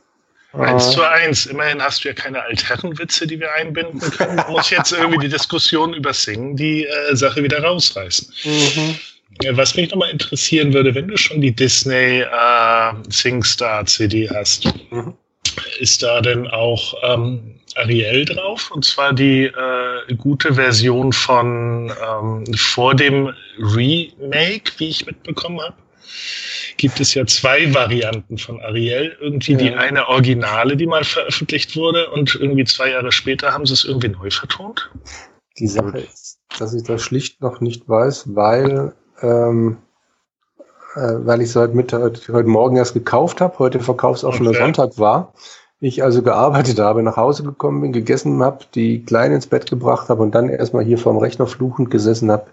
Eins 0.53 0.87
Ah, 0.87 0.91
zu 0.91 1.01
eins. 1.09 1.45
Immerhin 1.45 1.81
hast 1.81 2.03
du 2.03 2.09
ja 2.09 2.13
keine 2.13 2.41
Altherrenwitze, 2.43 3.25
die 3.25 3.39
wir 3.39 3.53
einbinden 3.53 3.99
können. 4.01 4.37
Du 4.45 4.51
musst 4.51 4.69
jetzt 4.71 4.91
irgendwie 4.91 5.19
die 5.19 5.29
Diskussion 5.29 5.93
über 5.93 6.13
Singen 6.13 6.57
die 6.57 6.85
äh, 6.85 7.15
Sache 7.15 7.41
wieder 7.43 7.63
rausreißen. 7.63 8.33
mhm. 8.43 8.95
Äh, 9.43 9.55
Was 9.55 9.75
mich 9.75 9.89
nochmal 9.91 10.09
interessieren 10.09 10.73
würde, 10.73 10.93
wenn 10.93 11.07
du 11.07 11.17
schon 11.17 11.39
die 11.41 11.55
Disney 11.55 12.21
äh, 12.21 12.93
SingStar 13.09 13.85
CD 13.85 14.29
hast, 14.29 14.65
Mhm. 14.91 15.13
ist 15.79 16.03
da 16.03 16.19
denn 16.21 16.47
auch 16.47 16.93
ähm, 17.03 17.55
Ariel 17.75 18.25
drauf? 18.25 18.69
Und 18.71 18.83
zwar 18.83 19.13
die 19.13 19.45
äh, 19.45 20.13
gute 20.17 20.53
Version 20.55 21.13
von 21.13 21.91
ähm, 21.91 22.53
vor 22.55 22.93
dem 22.93 23.33
Remake, 23.57 24.71
wie 24.77 24.89
ich 24.89 25.05
mitbekommen 25.05 25.61
habe. 25.61 25.75
Gibt 26.77 26.99
es 26.99 27.13
ja 27.13 27.25
zwei 27.25 27.73
Varianten 27.73 28.37
von 28.37 28.61
Ariel. 28.61 29.15
Irgendwie 29.19 29.55
die 29.55 29.67
Ja. 29.67 29.77
eine 29.77 30.07
Originale, 30.07 30.77
die 30.77 30.87
mal 30.87 31.03
veröffentlicht 31.03 31.75
wurde, 31.75 32.09
und 32.11 32.35
irgendwie 32.35 32.65
zwei 32.65 32.89
Jahre 32.91 33.11
später 33.11 33.53
haben 33.53 33.65
sie 33.65 33.73
es 33.73 33.83
irgendwie 33.85 34.09
neu 34.09 34.29
vertont. 34.29 34.89
Die 35.57 35.67
Sache 35.67 35.99
ist, 35.99 36.39
dass 36.57 36.73
ich 36.73 36.83
das 36.83 37.01
schlicht 37.01 37.41
noch 37.41 37.61
nicht 37.61 37.87
weiß, 37.87 38.35
weil 38.35 38.93
ähm, 39.21 39.77
äh, 40.95 41.13
weil 41.25 41.41
ich 41.41 41.49
es 41.49 41.55
heute 41.55 41.73
Mittag, 41.75 42.19
heute 42.29 42.49
Morgen 42.49 42.75
erst 42.77 42.93
gekauft 42.93 43.41
habe, 43.41 43.59
heute 43.59 43.79
verkaufsoffener 43.79 44.49
Okay. 44.49 44.59
Sonntag 44.59 44.97
war. 44.97 45.33
Ich 45.79 46.03
also 46.03 46.21
gearbeitet 46.21 46.79
habe, 46.79 47.01
nach 47.01 47.17
Hause 47.17 47.43
gekommen 47.43 47.81
bin, 47.81 47.91
gegessen 47.91 48.41
habe, 48.43 48.65
die 48.75 49.03
Kleine 49.03 49.35
ins 49.35 49.47
Bett 49.47 49.69
gebracht 49.69 50.09
habe 50.09 50.21
und 50.21 50.35
dann 50.35 50.49
erstmal 50.49 50.83
hier 50.83 50.97
vorm 50.97 51.17
Rechner 51.17 51.47
fluchend 51.47 51.89
gesessen 51.89 52.29
habe, 52.31 52.45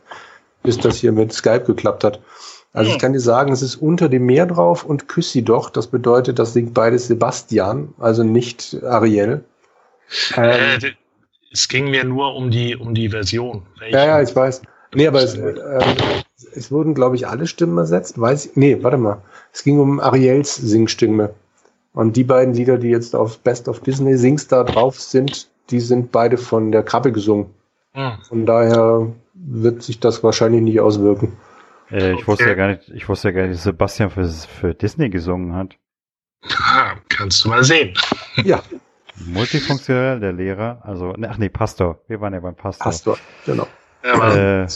bis 0.63 0.79
das 0.79 0.97
hier 0.97 1.13
mit 1.13 1.33
Skype 1.33 1.65
geklappt 1.65 2.05
hat. 2.05 2.21
Also 2.73 2.93
ich 2.93 2.99
kann 2.99 3.13
dir 3.13 3.21
sagen, 3.21 3.53
es 3.53 3.63
ist 3.63 3.77
unter 3.77 4.09
dem 4.09 4.27
Meer 4.27 4.47
drauf 4.47 4.85
und 4.85 5.09
Küss 5.09 5.33
sie 5.33 5.43
doch. 5.43 5.71
Das 5.71 5.87
bedeutet, 5.87 6.39
das 6.39 6.53
singt 6.53 6.75
beides 6.75 7.09
Sebastian, 7.09 7.95
also 7.99 8.23
nicht 8.23 8.77
Ariel. 8.85 9.45
Ähm, 10.37 10.79
Äh, 10.83 10.93
es 11.51 11.69
ging 11.69 11.91
mir 11.91 12.05
nur 12.05 12.35
um 12.35 12.51
die, 12.51 12.77
um 12.77 12.95
die 12.95 13.09
Version. 13.09 13.63
Ja, 13.91 14.05
ja, 14.05 14.23
ich 14.23 14.35
weiß. 14.37 14.63
Nee, 14.95 15.07
aber 15.07 15.23
es, 15.23 15.35
äh, 15.35 15.55
es 16.55 16.71
wurden, 16.71 16.95
glaube 16.95 17.17
ich, 17.17 17.27
alle 17.27 17.47
Stimmen 17.47 17.79
ersetzt. 17.79 18.21
Weiß 18.21 18.47
ich, 18.47 18.57
nee, 18.57 18.79
warte 18.83 18.99
mal. 18.99 19.23
Es 19.53 19.65
ging 19.65 19.81
um 19.81 20.01
Ariels 20.01 20.55
Singstimme. 20.57 21.31
Und 21.95 22.17
die 22.17 22.25
beiden 22.25 22.55
Lieder, 22.55 22.79
die 22.79 22.89
jetzt 22.89 23.17
auf 23.17 23.39
Best 23.41 23.69
of 23.69 23.81
Disney 23.81 24.17
Singstar 24.17 24.65
drauf 24.65 25.01
sind, 25.01 25.49
die 25.71 25.81
sind 25.81 26.13
beide 26.13 26.37
von 26.37 26.71
der 26.71 26.83
Krabbe 26.83 27.13
gesungen. 27.13 27.47
Hm. 27.93 28.13
Von 28.29 28.47
daher 28.47 29.07
wird 29.35 29.83
sich 29.83 29.99
das 30.01 30.23
wahrscheinlich 30.23 30.63
nicht 30.63 30.81
auswirken. 30.81 31.33
Äh, 31.91 32.15
ich 32.15 32.27
wusste 32.27 32.45
Okay. 32.45 32.51
ja 32.51 32.55
gar 32.55 32.69
nicht, 32.69 32.89
ich 32.91 33.09
wusste 33.09 33.29
ja 33.29 33.33
gar 33.33 33.43
nicht, 33.47 33.55
dass 33.57 33.65
Sebastian 33.65 34.11
für, 34.11 34.27
für 34.29 34.75
Disney 34.75 35.09
gesungen 35.11 35.55
hat. 35.55 35.77
Ah, 36.61 36.95
kannst 37.09 37.45
du 37.45 37.49
mal 37.49 37.65
sehen. 37.65 37.95
Ja, 38.45 38.63
Multifunktionell, 39.27 40.21
der 40.21 40.33
Lehrer, 40.33 40.81
also, 40.85 41.13
ne, 41.13 41.29
ach 41.31 41.39
nee, 41.39 41.49
Pastor. 41.49 42.01
Wir 42.09 42.21
waren 42.21 42.35
ja 42.35 42.41
beim 42.41 42.55
Pastor. 42.55 42.85
Pastor, 42.85 43.19
genau. 43.47 43.67
Aber, 44.03 44.37
Äh, 44.37 44.67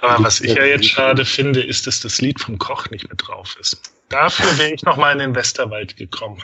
aber 0.00 0.22
was 0.24 0.40
ich 0.40 0.54
ja 0.54 0.64
jetzt 0.64 0.86
schade 0.86 1.24
finde, 1.24 1.60
ist, 1.60 1.86
dass 1.86 2.00
das 2.00 2.20
Lied 2.20 2.40
vom 2.40 2.58
Koch 2.58 2.88
nicht 2.90 3.08
mit 3.08 3.26
drauf 3.26 3.56
ist. 3.60 3.92
Dafür 4.08 4.58
wäre 4.58 4.72
ich 4.72 4.82
noch 4.84 4.96
mal 4.96 5.12
in 5.12 5.18
den 5.18 5.34
Westerwald 5.34 5.96
gekommen. 5.96 6.42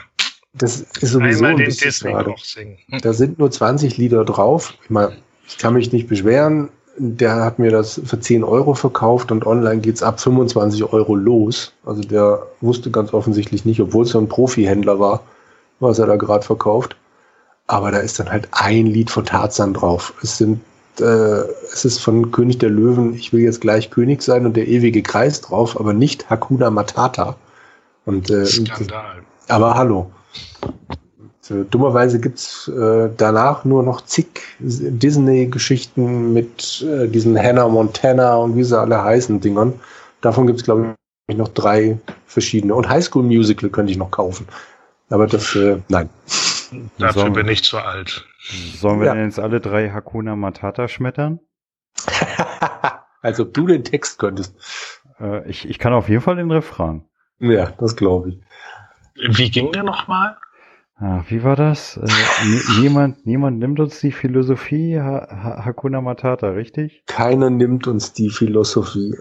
Das 0.53 0.79
ist 0.81 0.95
sowieso 1.11 1.45
Einmal 1.45 1.51
ein 1.51 1.57
den 1.57 1.65
bisschen 1.67 1.91
schade. 1.91 2.33
Disney-Koch 2.35 2.43
singen. 2.43 2.77
Da 3.01 3.13
sind 3.13 3.37
nur 3.39 3.51
20 3.51 3.97
Lieder 3.97 4.25
drauf. 4.25 4.73
Ich, 4.83 4.89
meine, 4.89 5.17
ich 5.47 5.57
kann 5.57 5.73
mich 5.73 5.91
nicht 5.91 6.07
beschweren. 6.07 6.69
Der 6.99 7.43
hat 7.43 7.59
mir 7.59 7.71
das 7.71 8.01
für 8.05 8.19
10 8.19 8.43
Euro 8.43 8.73
verkauft 8.73 9.31
und 9.31 9.45
online 9.45 9.81
geht's 9.81 10.01
ab 10.01 10.19
25 10.19 10.83
Euro 10.91 11.15
los. 11.15 11.73
Also 11.85 12.01
der 12.01 12.47
wusste 12.61 12.89
ganz 12.89 13.13
offensichtlich 13.13 13.65
nicht, 13.65 13.79
obwohl 13.79 14.03
es 14.03 14.11
so 14.11 14.19
ein 14.19 14.27
Profi-Händler 14.27 14.99
war, 14.99 15.21
was 15.79 15.99
er 15.99 16.07
da 16.07 16.15
gerade 16.15 16.45
verkauft. 16.45 16.95
Aber 17.67 17.91
da 17.91 17.99
ist 17.99 18.19
dann 18.19 18.31
halt 18.31 18.47
ein 18.51 18.87
Lied 18.87 19.11
von 19.11 19.25
Tarzan 19.25 19.73
drauf. 19.73 20.13
Es 20.23 20.37
sind 20.37 20.59
äh, 20.99 21.43
es 21.71 21.85
ist 21.85 21.99
von 21.99 22.31
König 22.31 22.59
der 22.59 22.69
Löwen, 22.69 23.13
ich 23.13 23.33
will 23.33 23.41
jetzt 23.41 23.61
gleich 23.61 23.89
König 23.89 24.21
sein 24.23 24.45
und 24.45 24.57
der 24.57 24.67
ewige 24.67 25.03
Kreis 25.03 25.41
drauf, 25.41 25.79
aber 25.79 25.93
nicht 25.93 26.29
Hakuna 26.29 26.69
Matata. 26.71 27.35
Und 28.05 28.29
äh, 28.29 28.45
Skandal. 28.45 29.23
aber 29.47 29.73
hallo. 29.75 30.11
Äh, 31.49 31.63
Dummerweise 31.69 32.19
gibt's 32.19 32.67
äh, 32.67 33.09
danach 33.17 33.65
nur 33.65 33.83
noch 33.83 34.01
zig 34.01 34.27
Disney-Geschichten 34.59 36.33
mit 36.33 36.81
äh, 36.87 37.07
diesen 37.07 37.37
Hannah 37.37 37.67
Montana 37.67 38.35
und 38.35 38.55
wie 38.55 38.63
sie 38.63 38.77
alle 38.79 39.03
heißen 39.03 39.39
Dingern. 39.39 39.73
Davon 40.21 40.47
gibt's 40.47 40.63
glaube 40.63 40.95
ich, 41.27 41.37
noch 41.37 41.49
drei 41.49 41.97
verschiedene. 42.25 42.73
Und 42.75 42.87
High 42.89 43.03
School 43.03 43.23
Musical 43.23 43.69
könnte 43.69 43.91
ich 43.91 43.97
noch 43.97 44.11
kaufen. 44.11 44.47
Aber 45.09 45.27
das, 45.27 45.55
äh, 45.55 45.77
nein. 45.89 46.09
Dafür 46.97 47.21
Sollen- 47.21 47.33
bin 47.33 47.47
ich 47.47 47.63
zu 47.63 47.77
alt. 47.77 48.25
sollen 48.75 48.99
wir 48.99 49.07
Ja. 49.07 49.13
denn 49.13 49.25
jetzt 49.25 49.39
alle 49.39 49.61
drei 49.61 49.89
Hakuna 49.89 50.35
Matata 50.35 50.87
schmettern? 50.87 51.39
Als 53.21 53.39
ob 53.39 53.53
du 53.53 53.67
den 53.67 53.83
Text 53.83 54.19
könntest. 54.19 54.53
Äh, 55.19 55.49
ich, 55.49 55.67
ich 55.69 55.79
kann 55.79 55.93
auf 55.93 56.09
jeden 56.09 56.21
Fall 56.21 56.35
den 56.35 56.51
Refrain. 56.51 57.03
Ja, 57.39 57.71
das 57.77 57.95
glaube 57.95 58.29
ich. 58.29 58.39
Wie 59.37 59.49
ging 59.49 59.71
der 59.71 59.83
nochmal? 59.83 60.37
Ah, 60.99 61.23
wie 61.27 61.43
war 61.43 61.55
das? 61.55 61.97
Äh, 61.97 62.05
nie- 62.45 62.81
niemand, 62.81 63.25
niemand 63.27 63.59
nimmt 63.59 63.79
uns 63.79 63.99
die 63.99 64.11
Philosophie 64.11 64.99
ha 64.99 65.27
ha 65.29 65.65
Hakuna 65.65 66.01
Matata, 66.01 66.49
richtig? 66.49 67.03
Keiner 67.05 67.49
nimmt 67.51 67.85
uns 67.87 68.13
die 68.13 68.29
Philosophie. 68.31 69.15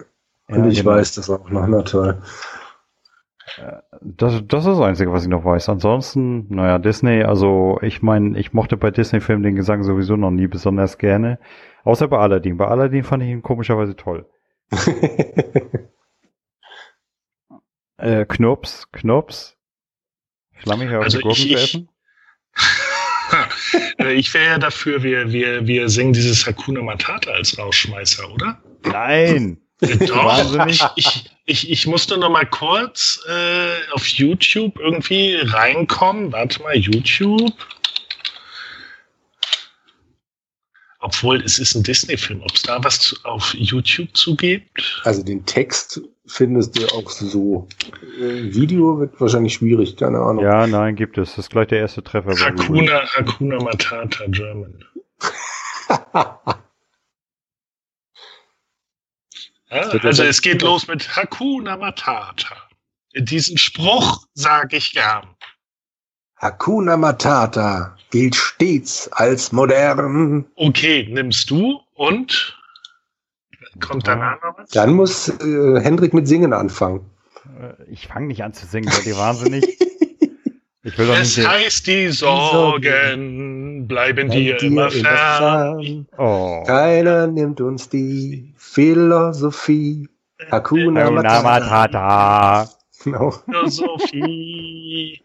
Und 0.49 0.65
Ja, 0.65 0.71
ich 0.71 0.79
genau. 0.79 0.91
weiß 0.93 1.17
das 1.17 1.29
auch 1.29 1.51
noch, 1.51 1.67
na 1.67 1.83
toll. 1.83 2.23
Das, 4.01 4.43
das 4.47 4.65
ist 4.65 4.71
das 4.73 4.81
Einzige, 4.81 5.13
was 5.13 5.23
ich 5.25 5.29
noch 5.29 5.45
weiß. 5.45 5.69
Ansonsten, 5.69 6.47
naja, 6.49 6.79
Disney, 6.79 7.23
also 7.23 7.79
ich 7.83 8.03
meine, 8.03 8.39
ich 8.39 8.53
mochte 8.55 8.77
bei 8.77 8.91
Disney-Filmen 8.91 9.43
den 9.43 9.55
Gesang 9.57 9.83
sowieso 9.83 10.17
noch 10.17 10.31
nie 10.31 10.47
besonders 10.47 10.99
gerne. 10.99 11.39
Außer 11.85 12.09
bei 12.09 12.19
Aladdin. 12.19 12.57
Bei 12.57 12.69
Aladdin 12.69 13.05
fand 13.05 13.23
ich 13.23 13.29
ihn 13.31 13.43
komischerweise 13.43 13.95
toll. 13.97 14.27
äh, 17.99 18.25
Knops, 18.27 18.91
Knops. 18.93 19.56
Schlammiger 20.67 20.99
auf 20.99 21.05
Also 21.05 21.19
die 21.19 21.23
Gurken 21.23 21.43
ich- 21.43 21.49
zu 21.49 21.55
ich- 21.55 21.65
essen? 21.65 21.89
Ich 24.09 24.33
wäre 24.35 24.45
ja 24.47 24.59
dafür, 24.59 25.03
wir, 25.03 25.33
wir, 25.33 25.67
wir 25.67 25.89
singen 25.89 26.13
dieses 26.13 26.47
Hakuna 26.47 26.83
Matata 26.83 27.31
als 27.33 27.57
Rausschmeißer, 27.59 28.31
oder? 28.33 28.61
Nein! 28.85 29.59
Doch, 29.81 30.67
ich, 30.97 31.25
ich, 31.45 31.71
ich 31.71 31.87
musste 31.87 32.17
noch 32.17 32.31
mal 32.31 32.47
kurz 32.47 33.21
äh, 33.29 33.93
auf 33.93 34.07
YouTube 34.07 34.79
irgendwie 34.79 35.37
reinkommen. 35.43 36.33
Warte 36.33 36.63
mal, 36.63 36.77
YouTube. 36.77 37.53
Obwohl, 41.01 41.43
es 41.43 41.59
ist 41.59 41.75
ein 41.75 41.83
Disney-Film. 41.83 42.41
Ob 42.43 42.55
es 42.55 42.63
da 42.63 42.83
was 42.83 43.01
zu, 43.01 43.17
auf 43.25 43.55
YouTube 43.55 44.17
zugibt? 44.17 45.01
Also 45.05 45.23
den 45.23 45.45
Text 45.45 46.01
findest 46.27 46.79
du 46.79 46.87
auch 46.95 47.09
so. 47.11 47.69
Äh, 48.19 48.55
Video 48.55 48.99
wird 48.99 49.21
wahrscheinlich 49.21 49.55
schwierig, 49.55 49.97
keine 49.97 50.19
Ahnung. 50.19 50.45
Ja, 50.45 50.67
nein, 50.67 50.97
gibt 50.97 51.19
es. 51.19 51.31
Das 51.31 51.39
ist 51.47 51.51
gleich 51.51 51.69
der 51.69 51.81
erste 51.81 52.03
Treffer. 52.03 52.33
Hakuna, 52.39 53.03
Hakuna 53.15 53.63
Matata 53.63 54.25
German. 54.29 54.85
Ja, 59.71 59.81
also 59.89 60.23
es 60.23 60.41
geht 60.41 60.63
los 60.63 60.87
mit 60.87 61.17
Hakuna 61.17 61.77
Matata. 61.77 62.57
Diesen 63.15 63.59
Spruch 63.59 64.25
sage 64.35 64.77
ich 64.77 64.93
gern. 64.93 65.27
Hakuna 66.37 66.97
Matata 66.97 67.97
gilt 68.11 68.37
stets 68.37 69.09
als 69.13 69.53
modern. 69.53 70.47
Okay, 70.55 71.09
nimmst 71.11 71.51
du 71.51 71.81
und 71.95 72.56
kommt 73.81 74.07
danach 74.07 74.43
noch 74.43 74.59
was? 74.59 74.71
Dann 74.71 74.93
muss 74.95 75.29
äh, 75.29 75.81
Hendrik 75.81 76.15
mit 76.15 76.27
Singen 76.29 76.53
anfangen. 76.53 77.11
Äh, 77.61 77.75
Ich 77.91 78.07
fange 78.09 78.27
nicht 78.29 78.43
an 78.45 78.53
zu 78.53 78.67
singen, 78.67 78.91
seid 78.91 79.07
ihr 79.07 79.17
wahnsinnig? 79.17 79.65
Ich 80.83 80.97
will 80.99 81.09
doch 81.09 81.17
Es 81.19 81.37
nicht. 81.37 81.49
heißt, 81.49 81.87
die 81.89 82.11
Sorgen 82.11 83.89
bleiben 83.89 84.31
dir 84.31 84.57
Dir 84.57 84.69
immer 84.69 84.89
fern. 84.89 85.03
fern. 85.83 86.07
Oh. 86.17 86.63
Keiner 86.65 87.27
nimmt 87.27 87.61
uns 87.61 87.89
die 87.89 88.55
Philosophie. 88.57 90.09
Hakuna 90.49 91.11
Matata. 91.11 91.43
Matata. 91.43 92.69
Genau. 93.03 93.31
Philosophie. 93.33 95.21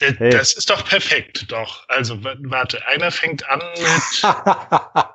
Hey. 0.00 0.30
Das 0.30 0.52
ist 0.54 0.70
doch 0.70 0.84
perfekt, 0.88 1.50
doch. 1.50 1.88
Also, 1.88 2.18
warte, 2.22 2.86
einer 2.86 3.10
fängt 3.10 3.48
an 3.50 3.60
mit. 3.76 4.22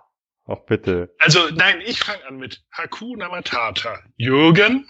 Ach 0.47 0.59
bitte. 0.67 1.13
Also, 1.19 1.49
nein, 1.49 1.81
ich 1.81 1.99
fange 1.99 2.23
an 2.26 2.38
mit 2.38 2.63
Hakuna 2.72 3.30
Matata. 3.30 3.99
Jürgen, 4.17 4.88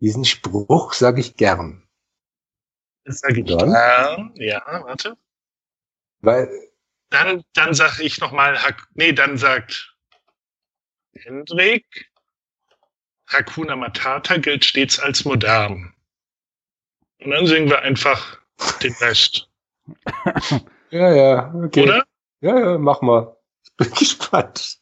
Diesen 0.00 0.24
Spruch 0.24 0.92
sage 0.92 1.20
ich 1.20 1.36
gern. 1.36 1.86
das 3.04 3.20
sage 3.20 3.40
ich 3.40 3.46
Dann? 3.46 3.70
gern. 3.70 4.32
Ja, 4.36 4.62
warte. 4.84 5.16
Weil 6.20 6.48
Dann, 7.10 7.44
dann 7.54 7.74
sage 7.74 8.02
ich 8.02 8.18
nochmal, 8.20 8.58
nee, 8.94 9.12
dann 9.12 9.36
sagt 9.38 9.94
Hendrik, 11.14 12.10
Hakuna 13.28 13.76
Matata 13.76 14.36
gilt 14.38 14.64
stets 14.64 14.98
als 14.98 15.24
modern. 15.24 15.94
Und 17.20 17.30
dann 17.30 17.46
singen 17.46 17.68
wir 17.68 17.80
einfach 17.82 18.38
den 18.82 18.92
Rest, 18.94 19.48
Ja, 20.90 21.12
ja, 21.14 21.54
okay. 21.54 21.82
oder? 21.82 22.04
Ja, 22.40 22.58
ja, 22.58 22.78
mach 22.78 23.02
mal. 23.02 23.35
Ich 23.78 23.86
bin 23.88 23.94
gespannt. 23.98 24.76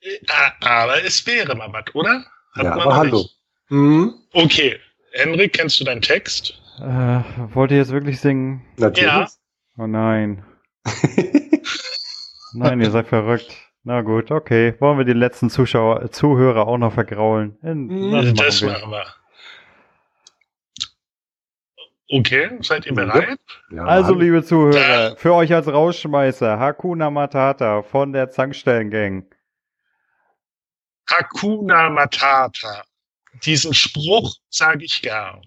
Äh, 0.00 0.18
Aber 0.60 1.02
es 1.04 1.26
wäre 1.26 1.54
mal 1.56 1.72
was, 1.72 1.94
oder? 1.94 2.24
Hat 2.54 2.64
ja, 2.64 2.70
man 2.70 2.80
aber 2.80 2.96
hallo. 2.96 3.24
Hm? 3.68 4.14
Okay, 4.32 4.78
Henrik, 5.12 5.52
kennst 5.54 5.80
du 5.80 5.84
deinen 5.84 6.00
Text? 6.02 6.54
Äh, 6.80 7.20
wollt 7.54 7.70
ihr 7.72 7.78
jetzt 7.78 7.90
wirklich 7.90 8.20
singen? 8.20 8.64
Natürlich. 8.76 9.10
Ja. 9.12 9.28
Oh 9.76 9.86
nein. 9.86 10.44
Nein, 12.54 12.80
ihr 12.80 12.90
seid 12.90 13.08
verrückt. 13.08 13.54
Na 13.84 14.00
gut, 14.00 14.30
okay. 14.30 14.74
Wollen 14.80 14.96
wir 14.98 15.04
die 15.04 15.12
letzten 15.12 15.50
Zuschauer, 15.50 16.10
Zuhörer 16.10 16.66
auch 16.66 16.78
noch 16.78 16.94
vergraulen? 16.94 17.58
In, 17.62 17.86
Mhm. 17.86 18.12
das 18.12 18.24
machen 18.24 18.36
das 18.36 18.62
wir. 18.62 18.68
machen 18.70 18.90
wir. 18.90 19.06
Okay, 22.10 22.58
seid 22.62 22.86
ihr 22.86 22.94
bereit? 22.94 23.38
Ja, 23.70 23.84
Also, 23.84 24.14
liebe 24.14 24.42
Zuhörer, 24.42 25.14
für 25.16 25.34
euch 25.34 25.52
als 25.52 25.66
Rausschmeißer, 25.68 26.58
Hakuna 26.58 27.10
Matata 27.10 27.82
von 27.82 28.12
der 28.12 28.30
Zankstellengang. 28.30 29.26
Hakuna 31.10 31.90
Matata. 31.90 32.84
Diesen 33.44 33.74
Spruch 33.74 34.36
sage 34.48 34.84
ich 34.84 35.02
gern. 35.02 35.42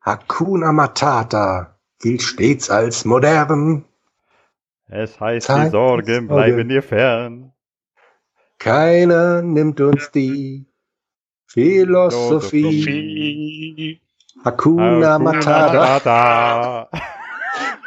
Hakuna 0.00 0.72
Matata 0.72 1.78
gilt 2.00 2.22
stets 2.22 2.68
als 2.68 3.04
modern. 3.04 3.84
Es 4.88 5.20
heißt, 5.20 5.46
Zeit 5.46 5.66
die 5.66 5.70
Sorgen 5.70 6.26
bleiben 6.26 6.68
dir 6.68 6.82
fern. 6.82 7.52
Keiner 8.58 9.40
nimmt 9.42 9.80
uns 9.80 10.10
die 10.10 10.66
Philosophie. 11.46 12.82
Sophie. 12.82 14.00
Hakuna 14.44 15.18
Matata. 15.18 15.72
Matata. 15.72 16.88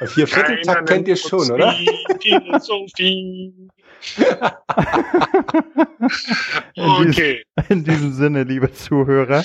Vier 0.05 0.27
Vierteltakt 0.27 0.87
kennt 0.89 1.07
ihr 1.07 1.15
schon, 1.15 1.51
oder? 1.51 1.73
Die 2.23 2.59
Sophie. 2.59 3.69
In, 6.75 7.05
dies, 7.05 7.17
Okay. 7.17 7.43
in 7.69 7.83
diesem 7.83 8.11
Sinne, 8.13 8.43
liebe 8.43 8.71
Zuhörer, 8.73 9.43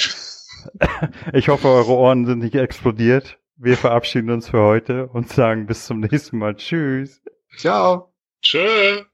ich 1.33 1.49
hoffe, 1.49 1.69
eure 1.69 1.93
Ohren 1.93 2.27
sind 2.27 2.41
nicht 2.41 2.57
explodiert. 2.57 3.39
Wir 3.57 3.77
verabschieden 3.77 4.31
uns 4.31 4.49
für 4.51 4.61
heute 4.63 5.07
und 5.09 5.29
sagen 5.31 5.67
bis 5.67 5.87
zum 5.87 6.01
nächsten 6.01 6.39
Mal. 6.39 6.57
Tschüss. 6.57 7.23
Ciao. 7.57 8.13
Tschö. 8.43 9.05